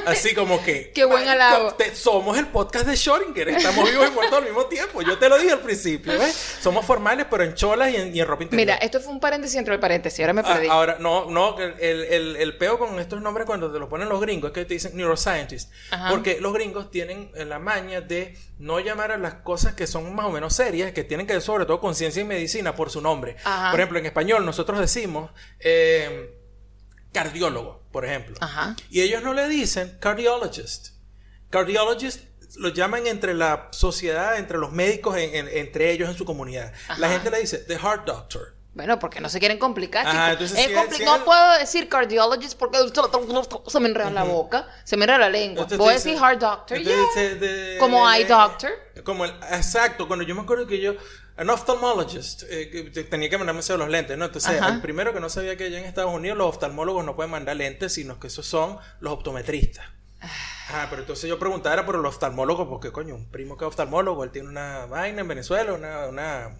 Así 0.07 0.35
como 0.35 0.63
que. 0.63 0.91
Qué 0.95 1.05
buen 1.05 1.27
halago. 1.29 1.75
te- 1.75 1.95
somos 1.95 2.39
el 2.39 2.47
podcast 2.49 2.87
de 2.87 2.93
Schrödinger, 2.95 3.49
estamos 3.49 3.89
vivos 3.91 4.09
y 4.09 4.11
muertos 4.13 4.39
al 4.39 4.45
mismo 4.45 4.67
tiempo. 4.67 5.03
Yo 5.03 5.19
te 5.19 5.29
lo 5.29 5.39
dije 5.39 5.53
al 5.53 5.61
principio, 5.61 6.13
¿ves? 6.19 6.57
Somos 6.61 6.85
formales, 6.85 7.27
pero 7.31 7.45
en 7.45 7.55
cholas 7.55 7.91
y 7.93 7.97
en, 7.97 8.15
y 8.17 8.21
en 8.21 8.27
ropa 8.27 8.43
interior. 8.45 8.67
Mira, 8.67 8.77
esto 8.77 9.01
fue 9.01 9.13
un 9.13 9.21
paréntesis 9.21 9.57
entre 9.59 9.75
el 9.75 9.81
paréntesis, 9.81 10.21
ahora 10.21 10.33
me 10.33 10.41
Ah, 10.43 10.53
perdí. 10.55 10.69
ahora, 10.69 10.97
no, 10.99 11.27
no, 11.31 11.59
el, 11.59 11.75
el, 12.05 12.37
el, 12.37 12.57
peo 12.59 12.79
con 12.79 12.99
estos 12.99 13.21
nombres 13.21 13.47
cuando 13.47 13.73
te 13.73 13.79
lo 13.79 13.89
ponen 13.89 14.09
los 14.09 14.21
gringos 14.21 14.51
es 14.51 14.55
que 14.55 14.65
te 14.65 14.75
dicen 14.75 14.97
neuroscientist. 14.97 15.71
Ajá. 15.91 16.11
Porque 16.11 16.41
los 16.41 16.53
gringos 16.53 16.91
tienen 16.91 17.31
la 17.35 17.59
maña 17.59 18.01
de 18.01 18.37
no 18.59 18.79
llamar 18.81 19.13
a 19.13 19.19
las 19.19 19.35
cosas 19.35 19.75
que 19.75 19.87
son 19.87 20.15
más 20.15 20.27
o 20.27 20.31
menos 20.31 20.55
serias, 20.55 20.93
que 20.93 21.05
tienen 21.05 21.27
que 21.27 21.33
ver 21.35 21.43
sobre 21.43 21.65
todo 21.67 21.81
con 21.81 21.95
ciencia 21.95 22.23
y 22.23 22.25
medicina 22.25 22.72
por 22.75 22.91
su 22.91 23.01
nombre. 23.01 23.37
Ajá. 23.45 23.71
Por 23.71 23.81
ejemplo, 23.81 23.99
en 23.99 24.07
español 24.07 24.45
nosotros 24.47 24.79
decimos 24.81 25.31
eh, 25.61 26.35
cardiólogo, 27.13 27.83
por 27.93 28.05
ejemplo. 28.05 28.37
Ajá. 28.41 28.77
Y 28.91 29.01
ellos 29.03 29.23
no 29.23 29.35
le 29.35 29.49
dicen 29.49 29.97
cardiologist. 30.01 30.91
Cardiologist 31.51 32.25
lo 32.57 32.69
llaman 32.69 33.07
entre 33.07 33.35
la 33.35 33.69
sociedad, 33.73 34.39
entre 34.39 34.59
los 34.59 34.73
médicos, 34.73 35.17
en- 35.17 35.35
en- 35.35 35.49
entre 35.49 35.91
ellos 35.91 36.09
en 36.09 36.17
su 36.17 36.25
comunidad. 36.25 36.73
La 36.99 37.09
gente 37.11 37.31
le 37.31 37.41
dice 37.41 37.59
the 37.59 37.79
heart 37.79 38.05
doctor. 38.07 38.55
Bueno, 38.75 38.99
porque 38.99 39.21
no 39.21 39.29
se 39.29 39.39
quieren 39.39 39.59
complicar, 39.59 40.07
Ajá, 40.07 40.31
chicos. 40.31 40.33
entonces 40.33 40.59
Es 40.59 40.65
si 40.67 40.73
es- 40.73 40.79
compli- 40.79 40.97
si 40.97 41.05
no 41.05 41.17
es- 41.17 41.23
puedo 41.23 41.59
decir 41.59 41.89
cardiologist 41.91 42.59
porque 42.59 42.79
se 43.67 43.81
me 43.81 43.89
enreda 43.89 44.11
la 44.11 44.25
boca, 44.25 44.67
se 44.85 44.97
me 44.97 45.05
enreda 45.05 45.19
la 45.19 45.29
lengua. 45.29 45.67
Puedo 45.67 45.87
te 45.89 45.93
decir 45.93 46.17
heart 46.19 46.41
doctor, 46.41 46.79
entonces 46.79 47.05
yeah. 47.15 47.23
dice 47.23 47.35
de- 47.37 47.79
Como 47.79 48.09
de- 48.09 48.17
eye 48.17 48.25
doctor. 48.27 48.71
Como 49.05 49.27
el, 49.27 49.31
exacto, 49.51 50.07
cuando 50.09 50.25
yo 50.25 50.35
me 50.35 50.41
acuerdo 50.41 50.67
que 50.67 50.81
yo, 50.81 50.95
an 51.37 51.51
ophthalmologist, 51.51 52.45
eh, 52.49 52.71
que 52.71 52.83
te- 52.85 53.05
tenía 53.05 53.29
que 53.29 53.37
mandarme 53.37 53.61
los 53.63 53.89
lentes, 53.91 54.17
¿no? 54.17 54.25
Entonces, 54.25 54.59
Ajá. 54.59 54.73
el 54.73 54.81
primero 54.81 55.13
que 55.13 55.21
no 55.21 55.29
sabía 55.29 55.55
que 55.57 55.65
allá 55.65 55.79
en 55.79 55.85
Estados 55.85 56.13
Unidos 56.15 56.39
los 56.39 56.47
oftalmólogos 56.49 57.05
no 57.05 57.15
pueden 57.15 57.31
mandar 57.31 57.57
lentes, 57.57 57.93
sino 57.93 58.19
que 58.21 58.29
esos 58.29 58.47
son 58.47 58.79
los 59.01 59.13
optometristas. 59.13 59.85
Ah, 60.71 60.87
pero 60.89 61.03
entonces 61.03 61.29
yo 61.29 61.39
preguntaba 61.39 61.75
era 61.75 61.85
por 61.85 61.97
el 61.97 62.07
oftalmólogo, 62.07 62.69
porque 62.71 62.93
coño, 62.93 63.15
un 63.17 63.29
primo 63.31 63.57
que 63.59 63.65
es 63.65 63.69
oftalmólogo, 63.69 64.25
él 64.25 64.31
tiene 64.31 64.49
una 64.49 64.87
vaina 64.87 65.21
en 65.23 65.29
Venezuela, 65.29 65.73
una, 65.75 66.07
una 66.07 66.57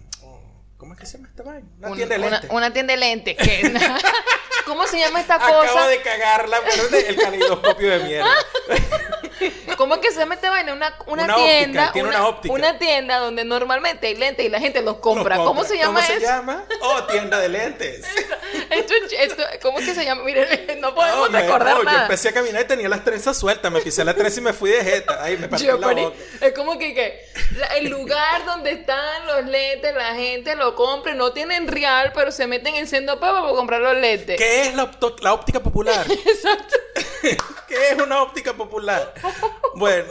¿cómo 0.83 0.95
es 0.95 0.99
que 0.99 1.05
se 1.05 1.13
llama 1.17 1.29
esta 1.29 1.43
vaina? 1.43 1.65
Una 1.79 1.87
Un- 1.91 1.95
tienda 1.95 2.15
de 2.15 2.21
una, 2.21 2.29
lentes. 2.31 2.49
una 2.51 2.73
tienda 2.73 2.91
de 2.93 2.97
lentes. 2.99 3.37
que- 3.37 3.73
¿Cómo 4.65 4.85
se 4.85 4.99
llama 4.99 5.21
esta 5.21 5.35
Acabo 5.35 5.61
cosa? 5.61 5.87
de 5.87 6.01
cagarla, 6.01 6.57
pero 6.69 6.83
es 6.97 7.07
el 7.07 7.15
caleidoscopio 7.21 7.89
de 7.89 7.99
mierda. 8.03 8.29
¿Cómo 9.77 9.95
es 9.95 10.01
que 10.01 10.11
se 10.11 10.25
mete 10.25 10.49
vaina? 10.49 10.73
Una, 10.73 10.95
una, 11.07 11.23
Una 11.23 11.35
óptica, 11.35 11.49
tienda. 11.57 11.91
tiene 11.91 12.09
una 12.09 12.27
óptica. 12.27 12.53
una 12.53 12.77
tienda 12.79 13.17
donde 13.19 13.43
normalmente 13.45 14.07
hay 14.07 14.15
lentes 14.15 14.45
y 14.45 14.49
la 14.49 14.59
gente 14.59 14.81
los 14.81 14.97
compra. 14.97 15.37
¿Cómo 15.37 15.63
se 15.63 15.77
llama 15.77 16.01
¿Cómo 16.01 16.11
eso? 16.11 16.19
se 16.19 16.25
llama? 16.25 16.65
Oh, 16.81 17.03
tienda 17.05 17.39
de 17.39 17.49
lentes. 17.49 18.05
Esto- 18.69 18.93
esto- 19.17 19.43
¿Cómo 19.61 19.79
es 19.79 19.85
que 19.85 19.93
se 19.95 20.05
llama? 20.05 20.23
Miren, 20.23 20.47
no 20.81 20.93
podemos 20.95 21.29
No, 21.29 21.37
recordar 21.39 21.73
no, 21.75 21.79
Yo 21.79 21.83
nada. 21.85 22.01
empecé 22.03 22.29
a 22.29 22.33
caminar 22.33 22.61
y 22.61 22.65
tenía 22.65 22.89
las 22.89 23.03
trenzas 23.03 23.37
sueltas. 23.37 23.71
Me 23.71 23.81
pisé 23.81 24.03
la 24.03 24.13
trenza 24.13 24.39
y 24.39 24.43
me 24.43 24.53
fui 24.53 24.69
de 24.71 24.83
jeta. 24.83 25.19
Ay, 25.23 25.37
me 25.37 25.47
partí 25.47 25.65
la 25.65 25.75
boca. 25.75 26.11
Es 26.41 26.53
como 26.53 26.77
que, 26.77 27.25
el 27.77 27.89
lugar 27.89 28.45
donde 28.45 28.71
están 28.71 29.25
los 29.27 29.45
lentes, 29.45 29.93
la 29.95 30.15
gente 30.15 30.55
lo 30.55 30.75
compra, 30.75 31.13
no 31.13 31.33
tienen 31.33 31.67
real, 31.67 32.11
pero 32.13 32.31
se 32.31 32.47
meten 32.47 32.75
en 32.75 32.87
Sendo 32.87 33.19
para 33.19 33.41
comprar 33.41 33.81
los 33.81 33.95
lentes. 33.97 34.37
¿Qué 34.37 34.63
es 34.67 34.75
la, 34.75 34.89
la 35.21 35.33
óptica 35.33 35.59
popular? 35.61 36.05
Exacto. 36.09 36.75
¿Qué 37.67 37.89
es 37.91 38.01
una 38.01 38.21
óptica 38.21 38.53
popular? 38.53 39.13
Bueno, 39.75 40.05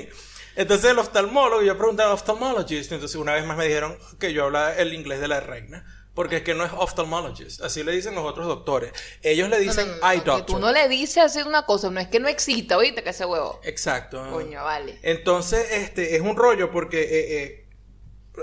entonces 0.56 0.90
el 0.90 0.98
oftalmólogo, 0.98 1.62
yo 1.62 1.76
pregunté 1.78 2.02
al 2.02 2.12
oftalmologist, 2.12 2.92
entonces 2.92 3.16
una 3.16 3.32
vez 3.32 3.44
más 3.46 3.56
me 3.56 3.66
dijeron 3.66 3.96
que 4.18 4.32
yo 4.32 4.44
hablaba 4.44 4.74
el 4.74 4.92
inglés 4.92 5.20
de 5.20 5.28
la 5.28 5.40
reina, 5.40 5.84
porque 6.14 6.36
es 6.36 6.42
que 6.42 6.54
no 6.54 6.64
es 6.64 6.72
oftalmologist, 6.76 7.62
así 7.62 7.82
le 7.82 7.92
dicen 7.92 8.14
los 8.14 8.24
otros 8.24 8.46
doctores. 8.46 8.92
Ellos 9.22 9.48
le 9.48 9.60
dicen 9.60 9.86
No, 9.86 9.94
no, 9.94 10.00
no, 10.00 10.10
eye 10.10 10.20
doctor. 10.20 10.46
tú 10.46 10.58
no 10.58 10.72
le 10.72 10.88
dices 10.88 11.18
hacer 11.18 11.46
una 11.46 11.64
cosa, 11.64 11.90
no 11.90 12.00
es 12.00 12.08
que 12.08 12.20
no 12.20 12.28
exista, 12.28 12.76
oíste, 12.76 13.02
que 13.02 13.10
ese 13.10 13.24
huevo. 13.24 13.60
Exacto. 13.64 14.26
Coño, 14.30 14.62
vale. 14.64 14.98
Entonces, 15.02 15.66
este, 15.70 16.16
es 16.16 16.20
un 16.20 16.36
rollo 16.36 16.70
porque 16.70 17.00
eh, 17.02 17.42
eh, 17.42 17.67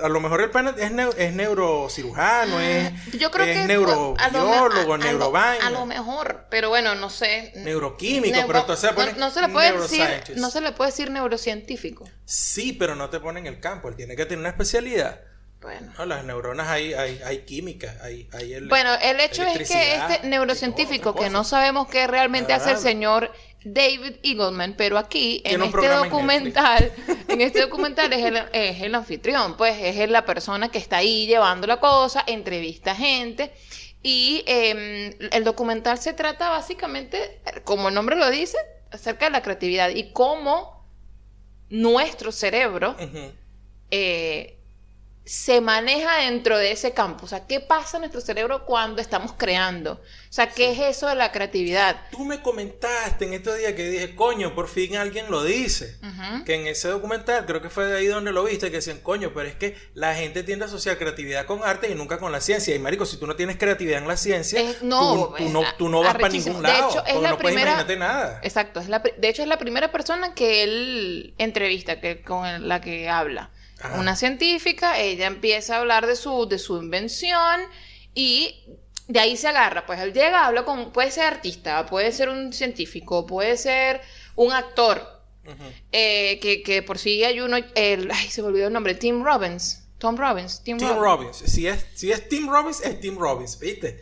a 0.02 0.10
lo 0.10 0.20
mejor 0.20 0.42
el 0.42 0.50
pana 0.52 0.76
es, 0.78 0.92
es 1.18 1.34
neurocirujano, 1.34 2.60
es, 2.60 2.92
Yo 3.20 3.32
creo 3.32 3.46
es 3.46 3.58
que 3.60 3.66
neurobiólogo, 3.66 4.16
a 4.20 4.30
lo- 4.30 4.98
neurovaina, 4.98 5.68
a 5.68 5.70
lo 5.70 5.86
mejor, 5.86 6.46
pero 6.50 6.70
bueno, 6.70 6.96
no 6.96 7.10
sé. 7.10 7.52
neuroquímico, 7.56 8.36
Neuro- 8.36 8.48
pero 8.48 8.60
entonces 8.60 8.90
no, 8.92 8.96
pone 8.96 9.14
no 9.14 9.30
se 9.32 9.42
le 9.42 9.50
puede 9.50 9.78
decir, 9.78 10.08
no 10.38 10.52
se 10.52 10.62
le 10.62 10.72
puede 10.72 10.92
decir 10.92 11.12
neurocientífico. 11.12 12.06
Sí, 12.26 12.74
pero 12.74 12.96
no 12.96 13.10
te 13.10 13.20
ponen 13.20 13.46
el 13.48 13.60
campo, 13.60 13.90
él 13.90 13.96
tiene 13.96 14.16
que 14.16 14.26
tener 14.26 14.40
una 14.40 14.50
especialidad. 14.50 15.22
Bueno. 15.62 15.92
No, 15.98 16.06
las 16.06 16.24
neuronas 16.24 16.68
hay, 16.68 16.94
hay, 16.94 17.20
hay 17.26 17.40
química, 17.40 17.96
hay, 18.04 18.30
hay 18.34 18.54
el- 18.54 18.68
Bueno, 18.68 18.94
el 19.02 19.20
hecho 19.20 19.42
es 19.44 19.68
que 19.68 19.96
este 19.96 20.28
neurocientífico, 20.28 21.16
que 21.16 21.30
no 21.32 21.44
sabemos 21.44 21.88
qué 21.88 22.06
realmente 22.06 22.54
hace 22.54 22.72
el 22.72 22.78
señor 22.78 23.32
David 23.66 24.18
Eagleman, 24.22 24.76
pero 24.78 24.98
aquí 24.98 25.42
en 25.44 25.64
este 25.64 25.86
en 25.86 26.04
documental, 26.04 26.92
en 27.28 27.42
este 27.42 27.62
documental 27.62 28.14
es 28.14 28.24
el, 28.24 28.38
es 28.54 28.82
el 28.82 28.94
anfitrión, 28.94 29.58
pues 29.58 29.76
es 29.82 30.10
la 30.10 30.24
persona 30.24 30.70
que 30.70 30.78
está 30.78 30.98
ahí 30.98 31.26
llevando 31.26 31.66
la 31.66 31.80
cosa, 31.80 32.24
entrevista 32.28 32.92
a 32.92 32.96
gente. 32.96 33.52
Y 34.04 34.44
eh, 34.46 35.18
el 35.32 35.44
documental 35.44 35.98
se 35.98 36.14
trata 36.14 36.50
básicamente, 36.50 37.42
como 37.64 37.90
el 37.90 37.96
nombre 37.96 38.16
lo 38.16 38.30
dice, 38.30 38.58
acerca 38.92 39.26
de 39.26 39.32
la 39.32 39.42
creatividad 39.42 39.90
y 39.90 40.12
cómo 40.12 40.86
nuestro 41.70 42.32
cerebro 42.32 42.96
eh, 43.90 44.55
se 45.26 45.60
maneja 45.60 46.18
dentro 46.20 46.56
de 46.58 46.72
ese 46.72 46.94
campo. 46.94 47.26
O 47.26 47.28
sea, 47.28 47.48
¿qué 47.48 47.60
pasa 47.60 47.98
en 47.98 48.02
nuestro 48.02 48.22
cerebro 48.22 48.64
cuando 48.66 49.02
estamos 49.02 49.34
creando? 49.36 49.94
O 49.94 50.34
sea, 50.36 50.50
¿qué 50.50 50.70
es 50.72 50.80
eso 50.80 51.08
de 51.08 51.16
la 51.16 51.32
creatividad? 51.32 52.00
Tú 52.12 52.26
me 52.26 52.42
comentaste 52.42 53.26
en 53.26 53.34
estos 53.34 53.58
días 53.58 53.74
que 53.74 53.90
dije, 53.90 54.16
coño, 54.16 54.54
por 54.54 54.68
fin 54.68 54.98
alguien 54.98 55.32
lo 55.32 55.44
dice. 55.44 55.98
Que 56.46 56.56
en 56.56 56.68
ese 56.68 56.90
documental, 56.90 57.46
creo 57.48 57.60
que 57.62 57.70
fue 57.72 57.86
de 57.86 57.98
ahí 57.98 58.06
donde 58.06 58.32
lo 58.32 58.44
viste, 58.44 58.70
que 58.70 58.78
decían, 58.78 59.00
coño, 59.00 59.32
pero 59.34 59.50
es 59.50 59.56
que 59.56 59.76
la 59.96 60.14
gente 60.14 60.44
tiende 60.44 60.66
a 60.66 60.68
asociar 60.68 60.98
creatividad 61.00 61.46
con 61.48 61.64
arte 61.64 61.90
y 61.90 61.96
nunca 61.96 62.20
con 62.20 62.32
la 62.32 62.40
ciencia. 62.40 62.76
Y 62.76 62.80
marico, 62.80 63.06
si 63.08 63.18
tú 63.18 63.26
no 63.26 63.36
tienes 63.36 63.58
creatividad 63.58 63.98
en 64.00 64.08
la 64.08 64.18
ciencia, 64.18 64.62
Es- 64.62 64.84
no, 64.84 65.30
tú, 65.30 65.44
tú 65.44 65.50
no, 65.50 65.64
tú 65.78 65.90
no 65.90 66.02
vas 66.04 66.14
para 66.14 66.30
ningún 66.30 66.58
De 66.62 66.68
lado. 66.68 66.90
hecho, 66.92 67.04
es 67.06 67.16
la 67.16 67.30
no 67.32 67.38
puedes 67.40 67.56
primera- 67.56 67.72
imaginarte 67.82 67.98
nada. 67.98 68.40
Exacto, 68.44 68.80
es 68.80 68.90
la, 68.90 69.00
de 69.00 69.28
hecho 69.30 69.42
es 69.42 69.48
la 69.48 69.58
primera 69.58 69.92
persona 69.92 70.36
que 70.36 70.62
él 70.64 71.34
entrevista, 71.40 72.00
que, 72.00 72.22
con 72.22 72.68
la 72.68 72.80
que 72.82 73.10
habla. 73.10 73.50
Ajá. 73.86 74.00
Una 74.00 74.16
científica, 74.16 75.00
ella 75.00 75.28
empieza 75.28 75.76
a 75.76 75.80
hablar 75.80 76.06
de 76.08 76.16
su, 76.16 76.48
de 76.48 76.58
su 76.60 76.78
invención 76.78 77.62
y 78.14 78.64
de 79.08 79.20
ahí 79.20 79.38
se 79.38 79.48
agarra. 79.48 79.86
Pues 79.86 80.00
él 80.00 80.14
llega, 80.14 80.46
habla 80.46 80.64
con, 80.66 80.92
puede 80.92 81.12
ser 81.12 81.26
artista, 81.26 81.86
puede 81.86 82.12
ser 82.12 82.30
un 82.30 82.54
científico, 82.54 83.26
puede 83.26 83.58
ser 83.58 84.02
un 84.36 84.52
actor, 84.52 85.14
eh, 85.92 86.40
que, 86.42 86.64
que 86.64 86.82
por 86.82 86.98
sí 86.98 87.24
hay 87.24 87.40
uno, 87.40 87.58
el, 87.76 88.10
ay, 88.12 88.28
se 88.30 88.42
me 88.42 88.48
olvidó 88.48 88.68
el 88.68 88.74
nombre, 88.74 88.96
Tim 88.96 89.24
Robbins. 89.24 89.82
Tom 89.98 90.18
Robbins, 90.18 90.62
Tim, 90.64 90.78
Tim 90.78 90.90
Robbins. 90.90 91.02
Robbins. 91.04 91.38
Si 91.52 91.68
es, 91.68 91.86
si 91.96 92.12
es 92.12 92.28
Tim 92.28 92.50
Robbins, 92.50 92.82
es 92.82 93.00
Tim 93.00 93.18
Robbins, 93.18 93.58
¿viste? 93.58 94.02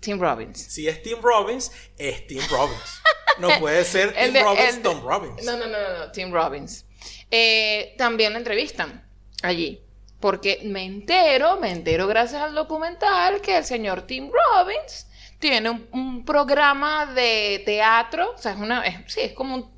Tim 0.00 0.18
Robbins. 0.20 0.58
Si 0.58 0.88
es 0.88 1.02
Tim 1.02 1.18
Robbins, 1.22 1.70
es 1.96 2.26
Tim 2.26 2.40
Robbins. 2.50 3.00
No 3.38 3.48
puede 3.60 3.84
ser 3.84 4.12
Tim 4.12 4.32
de- 4.32 4.42
Robbins, 4.42 4.76
de- 4.76 4.82
Tom 4.82 5.02
Robbins. 5.02 5.44
No, 5.44 5.56
no, 5.56 5.66
no, 5.66 5.78
no, 5.78 5.98
no, 6.06 6.12
Tim 6.12 6.32
Robbins. 6.32 6.84
Eh, 7.30 7.94
también 7.96 8.32
lo 8.32 8.38
entrevistan 8.38 9.06
allí. 9.42 9.80
Porque 10.20 10.60
me 10.64 10.84
entero, 10.84 11.56
me 11.58 11.70
entero 11.72 12.06
gracias 12.06 12.42
al 12.42 12.54
documental 12.54 13.40
que 13.40 13.56
el 13.56 13.64
señor 13.64 14.02
Tim 14.02 14.30
Robbins 14.30 15.06
tiene 15.38 15.70
un, 15.70 15.88
un 15.92 16.24
programa 16.26 17.06
de 17.06 17.62
teatro, 17.64 18.32
o 18.34 18.38
sea, 18.38 18.52
es 18.52 18.58
una, 18.58 18.84
es- 18.86 19.12
sí, 19.12 19.20
es 19.22 19.32
como 19.32 19.54
un, 19.54 19.70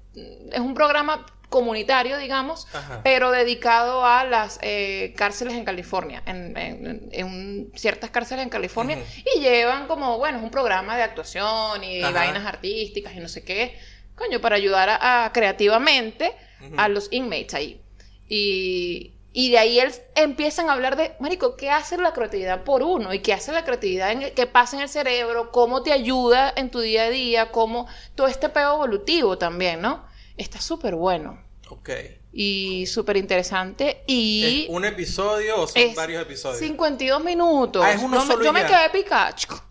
es 0.53 0.59
un 0.59 0.75
programa 0.75 1.25
comunitario, 1.49 2.17
digamos, 2.19 2.67
Ajá. 2.73 3.01
pero 3.05 3.31
dedicado 3.31 4.05
a 4.05 4.25
las 4.25 4.59
eh, 4.63 5.13
cárceles 5.17 5.55
en 5.55 5.65
California, 5.65 6.23
en, 6.27 6.57
en- 6.57 7.09
en 7.13 7.27
un- 7.27 7.73
ciertas 7.77 8.11
cárceles 8.11 8.43
en 8.43 8.49
California, 8.49 8.99
y 9.37 9.39
llevan 9.41 9.87
como, 9.87 10.19
bueno, 10.19 10.39
es 10.39 10.45
un 10.45 10.51
programa 10.51 10.97
de 10.97 11.03
actuación 11.05 11.85
y 11.85 12.03
Ajá. 12.03 12.11
vainas 12.11 12.45
artísticas 12.47 13.15
y 13.15 13.21
no 13.21 13.29
sé 13.29 13.45
qué, 13.45 13.79
coño, 14.17 14.41
para 14.41 14.57
ayudar 14.57 14.89
a, 14.91 15.27
a 15.27 15.33
creativamente 15.33 16.33
a 16.77 16.89
los 16.89 17.13
inmates 17.13 17.55
ahí. 17.55 17.81
Y, 18.29 19.13
y 19.33 19.51
de 19.51 19.59
ahí 19.59 19.81
él, 19.81 19.93
empiezan 20.15 20.69
a 20.69 20.73
hablar 20.75 20.97
de, 20.97 21.15
Marico, 21.21 21.57
¿qué 21.57 21.71
hace 21.71 21.97
la 21.97 22.13
creatividad 22.13 22.65
por 22.65 22.83
uno? 22.83 23.15
¿Y 23.15 23.21
qué 23.21 23.33
hace 23.33 23.53
la 23.53 23.65
creatividad? 23.65 24.11
En 24.13 24.35
¿Qué 24.35 24.47
pasa 24.47 24.77
en 24.77 24.83
el 24.83 24.89
cerebro? 24.89 25.51
¿Cómo 25.51 25.83
te 25.83 25.93
ayuda 25.93 26.53
en 26.55 26.71
tu 26.71 26.81
día 26.81 27.05
a 27.05 27.11
día? 27.11 27.51
¿Cómo 27.51 27.87
todo 28.15 28.27
este 28.27 28.49
peo 28.51 28.75
evolutivo 28.75 29.39
también, 29.39 29.81
¿no? 29.81 30.05
Está 30.37 30.61
súper 30.61 30.95
bueno 30.97 31.43
Ok. 31.71 31.91
y 32.33 32.87
súper 32.87 33.17
interesante. 33.17 34.03
Y 34.07 34.65
¿Es 34.65 34.71
un 34.71 34.85
episodio 34.85 35.61
o 35.63 35.67
son 35.67 35.81
es 35.83 35.95
varios 35.95 36.23
episodios? 36.23 36.59
52 36.59 37.25
minutos. 37.25 37.83
Ah, 37.85 37.93
es 37.93 38.03
uno 38.03 38.17
Yo 38.17 38.21
me- 38.21 38.27
solo 38.33 38.45
yo 38.45 38.53
me 38.53 38.67
quedé 38.67 38.91
picada, 38.91 39.35
chico. 39.35 39.63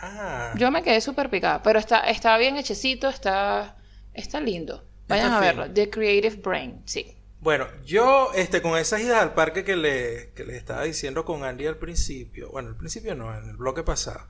Ah. 0.00 0.52
Yo 0.56 0.70
me 0.70 0.82
quedé 0.82 1.00
súper 1.00 1.28
picada, 1.28 1.62
pero 1.62 1.78
está, 1.78 2.00
está 2.08 2.36
bien 2.38 2.56
hechecito, 2.56 3.08
está, 3.08 3.76
está 4.14 4.40
lindo. 4.40 4.84
Vayan 5.08 5.26
Está 5.26 5.36
a 5.38 5.40
verlo. 5.40 5.72
The 5.72 5.90
Creative 5.90 6.36
Brain, 6.36 6.82
sí. 6.84 7.14
Bueno, 7.40 7.68
yo 7.84 8.32
este, 8.34 8.60
con 8.60 8.76
esas 8.76 9.00
idas 9.00 9.22
al 9.22 9.34
parque 9.34 9.62
que 9.62 9.76
le, 9.76 10.32
estaba 10.56 10.82
diciendo 10.82 11.24
con 11.24 11.44
Andy 11.44 11.66
al 11.66 11.76
principio, 11.78 12.50
bueno, 12.50 12.70
al 12.70 12.76
principio 12.76 13.14
no, 13.14 13.36
en 13.36 13.50
el 13.50 13.56
bloque 13.56 13.84
pasado, 13.84 14.26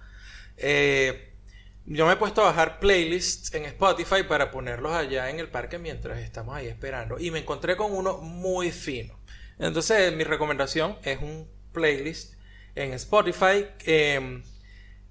eh, 0.59 1.33
yo 1.87 2.07
me 2.07 2.13
he 2.13 2.17
puesto 2.17 2.43
a 2.43 2.47
bajar 2.47 2.81
playlists 2.81 3.55
en 3.55 3.65
Spotify 3.65 4.25
para 4.29 4.51
ponerlos 4.51 4.93
allá 4.93 5.31
en 5.31 5.41
el 5.41 5.49
parque 5.49 5.79
mientras 5.79 6.19
estamos 6.19 6.55
ahí 6.55 6.67
esperando 6.67 7.19
y 7.19 7.31
me 7.31 7.39
encontré 7.39 7.77
con 7.77 7.93
uno 7.93 8.19
muy 8.19 8.71
fino. 8.73 9.19
Entonces 9.59 10.15
mi 10.15 10.25
recomendación 10.25 10.99
es 11.03 11.19
un 11.23 11.49
playlist 11.73 12.35
en 12.75 12.93
Spotify 12.93 13.67
eh, 13.87 14.43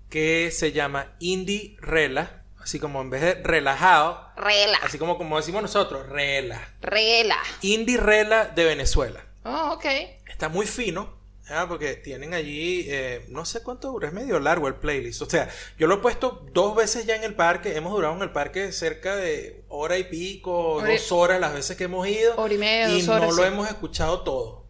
que 0.07 0.51
se 0.51 0.71
llama 0.71 1.15
Indie 1.19 1.77
Rela, 1.79 2.43
así 2.61 2.79
como 2.79 3.01
en 3.01 3.09
vez 3.09 3.21
de 3.21 3.33
relajado, 3.35 4.27
Rela, 4.35 4.77
así 4.83 4.97
como, 4.97 5.17
como 5.17 5.37
decimos 5.37 5.61
nosotros, 5.61 6.07
rela. 6.09 6.73
rela. 6.81 7.37
Indie 7.61 7.97
Rela 7.97 8.45
de 8.45 8.65
Venezuela. 8.65 9.23
Oh, 9.43 9.73
ok. 9.73 9.85
Está 10.27 10.49
muy 10.49 10.65
fino, 10.67 11.15
¿ah? 11.49 11.65
porque 11.69 11.95
tienen 11.95 12.33
allí, 12.33 12.85
eh, 12.89 13.25
no 13.29 13.45
sé 13.45 13.63
cuánto 13.63 13.89
dura, 13.91 14.09
es 14.09 14.13
medio 14.13 14.39
largo 14.39 14.67
el 14.67 14.75
playlist. 14.75 15.21
O 15.21 15.29
sea, 15.29 15.49
yo 15.79 15.87
lo 15.87 15.95
he 15.95 15.97
puesto 15.99 16.45
dos 16.51 16.75
veces 16.75 17.05
ya 17.05 17.15
en 17.15 17.23
el 17.23 17.33
parque, 17.35 17.75
hemos 17.77 17.93
durado 17.93 18.15
en 18.15 18.21
el 18.21 18.31
parque 18.31 18.71
cerca 18.73 19.15
de 19.15 19.63
hora 19.69 19.97
y 19.97 20.03
pico, 20.03 20.73
Hora 20.73 20.93
y- 20.93 20.97
dos 20.97 21.11
horas 21.11 21.39
las 21.39 21.53
veces 21.53 21.77
que 21.77 21.85
hemos 21.85 22.07
ido. 22.07 22.35
Hora 22.35 22.53
y 22.53 22.57
media, 22.57 22.89
y 22.89 23.01
dos 23.01 23.07
horas, 23.09 23.29
no 23.29 23.35
lo 23.35 23.45
hemos 23.45 23.67
escuchado 23.69 24.21
todo. 24.21 24.65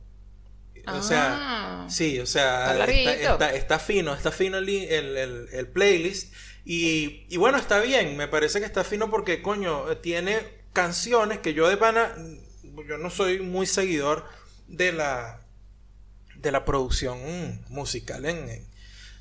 O 0.86 0.90
Ah. 0.90 1.02
sea, 1.02 1.86
sí, 1.90 2.18
o 2.20 2.26
sea, 2.26 2.86
está 3.54 3.78
fino, 3.80 4.14
está 4.14 4.32
fino 4.32 4.58
el, 4.58 4.70
el- 4.70 5.18
el- 5.18 5.50
el 5.52 5.68
playlist. 5.68 6.34
Y, 6.70 7.26
y 7.30 7.38
bueno, 7.38 7.57
está 7.57 7.80
bien, 7.80 8.18
me 8.18 8.28
parece 8.28 8.59
que 8.59 8.65
está 8.65 8.84
fino 8.84 9.09
porque, 9.09 9.41
coño, 9.41 9.86
tiene 9.99 10.38
canciones 10.74 11.39
que 11.39 11.53
yo 11.53 11.70
de 11.70 11.78
pana, 11.78 12.13
yo 12.86 12.97
no 12.97 13.09
soy 13.09 13.39
muy 13.39 13.65
seguidor 13.65 14.26
de 14.68 14.91
la, 14.91 15.45
de 16.36 16.51
la 16.51 16.65
producción 16.65 17.63
musical 17.70 18.26
en 18.26 18.66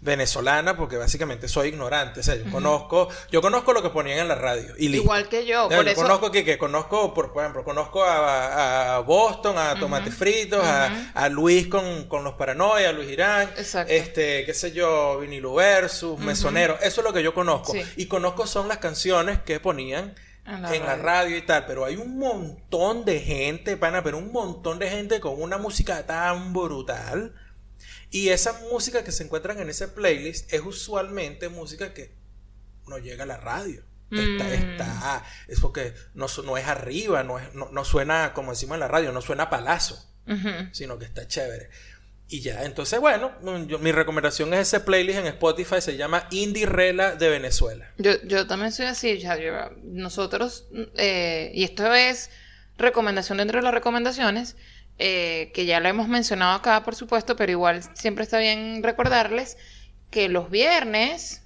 venezolana 0.07 0.77
porque 0.77 0.97
básicamente 0.97 1.49
soy 1.49 1.69
ignorante, 1.69 2.21
o 2.21 2.23
sea, 2.23 2.37
yo 2.37 2.51
conozco, 2.51 3.09
yo 3.31 3.43
conozco 3.43 3.75
lo 3.75 3.83
que 3.83 3.91
ponían 3.91 4.21
en 4.21 4.29
la 4.29 4.37
radio 4.37 4.73
y 4.79 4.89
listo. 4.89 5.03
Igual 5.05 5.29
que 5.29 5.45
yo, 5.45 5.69
por 5.69 5.85
yo 5.85 5.91
eso- 5.91 6.01
conozco 6.01 6.31
que, 6.31 6.45
que 6.45 6.57
conozco, 6.57 7.13
por, 7.13 7.33
por 7.33 7.43
ejemplo, 7.43 7.65
conozco 7.65 8.03
a, 8.05 8.97
a 8.97 8.99
Boston, 9.01 9.59
a 9.59 9.79
Tomate 9.79 10.11
Fritos, 10.11 10.65
a, 10.65 11.11
a 11.13 11.29
Luis 11.29 11.67
con, 11.67 12.05
con 12.09 12.25
los 12.25 12.35
Paranoia, 12.35 12.89
a 12.89 12.93
Luis 12.93 13.11
Irán, 13.11 13.51
Exacto. 13.59 13.93
este, 13.93 14.47
qué 14.47 14.55
sé 14.55 14.73
yo, 14.73 15.19
Vinilo 15.21 15.53
Versus, 15.55 16.19
Mesonero, 16.21 16.79
eso 16.81 17.01
es 17.01 17.05
lo 17.05 17.13
que 17.13 17.23
yo 17.23 17.35
conozco. 17.35 17.73
Sí. 17.73 17.83
Y 17.97 18.07
conozco 18.07 18.47
son 18.47 18.69
las 18.69 18.79
canciones 18.79 19.41
que 19.43 19.61
ponían 19.61 20.15
En 20.47 20.63
la 20.63 20.75
en 20.75 20.83
la 20.87 20.91
radio. 20.97 21.03
radio 21.05 21.37
y 21.39 21.43
tal, 21.43 21.67
pero 21.67 21.85
hay 21.85 21.97
un 21.97 22.19
montón 22.19 23.05
de 23.05 23.19
gente, 23.19 23.77
pana, 23.77 24.03
pero 24.05 24.19
un 24.19 24.31
montón 24.31 24.79
de 24.79 24.89
gente 24.89 25.19
con 25.19 25.43
una 25.43 25.59
música 25.59 26.07
tan 26.07 26.53
brutal. 26.53 27.35
Y 28.11 28.29
esa 28.31 28.61
música 28.71 29.03
que 29.05 29.13
se 29.13 29.25
encuentran 29.25 29.59
en 29.61 29.69
ese 29.69 29.89
playlist 29.89 30.53
es 30.53 30.61
usualmente 30.63 31.49
música 31.49 31.93
que 31.93 32.15
no 32.87 32.99
llega 32.99 33.25
a 33.25 33.27
la 33.27 33.37
radio. 33.37 33.83
Está, 34.11 34.45
Mm. 34.45 34.53
está, 34.53 35.25
es 35.49 35.59
porque 35.59 35.93
no, 36.15 36.27
es 36.57 36.67
arriba, 36.67 37.25
no, 37.25 37.41
es, 37.41 37.53
no, 37.55 37.69
no 37.73 37.85
suena, 37.85 38.33
como 38.35 38.53
decimos 38.53 38.75
en 38.77 38.81
la 38.81 38.89
radio, 38.89 39.11
no 39.11 39.21
suena 39.21 39.45
a 39.45 39.51
palazo, 39.51 40.01
sino 40.73 40.99
que 40.99 41.05
está 41.07 41.27
chévere. 41.27 41.69
Y 42.29 42.41
ya, 42.41 42.63
entonces, 42.65 42.99
bueno, 43.01 43.33
yo- 43.67 43.79
mi 43.81 43.91
recomendación 43.93 44.53
es 44.55 44.61
ese 44.69 44.81
playlist 44.81 45.19
en 45.21 45.27
Spotify, 45.27 45.81
se 45.81 45.97
llama 45.97 46.27
Indie 46.31 46.67
Rela 46.67 47.15
de 47.17 47.29
Venezuela. 47.29 47.93
Yo, 47.99 48.13
yo 48.25 48.47
también 48.47 48.71
soy 48.73 48.87
así, 48.87 49.19
ya, 49.19 49.37
yo- 49.39 49.71
nosotros, 49.83 50.67
eh, 50.97 51.51
y 51.55 51.65
esto 51.65 51.93
es 51.95 52.31
recomendación 52.79 53.39
dentro 53.39 53.59
de 53.59 53.65
las 53.65 53.75
recomendaciones, 53.75 54.57
eh, 54.99 55.51
que 55.55 55.67
ya 55.67 55.81
lo 55.81 55.89
hemos 55.89 56.09
mencionado 56.09 56.53
acá, 56.55 56.83
por 56.85 56.95
supuesto, 56.95 57.37
pero 57.37 57.53
igual 57.53 57.83
siempre 57.95 58.25
está 58.25 58.39
bien 58.39 58.83
recordarles 58.83 59.57
que 60.11 60.29
los 60.29 60.51
viernes, 60.51 61.43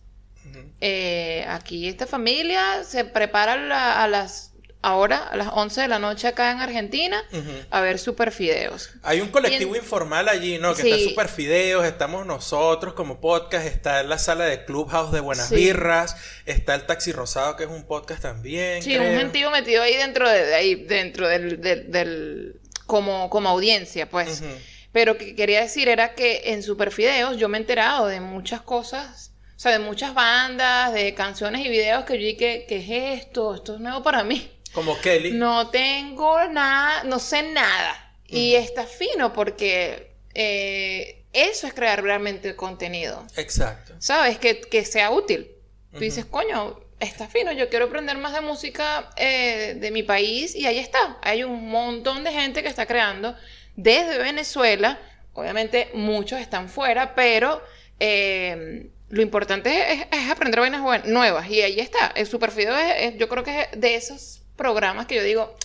eh, 0.81 1.45
aquí 1.49 1.89
esta 1.89 2.07
familia 2.07 2.85
se 2.85 3.05
prepara 3.05 3.57
la- 3.57 4.03
a 4.03 4.09
las, 4.09 4.53
ahora, 4.83 5.19
a 5.29 5.37
las 5.37 5.49
11 5.53 5.83
de 5.83 5.89
la 5.89 5.99
noche 5.99 6.27
acá 6.29 6.51
en 6.53 6.61
Argentina, 6.61 7.23
a 7.71 7.81
ver 7.83 7.99
super 7.99 8.33
fideos. 8.33 8.91
Hay 9.03 9.21
un 9.21 9.29
colectivo 9.29 9.75
en- 9.75 9.83
informal 9.83 10.29
allí, 10.29 10.59
¿no? 10.59 10.75
Que 10.75 10.83
Sí. 10.83 10.91
está 10.91 11.09
Super 11.11 11.29
Fideos, 11.29 11.85
estamos 11.85 12.25
nosotros 12.27 12.95
como 12.95 13.21
podcast, 13.21 13.67
está 13.67 14.03
la 14.05 14.17
sala 14.19 14.45
de 14.47 14.65
Clubhouse 14.65 15.13
de 15.13 15.21
Buenas 15.21 15.49
Sí. 15.49 15.57
Birras, 15.57 16.17
está 16.47 16.75
el 16.75 16.87
Taxi 16.87 17.13
Rosado, 17.13 17.57
que 17.57 17.65
es 17.65 17.71
un 17.71 17.85
podcast 17.85 18.23
también. 18.23 18.83
Sí, 18.83 18.95
creo. 18.97 19.11
un 19.11 19.19
gentío 19.19 19.51
metido 19.51 19.83
ahí 19.83 19.97
dentro 19.97 20.29
de, 20.31 20.47
de 20.47 20.55
ahí, 20.55 20.75
dentro 20.77 21.29
del, 21.29 21.61
del, 21.61 21.91
del- 21.91 22.60
como, 22.91 23.31
como 23.31 23.49
audiencia, 23.49 24.11
pues. 24.11 24.41
Ujú. 24.41 24.51
Pero 24.91 25.17
que 25.17 25.37
quería 25.37 25.61
decir 25.61 25.89
era 25.89 26.15
que 26.17 26.43
en 26.47 26.65
Superfideos 26.65 27.37
yo 27.37 27.49
me 27.49 27.57
he 27.57 27.61
enterado 27.61 28.09
de 28.09 28.21
muchas 28.21 28.63
cosas, 28.63 29.31
o 29.55 29.61
sea, 29.61 29.71
de 29.71 29.79
muchas 29.79 30.13
bandas, 30.13 30.93
de 30.93 31.15
canciones 31.15 31.65
y 31.65 31.69
videos 31.69 32.05
que 32.05 32.15
yo 32.15 32.27
dije, 32.27 32.67
¿qué 32.69 32.79
es 32.79 33.21
esto? 33.23 33.55
Esto 33.55 33.77
es 33.77 33.81
nuevo 33.81 34.03
para 34.03 34.25
mí. 34.25 34.51
Como 34.73 35.01
Kelly. 35.01 35.31
No 35.31 35.71
tengo 35.71 36.49
nada, 36.49 37.05
no 37.05 37.21
sé 37.21 37.45
nada. 37.45 38.17
Y 38.27 38.55
está 38.55 38.85
fino 38.85 39.33
porque 39.33 40.17
eh, 40.35 41.25
eso 41.33 41.69
es 41.69 41.73
crear 41.73 42.03
realmente 42.03 42.57
contenido. 42.57 43.25
Exacto. 43.37 43.95
¿Sabes? 44.01 44.39
Que, 44.39 44.61
que 44.61 44.85
sea 44.85 45.13
útil. 45.13 45.53
Tú 45.93 46.01
dices, 46.01 46.25
coño, 46.25 46.81
está 47.01 47.27
fino, 47.29 47.51
yo 47.53 47.69
quiero 47.69 47.87
aprender 47.87 48.17
más 48.19 48.33
de 48.33 48.41
música 48.43 49.11
eh, 49.17 49.77
de 49.81 49.91
mi 49.91 50.03
país 50.03 50.55
y 50.55 50.67
ahí 50.67 50.79
está. 50.79 51.19
Hay 51.23 51.43
un 51.45 51.69
montón 51.69 52.23
de 52.25 52.33
gente 52.33 52.63
que 52.63 52.69
está 52.69 52.87
creando 52.87 53.35
desde 53.77 54.19
Venezuela. 54.19 54.99
Obviamente 55.33 55.91
muchos 55.95 56.41
están 56.41 56.69
fuera, 56.69 57.15
pero 57.15 57.63
eh, 57.99 58.91
lo 59.09 59.23
importante 59.23 59.93
es, 59.93 60.07
es 60.11 60.31
aprender 60.31 60.61
vainas 60.61 60.83
nuevas. 61.07 61.49
Y 61.51 61.63
ahí 61.63 61.81
está. 61.81 62.09
El 62.15 62.27
Superfido 62.27 62.77
es, 62.77 62.93
es- 63.15 63.19
yo 63.19 63.29
creo 63.29 63.43
que 63.45 63.63
es 63.63 63.69
de 63.81 63.95
esos 63.97 64.43
programas 64.57 65.07
que 65.07 65.17
yo 65.17 65.23
digo 65.23 65.57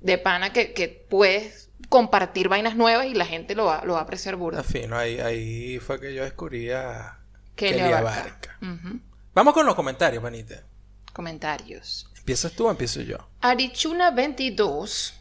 de 0.00 0.16
pana 0.18 0.52
que, 0.52 0.72
que 0.72 0.88
puedes 0.88 1.68
compartir 1.88 2.48
vainas 2.48 2.76
nuevas 2.76 3.06
y 3.06 3.14
la 3.14 3.26
gente 3.26 3.54
lo 3.54 3.64
va, 3.66 3.82
lo 3.84 3.94
va 3.94 4.00
a 4.00 4.02
apreciar 4.02 4.36
burda. 4.36 4.60
Está 4.60 4.72
fino, 4.72 4.96
ahí, 4.96 5.18
ahí 5.20 5.78
fue 5.78 6.00
que 6.00 6.14
yo 6.14 6.22
descubrí 6.22 6.70
a 6.70 7.18
Kelly 7.56 7.80
Abarca. 7.80 8.58
Vamos 9.34 9.54
con 9.54 9.66
los 9.66 9.74
comentarios, 9.74 10.22
manita. 10.22 10.62
Comentarios. 11.12 12.08
¿Empiezas 12.18 12.52
tú 12.52 12.66
o 12.66 12.70
empiezo 12.70 13.00
yo? 13.00 13.16
Arichuna 13.40 14.10
22. 14.10 15.14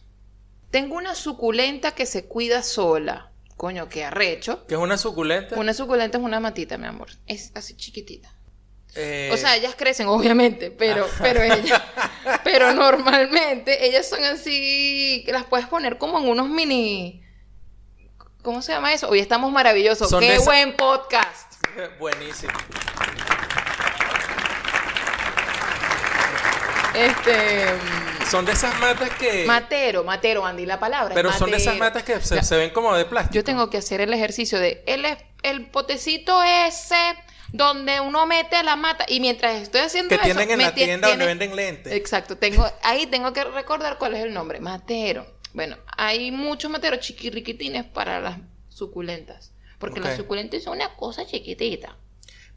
Tengo 0.72 0.96
una 0.96 1.16
suculenta 1.16 1.92
que 1.94 2.06
se 2.06 2.26
cuida 2.26 2.62
sola. 2.64 3.32
Coño, 3.58 3.90
qué 3.90 4.06
arrecho. 4.06 4.66
¿Qué 4.68 4.76
es 4.76 4.80
una 4.80 4.98
suculenta? 4.98 5.56
Una 5.58 5.74
suculenta 5.74 6.18
es 6.18 6.24
una 6.24 6.40
matita, 6.40 6.78
mi 6.78 6.86
amor. 6.88 7.10
Es 7.28 7.52
así 7.56 7.76
chiquitita. 7.76 8.34
Eh, 8.96 9.30
O 9.34 9.38
sea, 9.38 9.56
ellas 9.56 9.76
crecen, 9.78 10.08
obviamente, 10.08 10.72
pero, 10.72 11.08
pero 11.20 11.42
ellas, 11.44 11.80
pero 12.44 12.74
normalmente 12.74 13.86
ellas 13.86 14.10
son 14.10 14.24
así, 14.24 15.22
que 15.26 15.32
las 15.32 15.46
puedes 15.46 15.68
poner 15.68 16.00
como 16.00 16.18
en 16.20 16.28
unos 16.28 16.50
mini, 16.50 17.22
¿cómo 18.42 18.64
se 18.64 18.72
llama 18.72 18.92
eso? 18.94 19.08
Hoy 19.10 19.20
estamos 19.20 19.52
maravillosos. 19.52 20.10
Son 20.10 20.22
Qué 20.22 20.36
esa- 20.36 20.46
buen 20.46 20.76
podcast. 20.76 21.54
Buenísimo. 22.00 22.54
Este, 26.96 27.66
Son 28.30 28.46
de 28.46 28.52
esas 28.52 28.78
matas 28.80 29.10
que... 29.12 29.46
matero, 29.46 30.04
matero, 30.04 30.46
Andy, 30.46 30.66
la 30.66 30.80
palabra. 30.80 31.10
es 31.14 31.16
pero 31.16 31.32
son 31.34 31.52
de 31.52 31.58
esas 31.58 31.78
matas 31.78 32.04
que 32.04 32.20
se, 32.22 32.42
se 32.44 32.58
ven 32.58 32.72
como 32.72 32.94
de 32.96 33.06
plástico. 33.06 33.36
Yo 33.36 33.44
tengo 33.44 33.70
que 33.70 33.78
hacer 33.78 34.02
el 34.02 34.14
ejercicio 34.14 34.60
de 34.60 34.84
el, 34.88 35.06
el 35.44 35.66
potecito 35.68 36.42
ese 36.44 36.96
donde 37.52 38.00
uno 38.00 38.26
mete 38.26 38.62
la 38.64 38.76
mata 38.76 39.06
y 39.08 39.20
mientras 39.20 39.56
estoy 39.62 39.82
haciendo 39.82 40.10
Que 40.10 40.16
eso 40.16 40.24
tienen 40.26 40.52
en 40.52 40.60
la 40.60 40.72
tie- 40.74 40.86
tienda 40.86 41.10
donde 41.10 41.26
venden 41.26 41.56
lentes. 41.56 41.94
Exacto, 41.94 42.38
tengo 42.38 42.66
ahí 42.84 43.06
tengo 43.08 43.34
que 43.34 43.44
recordar 43.44 43.98
cuál 43.98 44.16
es 44.16 44.24
el 44.24 44.34
nombre, 44.34 44.60
matero. 44.60 45.26
Bueno, 45.54 45.78
hay 45.98 46.30
muchos 46.32 46.70
materos 46.70 47.00
chiquirriquitines 47.00 47.84
para 47.86 48.20
las 48.20 48.38
suculentas, 48.68 49.52
porque 49.80 50.00
las 50.00 50.16
suculentas 50.16 50.62
son 50.64 50.74
una 50.78 50.94
cosa 50.96 51.26
chiquitita. 51.26 51.96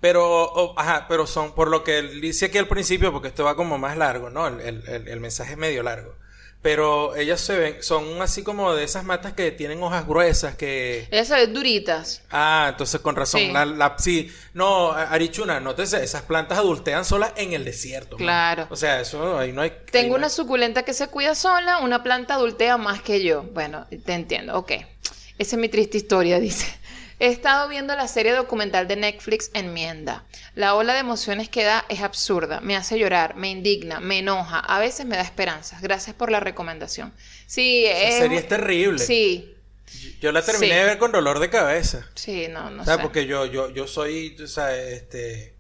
Pero, 0.03 0.27
o- 0.53 0.75
ajá, 0.79 1.07
pero 1.09 1.27
son, 1.27 1.55
por 1.55 1.69
lo 1.69 1.85
que 1.85 2.03
dice 2.03 2.47
aquí 2.47 2.59
al 2.59 2.67
principio, 2.69 3.11
porque 3.13 3.29
esto 3.29 3.45
va 3.45 3.55
como 3.57 3.79
más 3.79 3.97
largo, 3.97 4.29
¿no? 4.31 4.49
El, 4.49 4.61
el- 4.61 5.09
el- 5.09 5.21
mensaje 5.21 5.53
es 5.53 5.57
medio 5.59 5.83
largo. 5.85 6.17
Pero 6.61 7.15
ellas 7.17 7.41
se 7.41 7.57
ven, 7.57 7.83
son 7.83 8.21
así 8.21 8.43
como 8.45 8.75
de 8.75 8.85
esas 8.85 9.05
matas 9.05 9.33
que 9.33 9.51
tienen 9.53 9.83
hojas 9.83 10.07
gruesas, 10.07 10.55
que... 10.57 11.09
Ellas 11.11 11.27
se 11.29 11.35
ven 11.35 11.53
duritas. 11.55 12.23
Ah, 12.31 12.67
entonces 12.71 13.01
con 13.01 13.15
razón. 13.17 13.41
Sí. 13.41 13.51
La, 13.53 13.65
la- 13.65 13.97
sí, 13.99 14.33
no, 14.55 14.91
Arichuna, 14.93 15.59
nótese, 15.61 16.03
esas 16.05 16.23
plantas 16.23 16.59
adultean 16.59 17.05
solas 17.05 17.33
en 17.37 17.53
el 17.53 17.65
desierto. 17.65 18.17
man. 18.17 18.25
Claro. 18.27 18.67
O 18.71 18.77
sea, 18.77 19.01
eso 19.01 19.39
ahí 19.39 19.53
no 19.53 19.63
hay... 19.63 19.73
Tengo 19.93 20.11
no 20.15 20.19
una 20.19 20.29
suculenta 20.29 20.85
que 20.85 20.95
se 20.95 21.07
cuida 21.09 21.35
sola, 21.37 21.79
una 21.79 22.03
planta 22.03 22.35
adultea 22.35 22.77
más 22.77 23.03
que 23.03 23.23
yo. 23.25 23.43
Bueno, 23.45 23.87
te 24.05 24.13
entiendo, 24.15 24.57
ok. 24.59 24.73
Esa 25.39 25.57
es 25.57 25.61
mi 25.61 25.69
triste 25.69 25.97
historia, 25.97 26.39
dice. 26.39 26.67
He 27.23 27.29
estado 27.29 27.69
viendo 27.69 27.95
la 27.95 28.09
serie 28.09 28.33
documental 28.33 28.89
de 28.89 28.97
Netflix 28.97 29.53
Enmienda. 29.55 30.25
La 30.57 30.75
ola 30.75 30.93
de 30.95 30.99
emociones 30.99 31.49
que 31.49 31.63
da 31.63 31.85
es 31.89 32.01
absurda, 32.01 32.61
me 32.61 32.75
hace 32.75 32.99
llorar, 32.99 33.37
me 33.37 33.49
indigna, 33.49 34.01
me 34.01 34.19
enoja, 34.19 34.59
a 34.59 34.81
veces 34.81 35.07
me 35.07 35.15
da 35.15 35.23
esperanzas. 35.23 35.81
Gracias 35.83 36.17
por 36.17 36.33
la 36.33 36.41
recomendación. 36.41 37.13
Sí, 37.47 37.85
Esa 37.87 38.09
es... 38.09 38.15
serie 38.17 38.39
es 38.39 38.49
terrible. 38.49 38.99
Sí, 38.99 39.55
Yo 40.21 40.33
la 40.33 40.43
terminé 40.43 40.75
Sí. 40.75 40.81
de 40.81 40.85
ver 40.85 40.99
con 40.99 41.13
dolor 41.13 41.39
de 41.39 41.49
cabeza. 41.49 42.09
sí, 42.17 42.49
no, 42.49 42.71
no 42.71 42.83
o 42.83 42.85
sea, 42.85 42.97
sé. 42.97 43.03
porque 43.03 43.25
yo, 43.27 43.47
yo, 43.47 43.71
yo 43.71 43.87
soy, 43.87 44.37
o 44.43 44.49
sea, 44.49 44.77
este... 44.77 45.55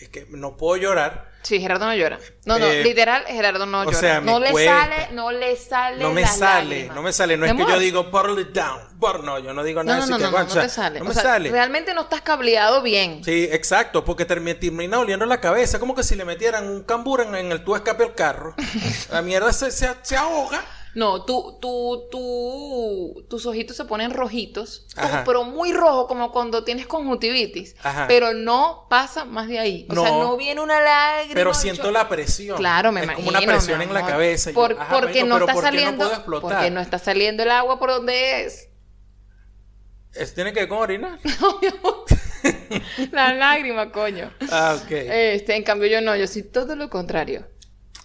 Es 0.00 0.08
que 0.08 0.26
no 0.30 0.56
puedo 0.56 0.82
llorar. 0.82 1.30
Sí, 1.48 1.58
Gerardo 1.62 1.86
no 1.86 1.94
llora. 1.94 2.18
No, 2.44 2.58
no, 2.58 2.66
Eh, 2.66 2.82
literal, 2.84 3.24
Gerardo 3.26 3.64
no 3.64 3.80
o 3.80 3.84
llora. 3.84 3.98
sea, 3.98 4.20
me 4.20 4.30
no 4.30 4.38
le 4.38 4.50
cuesta. 4.50 4.80
sale, 4.82 5.08
no 5.12 5.30
le 5.30 5.56
sale 5.56 6.02
No 6.02 6.12
me 6.12 6.20
las 6.20 6.36
sale, 6.36 6.68
lágrimas. 6.68 6.96
no 6.96 7.02
me 7.02 7.12
sale. 7.14 7.36
No 7.38 7.46
es 7.46 7.52
que 7.54 7.58
yo 7.66 7.78
digo, 7.78 8.04
bottle 8.04 8.42
it 8.42 8.48
down. 8.48 8.80
bottle- 8.98 9.22
No, 9.24 9.38
yo 9.38 9.54
no 9.54 9.62
digo 9.64 9.82
nada 9.82 9.98
no, 9.98 10.02
así 10.04 10.10
no, 10.12 10.18
que, 10.18 10.24
no, 10.24 10.30
no, 10.30 10.36
bueno, 10.36 10.44
no 10.46 10.50
o 10.50 10.54
sea, 10.54 10.62
te 10.64 10.68
sale. 10.68 10.98
No 10.98 11.04
O 11.06 11.08
me 11.08 11.14
sea, 11.14 11.22
sale. 11.22 11.50
Realmente 11.50 11.94
no 11.94 12.02
estás 12.02 12.20
cableado 12.20 12.82
bien. 12.82 13.24
Sí, 13.24 13.48
exacto, 13.50 14.04
porque 14.04 14.26
termi- 14.28 14.58
termina 14.58 14.98
oliendo 14.98 15.24
la 15.24 15.40
cabeza, 15.40 15.78
como 15.78 15.94
que 15.94 16.02
si 16.02 16.16
le 16.16 16.26
metieran 16.26 16.68
un 16.68 16.82
cambur 16.82 17.22
en, 17.22 17.34
en 17.34 17.50
el 17.50 17.64
de 17.64 17.72
escape 17.76 18.04
al 18.04 18.14
carro. 18.14 18.54
La 19.10 19.22
mierda 19.22 19.50
se, 19.54 19.70
se, 19.70 19.88
se 20.02 20.16
ahoga. 20.18 20.62
No, 20.94 21.24
tú, 21.24 21.58
tú, 21.60 22.08
tú, 22.10 23.26
tus 23.28 23.46
ojitos 23.46 23.76
se 23.76 23.84
ponen 23.84 24.10
rojitos, 24.12 24.86
como- 24.94 25.24
pero 25.24 25.44
muy 25.44 25.72
rojo, 25.72 26.06
como 26.08 26.32
cuando 26.32 26.64
tienes 26.64 26.86
conjuntivitis. 26.86 27.76
Ajá. 27.82 28.06
Pero 28.08 28.32
no 28.34 28.86
pasa 28.88 29.24
más 29.24 29.48
de 29.48 29.58
ahí. 29.58 29.86
O 29.90 29.94
sea, 29.94 30.10
No. 30.10 30.22
no 30.22 30.36
viene 30.36 30.60
una 30.60 30.80
lágrima. 30.80 31.34
Pero 31.34 31.54
siento 31.54 31.90
la 31.90 32.08
presión. 32.08 32.56
Claro, 32.56 32.90
me 32.90 33.00
es 33.00 33.04
imagino. 33.04 33.26
como 33.26 33.38
una 33.38 33.46
presión 33.46 33.78
mi 33.78 33.84
en 33.84 33.92
la 33.92 34.00
amor. 34.00 34.10
cabeza. 34.12 34.50
Por- 34.52 34.74
yo, 34.74 34.80
ajá, 34.80 34.98
porque 35.00 35.24
no 35.24 35.38
está 35.38 35.52
¿por 35.52 35.62
qué 35.62 35.68
saliendo. 35.68 36.04
no 36.10 36.24
puedo 36.24 36.40
porque 36.40 36.70
no 36.70 36.80
está 36.80 36.98
saliendo 36.98 37.42
el 37.42 37.50
agua 37.50 37.78
por 37.78 37.90
donde 37.90 38.44
es. 38.46 38.68
Eso 40.14 40.34
tiene 40.34 40.52
que 40.52 40.60
ver 40.60 40.68
con 40.68 40.78
orinar. 40.78 41.18
La 43.12 43.32
lágrima, 43.34 43.90
coño. 43.92 44.32
ah, 44.50 44.76
ok. 44.82 44.90
Este, 44.90 45.54
en 45.56 45.62
cambio, 45.62 45.88
yo 45.88 46.00
no, 46.00 46.16
yo 46.16 46.26
soy 46.26 46.42
todo 46.42 46.76
lo 46.76 46.88
contrario. 46.90 47.46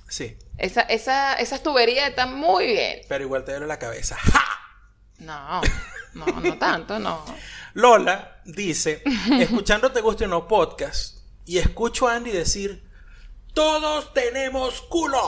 Sí, 0.09 0.35
Esa, 0.63 0.81
esa, 0.83 1.33
esas 1.35 1.61
tuberías 1.61 2.07
están 2.07 2.35
muy 2.35 2.67
bien. 2.67 3.01
pero 3.09 3.25
igual 3.25 3.43
te 3.43 3.51
duele 3.51 3.67
la 3.67 3.79
cabeza. 3.79 4.15
¡Ja! 4.15 4.41
No, 5.19 5.61
no, 6.15 6.25
no 6.41 6.57
tanto, 6.57 6.99
no. 6.99 7.23
Lola 7.75 8.41
dice, 8.43 9.03
escuchando 9.39 9.91
Te 9.91 10.01
Guste 10.01 10.25
o 10.25 10.27
No 10.27 10.47
podcast, 10.49 11.19
y 11.45 11.59
escucho 11.59 12.09
a 12.09 12.15
Andy 12.15 12.31
decir, 12.31 12.83
todos 13.53 14.13
tenemos 14.13 14.81
culo. 14.81 15.21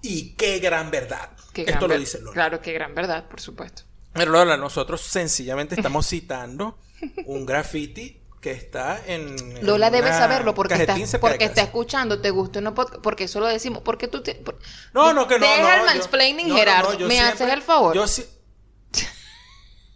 Y 0.00 0.34
qué 0.34 0.60
gran 0.60 0.90
verdad. 0.92 1.30
Qué 1.52 1.62
Esto 1.62 1.86
gran 1.86 1.90
lo 1.90 1.98
dice 1.98 2.20
Lola. 2.20 2.32
Claro, 2.34 2.60
qué 2.60 2.72
gran 2.72 2.94
verdad, 2.94 3.24
por 3.28 3.40
supuesto. 3.40 3.82
Pero 4.12 4.30
Lola, 4.30 4.56
nosotros 4.56 5.00
sencillamente 5.00 5.74
estamos 5.74 6.06
citando 6.06 6.78
un 7.26 7.44
graffiti 7.44 8.21
que 8.42 8.50
está 8.50 9.00
en. 9.06 9.64
Lola 9.64 9.86
en 9.86 9.92
debe 9.94 10.08
una 10.08 10.18
saberlo 10.18 10.52
porque, 10.54 10.74
está, 10.74 10.96
porque 11.20 11.44
está 11.44 11.62
escuchando, 11.62 12.20
te 12.20 12.28
gusta 12.30 12.58
o 12.58 12.62
no 12.62 12.74
porque 12.74 13.24
eso 13.24 13.40
lo 13.40 13.46
decimos, 13.46 13.82
porque 13.84 14.08
tú 14.08 14.22
te... 14.22 14.34
por- 14.34 14.58
No, 14.92 15.14
no, 15.14 15.26
que 15.28 15.38
no. 15.38 15.46
Deja 15.46 15.62
no, 15.62 15.68
el 15.72 15.78
yo- 15.80 15.84
mansplaining, 15.86 16.48
no, 16.48 16.56
Gerardo. 16.56 16.92
no, 16.92 16.98
yo 16.98 17.06
¿Me 17.06 17.14
siempre- 17.14 17.34
haces 17.44 17.52
el 17.54 17.62
favor? 17.62 17.94
Yo 17.94 18.06
sí. 18.06 18.26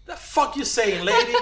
The 0.06 0.16
fuck 0.16 0.54
you 0.56 0.64
saying, 0.64 1.04
lady? 1.04 1.18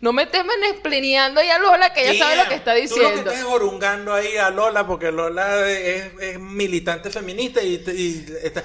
No 0.00 0.12
me 0.12 0.24
estés 0.24 0.44
menesplineando 0.44 1.40
ahí 1.40 1.48
a 1.48 1.58
Lola 1.58 1.94
que 1.94 2.06
ella 2.10 2.22
sabe 2.26 2.36
lo 2.36 2.46
que 2.48 2.56
está 2.56 2.72
Tú 2.72 2.76
lo 2.76 2.82
diciendo. 2.82 3.24
que 3.24 3.30
estás 3.30 3.44
jorungando 3.44 4.12
ahí 4.12 4.36
a 4.36 4.50
Lola 4.50 4.86
porque 4.86 5.10
Lola 5.10 5.66
es, 5.70 6.12
es 6.20 6.38
militante 6.38 7.08
feminista 7.08 7.62
y, 7.62 7.76
y 7.86 8.26
está- 8.42 8.62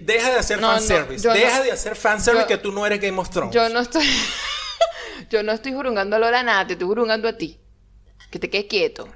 deja 0.00 0.30
de 0.32 0.38
hacer 0.38 0.60
fanservice. 0.60 1.24
yo 1.24 1.32
deja 1.32 1.62
de 1.62 1.72
hacer 1.72 1.96
fanservice 1.96 2.42
Yo- 2.44 2.48
que 2.48 2.58
tú 2.58 2.72
no 2.72 2.84
eres 2.84 3.00
Game 3.00 3.18
of 3.18 3.30
Thrones. 3.30 3.54
Yo 3.54 3.66
no 3.70 3.80
estoy... 3.80 4.06
yo 5.30 5.42
no 5.42 5.52
estoy 5.52 5.72
jurungando 5.72 6.16
a 6.16 6.18
Lola 6.18 6.42
nada, 6.42 6.66
te 6.66 6.72
estoy 6.74 6.86
jurungando 6.88 7.28
a 7.28 7.36
ti. 7.36 7.58
Que 8.30 8.38
te 8.38 8.48
quedes 8.50 8.66
quieto. 8.66 9.08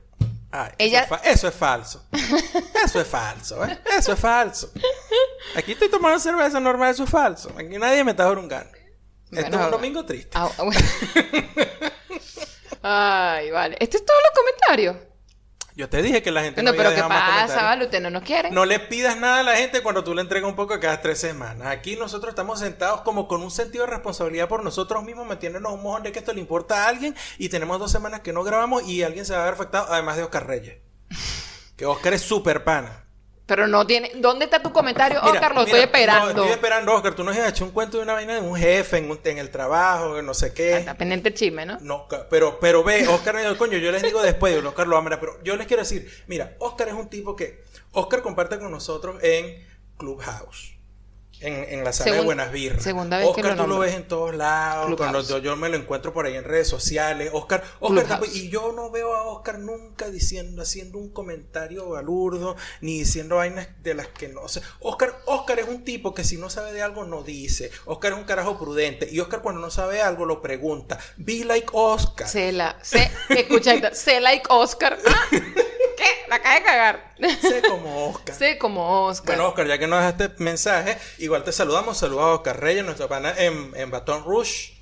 Ay, 0.51 0.71
Ella- 0.79 1.03
eso, 1.05 1.15
es 1.15 1.21
fa- 1.23 1.29
eso 1.31 1.49
es 1.49 1.55
falso. 1.55 2.07
Eso 2.85 3.01
es 3.01 3.07
falso, 3.09 3.65
¿eh? 3.65 3.79
Eso 3.99 4.13
es 4.13 4.19
falso. 4.21 4.71
Aquí 5.57 5.73
estoy 5.73 5.89
tomando 5.91 6.19
cerveza 6.21 6.61
normal, 6.61 6.91
eso 6.93 7.03
es 7.05 7.11
falso. 7.11 7.51
Aquí 7.59 7.79
nadie 7.79 8.05
me 8.05 8.13
está 8.13 8.27
jorungando. 8.27 8.71
Esto 9.33 9.59
es 9.59 9.65
un 9.65 9.71
domingo 9.73 10.05
triste. 10.05 10.31
Ah, 10.35 10.49
ah, 10.57 10.63
bueno. 10.63 10.81
Ay, 12.83 13.51
vale. 13.51 13.77
¿Este 13.81 13.97
es 13.97 14.05
todos 14.05 14.21
los 14.23 14.39
comentarios? 14.39 14.97
Yo 15.77 15.91
te 15.91 16.01
dije 16.01 16.23
que 16.23 16.31
la 16.31 16.43
gente 16.43 16.63
Bueno, 16.63 16.73
no 16.73 16.79
pero 16.79 16.95
¿qué 16.95 17.03
pasa? 17.03 17.79
Usted 17.83 18.01
no 18.01 18.09
nos 18.09 18.23
quiere. 18.23 18.51
No 18.51 18.65
le 18.65 18.81
pidas 18.81 19.19
nada 19.19 19.41
a 19.41 19.43
la 19.43 19.57
gente 19.57 19.83
cuando 19.83 20.03
tú 20.03 20.15
le 20.15 20.23
entregas 20.23 20.49
un 20.49 20.57
poco 20.57 20.81
cada 20.81 21.03
tres 21.03 21.21
semanas. 21.21 21.69
Aquí 21.69 21.97
nosotros 21.97 22.31
estamos 22.31 22.61
sentados 22.61 23.03
como 23.03 23.29
con 23.29 23.43
un 23.43 23.51
sentido 23.51 23.85
de 23.85 23.91
responsabilidad 23.91 24.49
por 24.49 24.65
nosotros 24.65 25.05
mismos, 25.05 25.27
metiéndonos 25.27 25.75
un 25.75 25.83
mojón 25.83 26.03
de 26.03 26.13
que 26.13 26.21
esto 26.21 26.33
le 26.33 26.41
importa 26.41 26.85
a 26.85 26.89
alguien 26.89 27.15
y 27.37 27.51
tenemos 27.51 27.79
dos 27.79 27.93
semanas 27.93 28.21
que 28.21 28.33
no 28.33 28.43
grabamos 28.43 28.89
y 28.89 29.03
alguien 29.03 29.27
se 29.27 29.35
va 29.35 29.43
a 29.43 29.45
ver 29.45 29.53
afectado, 29.53 29.87
además 29.91 30.17
de 30.17 30.23
Oscar 30.23 30.47
Reyes. 30.47 30.79
Que 31.77 31.85
Oscar 31.85 32.15
es 32.15 32.23
súper 32.23 32.65
pana. 32.65 33.06
Pero 33.47 33.69
no 33.69 33.87
tiene... 33.87 34.11
¿Dónde 34.17 34.45
está 34.47 34.61
tu 34.61 34.73
comentario? 34.73 35.21
Mira, 35.23 35.33
Oscar, 35.35 35.51
lo 35.55 35.61
mira, 35.61 35.67
estoy 35.67 35.81
esperando. 35.81 36.25
no, 36.25 36.31
estoy 36.31 36.49
esperando, 36.51 36.95
Oscar. 36.95 37.15
Tú 37.15 37.23
nos 37.23 37.37
has 37.37 37.49
hecho 37.51 37.65
un 37.65 37.71
cuento 37.71 37.97
de 37.97 38.03
una 38.03 38.13
vaina 38.15 38.35
de 38.35 38.41
un 38.41 38.57
jefe 38.57 38.99
en, 38.99 39.09
un- 39.11 39.21
en 39.23 39.39
el 39.39 39.51
trabajo, 39.51 40.21
no 40.21 40.35
sé 40.35 40.53
qué. 40.53 40.79
Está 40.79 40.95
pendiente 40.95 41.29
el 41.29 41.35
chisme, 41.35 41.65
¿no? 41.65 41.79
No, 41.81 42.07
pero, 42.29 42.59
pero 42.61 42.83
ve, 42.83 43.07
Oscar 43.07 43.37
coño, 43.57 43.79
yo 43.79 43.93
les 43.93 44.03
digo 44.03 44.21
después, 44.21 44.55
digo, 44.55 44.69
Oscar 44.69 44.89
lo 44.89 44.97
ama, 44.97 45.11
pero 45.21 45.41
yo 45.45 45.57
les 45.57 45.67
quiero 45.69 45.83
decir, 45.85 46.11
mira, 46.27 46.57
Oscar 46.59 46.89
es 46.89 46.95
un 46.95 47.09
tipo 47.09 47.37
que, 47.37 47.63
Oscar 47.93 48.21
comparte 48.23 48.59
con 48.59 48.71
nosotros 48.71 49.23
en 49.23 49.65
Clubhouse, 49.97 50.76
en, 51.41 51.79
en 51.79 51.85
la 51.85 51.93
sala 51.93 52.13
de 52.13 52.21
Buenas 52.23 52.53
Birras. 52.53 52.83
segunda 52.83 53.19
vez 53.19 53.27
que 53.35 53.41
Oscar 53.41 53.57
lo 53.57 53.65
tú 53.65 53.69
lo 53.71 53.79
ves 53.79 53.95
en 53.95 54.09
todos 54.09 54.35
lados, 54.35 54.95
cuando 54.97 55.21
yo, 55.23 55.39
yo 55.39 55.57
me 55.57 55.69
lo 55.69 55.77
encuentro 55.77 56.13
por 56.13 56.27
ahí 56.27 56.35
en 56.35 56.45
redes 56.45 56.69
sociales, 56.69 57.31
Oscar, 57.33 57.63
Oscar 57.81 58.21
y 58.33 58.49
yo 58.49 58.73
no 58.73 58.91
veo 58.91 59.15
a 59.15 59.27
Oscar 59.29 59.59
nunca 59.59 60.11
diciendo, 60.11 60.63
haciendo 60.63 60.99
un 60.99 61.11
comentario 61.11 61.89
balurdo, 61.89 62.57
ni 62.81 62.99
diciendo 62.99 63.37
vainas 63.37 63.69
de 63.83 63.95
las 63.95 64.09
que 64.09 64.29
no 64.29 64.49
sé. 64.49 64.63
Oscar, 64.81 65.19
Oscar 65.27 65.59
es 65.61 65.69
un 65.69 65.85
tipo 65.85 66.15
que 66.15 66.25
si 66.25 66.37
no 66.37 66.51
sabe 66.51 66.73
de 66.73 66.83
algo 66.83 67.05
no 67.05 67.23
dice. 67.23 67.71
Oscar 67.85 68.13
es 68.13 68.19
un 68.19 68.25
carajo 68.25 68.59
prudente. 68.59 69.09
Y 69.11 69.21
Oscar 69.21 69.43
cuando 69.43 69.61
no 69.61 69.71
sabe 69.71 70.01
algo 70.01 70.25
lo 70.25 70.43
pregunta. 70.43 70.99
Be 71.17 71.45
like 71.45 71.69
Oscar. 71.73 72.29
Se 72.29 72.53
la... 72.53 72.79
Se... 72.83 73.11
Escucha, 73.29 73.95
se 73.95 74.21
like 74.21 74.47
Oscar. 74.49 74.99
Ah. 75.07 75.31
La 76.29 76.37
acaba 76.37 76.55
de 76.55 76.63
cagar. 76.63 77.15
Sé 77.41 77.63
como 77.63 78.09
Oscar. 78.09 78.35
Sé 78.39 78.59
como 78.59 79.05
Oscar. 79.05 79.37
Bueno, 79.37 79.49
Oscar, 79.49 79.67
ya 79.67 79.79
que 79.79 79.87
nos 79.87 79.99
dejaste 80.01 80.43
mensaje, 80.43 80.99
igual 81.19 81.45
te 81.45 81.53
saludamos. 81.53 81.99
Saludos 81.99 82.23
a 82.25 82.35
Oscar 82.35 82.61
Reyes, 82.61 82.85
nuestro 82.85 83.09
pana 83.09 83.33
en, 83.37 83.73
en 83.77 83.91
Baton 83.91 84.25
Rouge, 84.25 84.79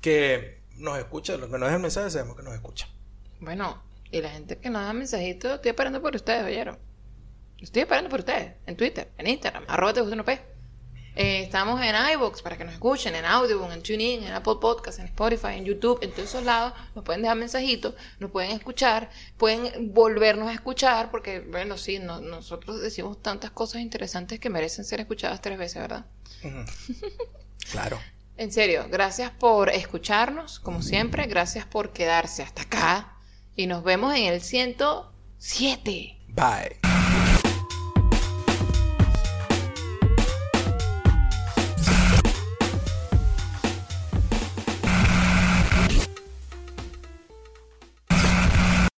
que 0.00 0.62
nos 0.76 0.98
escucha. 0.98 1.36
Lo 1.36 1.46
que 1.46 1.52
nos 1.52 1.62
deja 1.62 1.76
el 1.76 1.82
mensaje 1.82 2.10
sabemos 2.10 2.36
que 2.36 2.42
nos 2.42 2.54
escucha. 2.54 2.88
Bueno, 3.40 3.82
y 4.10 4.20
la 4.20 4.30
gente 4.30 4.58
que 4.58 4.70
nos 4.70 4.82
da 4.82 4.92
mensajitos, 4.92 5.54
estoy 5.54 5.70
esperando 5.70 6.00
por 6.00 6.14
ustedes, 6.14 6.44
oyeron. 6.44 6.78
Estoy 7.60 7.82
esperando 7.82 8.08
por 8.08 8.20
ustedes, 8.20 8.54
en 8.66 8.76
Twitter, 8.76 9.10
en 9.18 9.26
Instagram, 9.26 9.64
arroba 9.66 9.92
te 9.92 10.00
gusta. 10.00 10.16
Eh, 11.20 11.42
estamos 11.42 11.80
en 11.82 11.96
iVoox 12.14 12.42
para 12.42 12.56
que 12.56 12.62
nos 12.64 12.74
escuchen, 12.74 13.12
en 13.16 13.24
Audible, 13.24 13.74
en 13.74 13.82
TuneIn, 13.82 14.22
en 14.22 14.32
Apple 14.32 14.54
Podcasts, 14.60 15.00
en 15.00 15.06
Spotify, 15.06 15.54
en 15.56 15.64
YouTube, 15.64 15.98
en 16.00 16.12
todos 16.12 16.28
esos 16.28 16.44
lados. 16.44 16.74
Nos 16.94 17.04
pueden 17.04 17.22
dejar 17.22 17.36
mensajitos, 17.36 17.94
nos 18.20 18.30
pueden 18.30 18.52
escuchar, 18.52 19.10
pueden 19.36 19.92
volvernos 19.92 20.48
a 20.48 20.52
escuchar, 20.54 21.10
porque, 21.10 21.40
bueno, 21.40 21.76
sí, 21.76 21.98
no- 21.98 22.20
nosotros 22.20 22.80
decimos 22.80 23.20
tantas 23.20 23.50
cosas 23.50 23.82
interesantes 23.82 24.38
que 24.38 24.48
merecen 24.48 24.84
ser 24.84 25.00
escuchadas 25.00 25.40
tres 25.42 25.58
veces, 25.58 25.82
¿verdad? 25.82 26.06
Claro. 27.72 27.98
En 28.36 28.52
serio, 28.52 28.86
gracias 28.88 29.32
por 29.32 29.68
escucharnos, 29.70 30.60
como 30.60 30.80
siempre, 30.82 31.26
gracias 31.26 31.66
por 31.66 31.92
quedarse 31.92 32.44
hasta 32.44 32.62
acá 32.62 33.16
y 33.56 33.66
nos 33.66 33.82
vemos 33.82 34.14
en 34.14 34.24
el 34.32 34.40
107. 34.40 36.16
Bye. 36.28 36.87